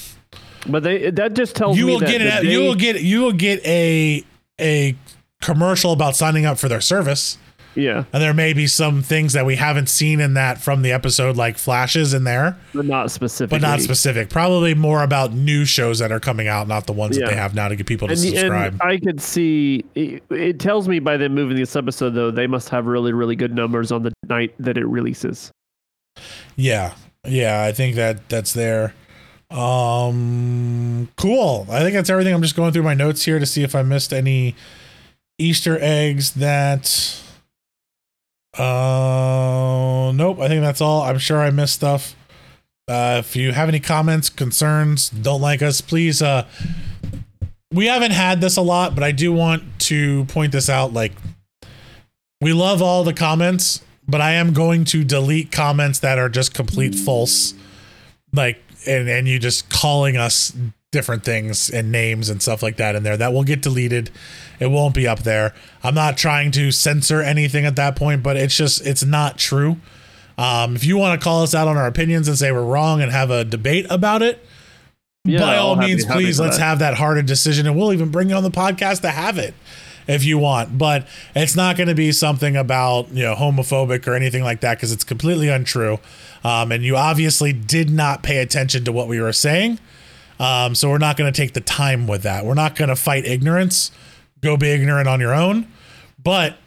But 0.67 0.83
they 0.83 1.11
that 1.11 1.33
just 1.33 1.55
tells 1.55 1.77
you 1.77 1.85
will 1.85 1.99
get 2.01 2.21
it. 2.21 2.43
You 2.43 2.59
will 2.59 2.75
get 2.75 3.01
you 3.01 3.21
will 3.21 3.31
get 3.31 3.65
a 3.65 4.25
a 4.59 4.97
commercial 5.41 5.93
about 5.93 6.15
signing 6.15 6.45
up 6.45 6.57
for 6.57 6.67
their 6.67 6.81
service, 6.81 7.37
yeah, 7.75 8.05
and 8.13 8.21
there 8.23 8.33
may 8.33 8.53
be 8.53 8.67
some 8.67 9.01
things 9.03 9.33
that 9.33 9.45
we 9.45 9.55
haven't 9.57 9.89
seen 9.89 10.19
in 10.19 10.33
that 10.35 10.61
from 10.61 10.81
the 10.81 10.91
episode, 10.91 11.35
like 11.37 11.57
flashes 11.57 12.13
in 12.13 12.23
there, 12.23 12.57
but 12.73 12.85
not 12.85 13.11
specific. 13.11 13.49
but 13.51 13.61
not 13.61 13.81
specific. 13.81 14.29
Probably 14.29 14.73
more 14.73 15.03
about 15.03 15.33
new 15.33 15.65
shows 15.65 15.99
that 15.99 16.11
are 16.11 16.19
coming 16.19 16.47
out, 16.47 16.67
not 16.67 16.87
the 16.87 16.93
ones 16.93 17.17
that 17.17 17.27
they 17.27 17.35
have 17.35 17.53
now 17.53 17.67
to 17.67 17.75
get 17.75 17.85
people 17.85 18.07
to 18.07 18.13
And, 18.13 18.19
subscribe. 18.21 18.73
and 18.73 18.81
I 18.81 18.97
could 18.97 19.21
see 19.21 19.83
it, 19.95 20.23
it 20.29 20.59
tells 20.59 20.87
me 20.87 20.99
by 20.99 21.17
them 21.17 21.33
moving 21.35 21.57
this 21.57 21.75
episode 21.75 22.11
though 22.11 22.31
they 22.31 22.47
must 22.47 22.69
have 22.69 22.85
really 22.85 23.13
really 23.13 23.35
good 23.35 23.53
numbers 23.53 23.91
on 23.91 24.03
the 24.03 24.13
night 24.27 24.53
that 24.59 24.77
it 24.77 24.85
releases. 24.85 25.51
Yeah. 26.55 26.93
Yeah, 27.27 27.63
I 27.63 27.71
think 27.71 27.95
that 27.95 28.29
that's 28.29 28.53
there. 28.53 28.93
Um 29.51 31.09
cool. 31.17 31.65
I 31.69 31.79
think 31.79 31.93
that's 31.93 32.09
everything. 32.09 32.33
I'm 32.33 32.41
just 32.41 32.55
going 32.55 32.71
through 32.71 32.83
my 32.83 32.93
notes 32.93 33.23
here 33.25 33.39
to 33.39 33.45
see 33.45 33.63
if 33.63 33.75
I 33.75 33.81
missed 33.83 34.13
any 34.13 34.55
Easter 35.37 35.77
eggs 35.81 36.33
that 36.35 37.21
uh 38.57 40.11
nope, 40.13 40.39
I 40.39 40.47
think 40.47 40.61
that's 40.61 40.81
all. 40.81 41.01
I'm 41.01 41.17
sure 41.19 41.39
I 41.39 41.51
missed 41.51 41.75
stuff. 41.75 42.15
Uh 42.87 43.17
if 43.19 43.35
you 43.35 43.51
have 43.51 43.69
any 43.69 43.79
comments, 43.79 44.29
concerns, 44.29 45.09
don't 45.09 45.41
like 45.41 45.61
us, 45.61 45.81
please 45.81 46.21
uh 46.21 46.47
we 47.71 47.87
haven't 47.87 48.11
had 48.11 48.39
this 48.39 48.57
a 48.57 48.61
lot, 48.61 48.95
but 48.95 49.03
I 49.03 49.11
do 49.11 49.33
want 49.33 49.63
to 49.79 50.25
point 50.25 50.51
this 50.51 50.69
out 50.69 50.93
like 50.93 51.11
we 52.41 52.53
love 52.53 52.81
all 52.81 53.03
the 53.03 53.13
comments, 53.13 53.81
but 54.07 54.21
I 54.21 54.33
am 54.33 54.53
going 54.53 54.85
to 54.85 55.03
delete 55.03 55.51
comments 55.51 55.99
that 55.99 56.17
are 56.17 56.29
just 56.29 56.53
complete 56.53 56.95
false. 56.95 57.53
Like 58.33 58.59
and 58.87 59.09
and 59.09 59.27
you 59.27 59.39
just 59.39 59.69
calling 59.69 60.17
us 60.17 60.55
different 60.95 61.25
things 61.25 61.69
and 61.69 61.91
names 61.91 62.29
and 62.29 62.41
stuff 62.41 62.63
like 62.63 62.77
that 62.77 62.95
in 62.95 63.03
there 63.03 63.17
that 63.17 63.33
will 63.33 63.43
get 63.43 63.61
deleted. 63.61 64.09
It 64.59 64.67
won't 64.71 64.95
be 64.95 65.05
up 65.07 65.19
there. 65.19 65.53
I'm 65.83 65.93
not 65.93 66.17
trying 66.17 66.51
to 66.51 66.71
censor 66.71 67.21
anything 67.21 67.65
at 67.65 67.75
that 67.75 67.97
point, 67.97 68.23
but 68.23 68.37
it's 68.37 68.55
just 68.55 68.85
it's 68.87 69.03
not 69.03 69.37
true. 69.37 69.75
Um, 70.37 70.75
if 70.75 70.85
you 70.85 70.97
want 70.97 71.19
to 71.19 71.23
call 71.23 71.43
us 71.43 71.53
out 71.53 71.67
on 71.67 71.75
our 71.77 71.87
opinions 71.87 72.27
and 72.29 72.37
say 72.37 72.51
we're 72.51 72.63
wrong 72.63 73.01
and 73.01 73.11
have 73.11 73.29
a 73.29 73.43
debate 73.43 73.85
about 73.89 74.21
it, 74.21 74.45
Yeah, 75.25 75.39
by 75.41 75.57
all 75.57 75.75
happy- 75.75 75.87
means, 75.87 76.05
happy 76.05 76.23
please 76.23 76.39
let's 76.39 76.57
that. 76.57 76.63
have 76.63 76.79
that 76.79 76.93
harder 76.95 77.21
decision, 77.21 77.67
and 77.67 77.75
we'll 77.77 77.91
even 77.93 78.09
bring 78.09 78.29
you 78.29 78.35
on 78.35 78.43
the 78.43 78.51
podcast 78.51 79.01
to 79.01 79.09
have 79.11 79.37
it 79.37 79.53
if 80.07 80.23
you 80.23 80.37
want. 80.37 80.77
But 80.77 81.07
it's 81.35 81.55
not 81.55 81.75
going 81.77 81.89
to 81.89 81.95
be 81.95 82.11
something 82.13 82.55
about 82.55 83.11
you 83.11 83.23
know 83.23 83.35
homophobic 83.35 84.07
or 84.07 84.13
anything 84.15 84.43
like 84.43 84.61
that 84.61 84.77
because 84.77 84.91
it's 84.93 85.03
completely 85.03 85.49
untrue. 85.49 85.99
Um, 86.43 86.71
and 86.71 86.83
you 86.83 86.95
obviously 86.95 87.51
did 87.53 87.89
not 87.89 88.21
pay 88.23 88.37
attention 88.37 88.85
to 88.85 88.91
what 88.93 89.07
we 89.07 89.19
were 89.19 89.33
saying. 89.33 89.79
Um, 90.39 90.75
so 90.75 90.89
we're 90.89 90.97
not 90.97 91.17
going 91.17 91.31
to 91.31 91.35
take 91.41 91.53
the 91.53 91.61
time 91.61 92.07
with 92.07 92.23
that. 92.23 92.45
We're 92.45 92.53
not 92.55 92.75
going 92.75 92.89
to 92.89 92.95
fight 92.95 93.25
ignorance. 93.25 93.91
Go 94.41 94.57
be 94.57 94.69
ignorant 94.69 95.07
on 95.07 95.19
your 95.19 95.33
own. 95.33 95.67
But 96.21 96.57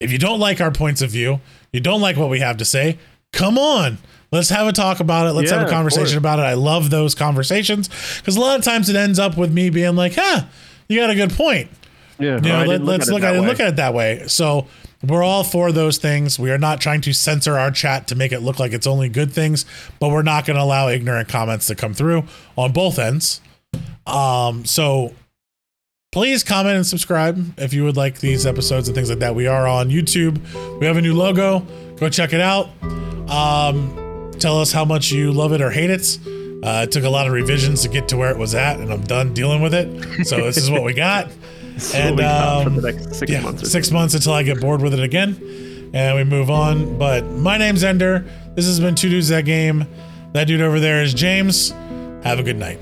if 0.00 0.10
you 0.10 0.18
don't 0.18 0.40
like 0.40 0.60
our 0.60 0.70
points 0.72 1.02
of 1.02 1.10
view, 1.10 1.40
you 1.72 1.80
don't 1.80 2.00
like 2.00 2.16
what 2.16 2.28
we 2.30 2.40
have 2.40 2.56
to 2.58 2.64
say, 2.64 2.98
come 3.32 3.56
on. 3.58 3.98
Let's 4.32 4.48
have 4.48 4.66
a 4.66 4.72
talk 4.72 5.00
about 5.00 5.26
it. 5.26 5.32
Let's 5.32 5.50
Yeah, 5.50 5.58
have 5.58 5.68
a 5.68 5.70
conversation 5.70 6.18
about 6.18 6.38
it. 6.38 6.42
I 6.42 6.54
love 6.54 6.90
those 6.90 7.14
conversations 7.14 7.88
because 8.18 8.36
a 8.36 8.40
lot 8.40 8.58
of 8.58 8.64
times 8.64 8.88
it 8.88 8.96
ends 8.96 9.18
up 9.18 9.36
with 9.36 9.52
me 9.52 9.68
being 9.70 9.94
like, 9.94 10.14
huh, 10.16 10.44
you 10.88 10.98
got 10.98 11.10
a 11.10 11.14
good 11.14 11.32
point. 11.32 11.70
Yeah, 12.18 12.36
You 12.36 12.40
know, 12.40 12.58
let, 12.58 12.66
didn't 12.68 12.84
look 12.86 13.00
us 13.02 13.08
at 13.08 13.10
it 13.10 13.12
look 13.12 13.20
that 13.22 13.28
at 13.30 13.36
it. 13.36 13.40
way. 13.40 13.46
Look 13.46 13.60
at 13.60 13.68
it 13.68 13.76
that 13.76 13.94
way. 13.94 14.24
So 14.28 14.66
we're 15.06 15.22
all 15.22 15.44
for 15.44 15.72
those 15.72 15.98
things. 15.98 16.38
We 16.38 16.50
are 16.50 16.58
not 16.58 16.80
trying 16.80 17.00
to 17.02 17.12
censor 17.12 17.58
our 17.58 17.70
chat 17.70 18.06
to 18.08 18.14
make 18.14 18.32
it 18.32 18.40
look 18.40 18.58
like 18.58 18.72
it's 18.72 18.86
only 18.86 19.08
good 19.08 19.32
things, 19.32 19.64
but 19.98 20.10
we're 20.10 20.22
not 20.22 20.46
going 20.46 20.56
to 20.56 20.62
allow 20.62 20.88
ignorant 20.88 21.28
comments 21.28 21.66
to 21.66 21.74
come 21.74 21.94
through 21.94 22.24
on 22.56 22.72
both 22.72 22.98
ends. 22.98 23.40
Um, 24.06 24.64
so 24.64 25.14
please 26.12 26.44
comment 26.44 26.76
and 26.76 26.86
subscribe 26.86 27.58
if 27.58 27.72
you 27.72 27.84
would 27.84 27.96
like 27.96 28.20
these 28.20 28.46
episodes 28.46 28.88
and 28.88 28.94
things 28.94 29.10
like 29.10 29.20
that. 29.20 29.34
We 29.34 29.46
are 29.46 29.66
on 29.66 29.90
YouTube. 29.90 30.38
We 30.78 30.86
have 30.86 30.96
a 30.96 31.02
new 31.02 31.14
logo. 31.14 31.60
Go 31.96 32.08
check 32.08 32.32
it 32.32 32.40
out. 32.40 32.68
Um, 33.28 34.30
tell 34.38 34.60
us 34.60 34.72
how 34.72 34.84
much 34.84 35.10
you 35.10 35.32
love 35.32 35.52
it 35.52 35.60
or 35.60 35.70
hate 35.70 35.90
it. 35.90 36.18
Uh, 36.62 36.84
it 36.84 36.92
took 36.92 37.02
a 37.02 37.10
lot 37.10 37.26
of 37.26 37.32
revisions 37.32 37.82
to 37.82 37.88
get 37.88 38.08
to 38.08 38.16
where 38.16 38.30
it 38.30 38.38
was 38.38 38.54
at, 38.54 38.78
and 38.78 38.92
I'm 38.92 39.02
done 39.02 39.34
dealing 39.34 39.62
with 39.62 39.74
it. 39.74 40.26
So 40.26 40.36
this 40.36 40.56
is 40.58 40.70
what 40.70 40.84
we 40.84 40.94
got. 40.94 41.28
And, 41.94 42.20
um, 42.20 42.76
the 42.76 42.92
next 42.92 43.14
six 43.16 43.30
yeah, 43.30 43.42
months. 43.42 43.70
Six 43.70 43.88
so. 43.88 43.94
months 43.94 44.14
until 44.14 44.32
I 44.32 44.42
get 44.42 44.60
bored 44.60 44.82
with 44.82 44.94
it 44.94 45.00
again, 45.00 45.90
and 45.94 46.16
we 46.16 46.24
move 46.24 46.50
on. 46.50 46.98
But 46.98 47.24
my 47.24 47.58
name's 47.58 47.82
Ender. 47.82 48.24
This 48.54 48.66
has 48.66 48.78
been 48.78 48.94
Two 48.94 49.08
Dudes 49.08 49.28
That 49.28 49.44
Game. 49.44 49.86
That 50.32 50.44
dude 50.44 50.60
over 50.60 50.80
there 50.80 51.02
is 51.02 51.12
James. 51.12 51.70
Have 52.22 52.38
a 52.38 52.42
good 52.42 52.56
night. 52.56 52.78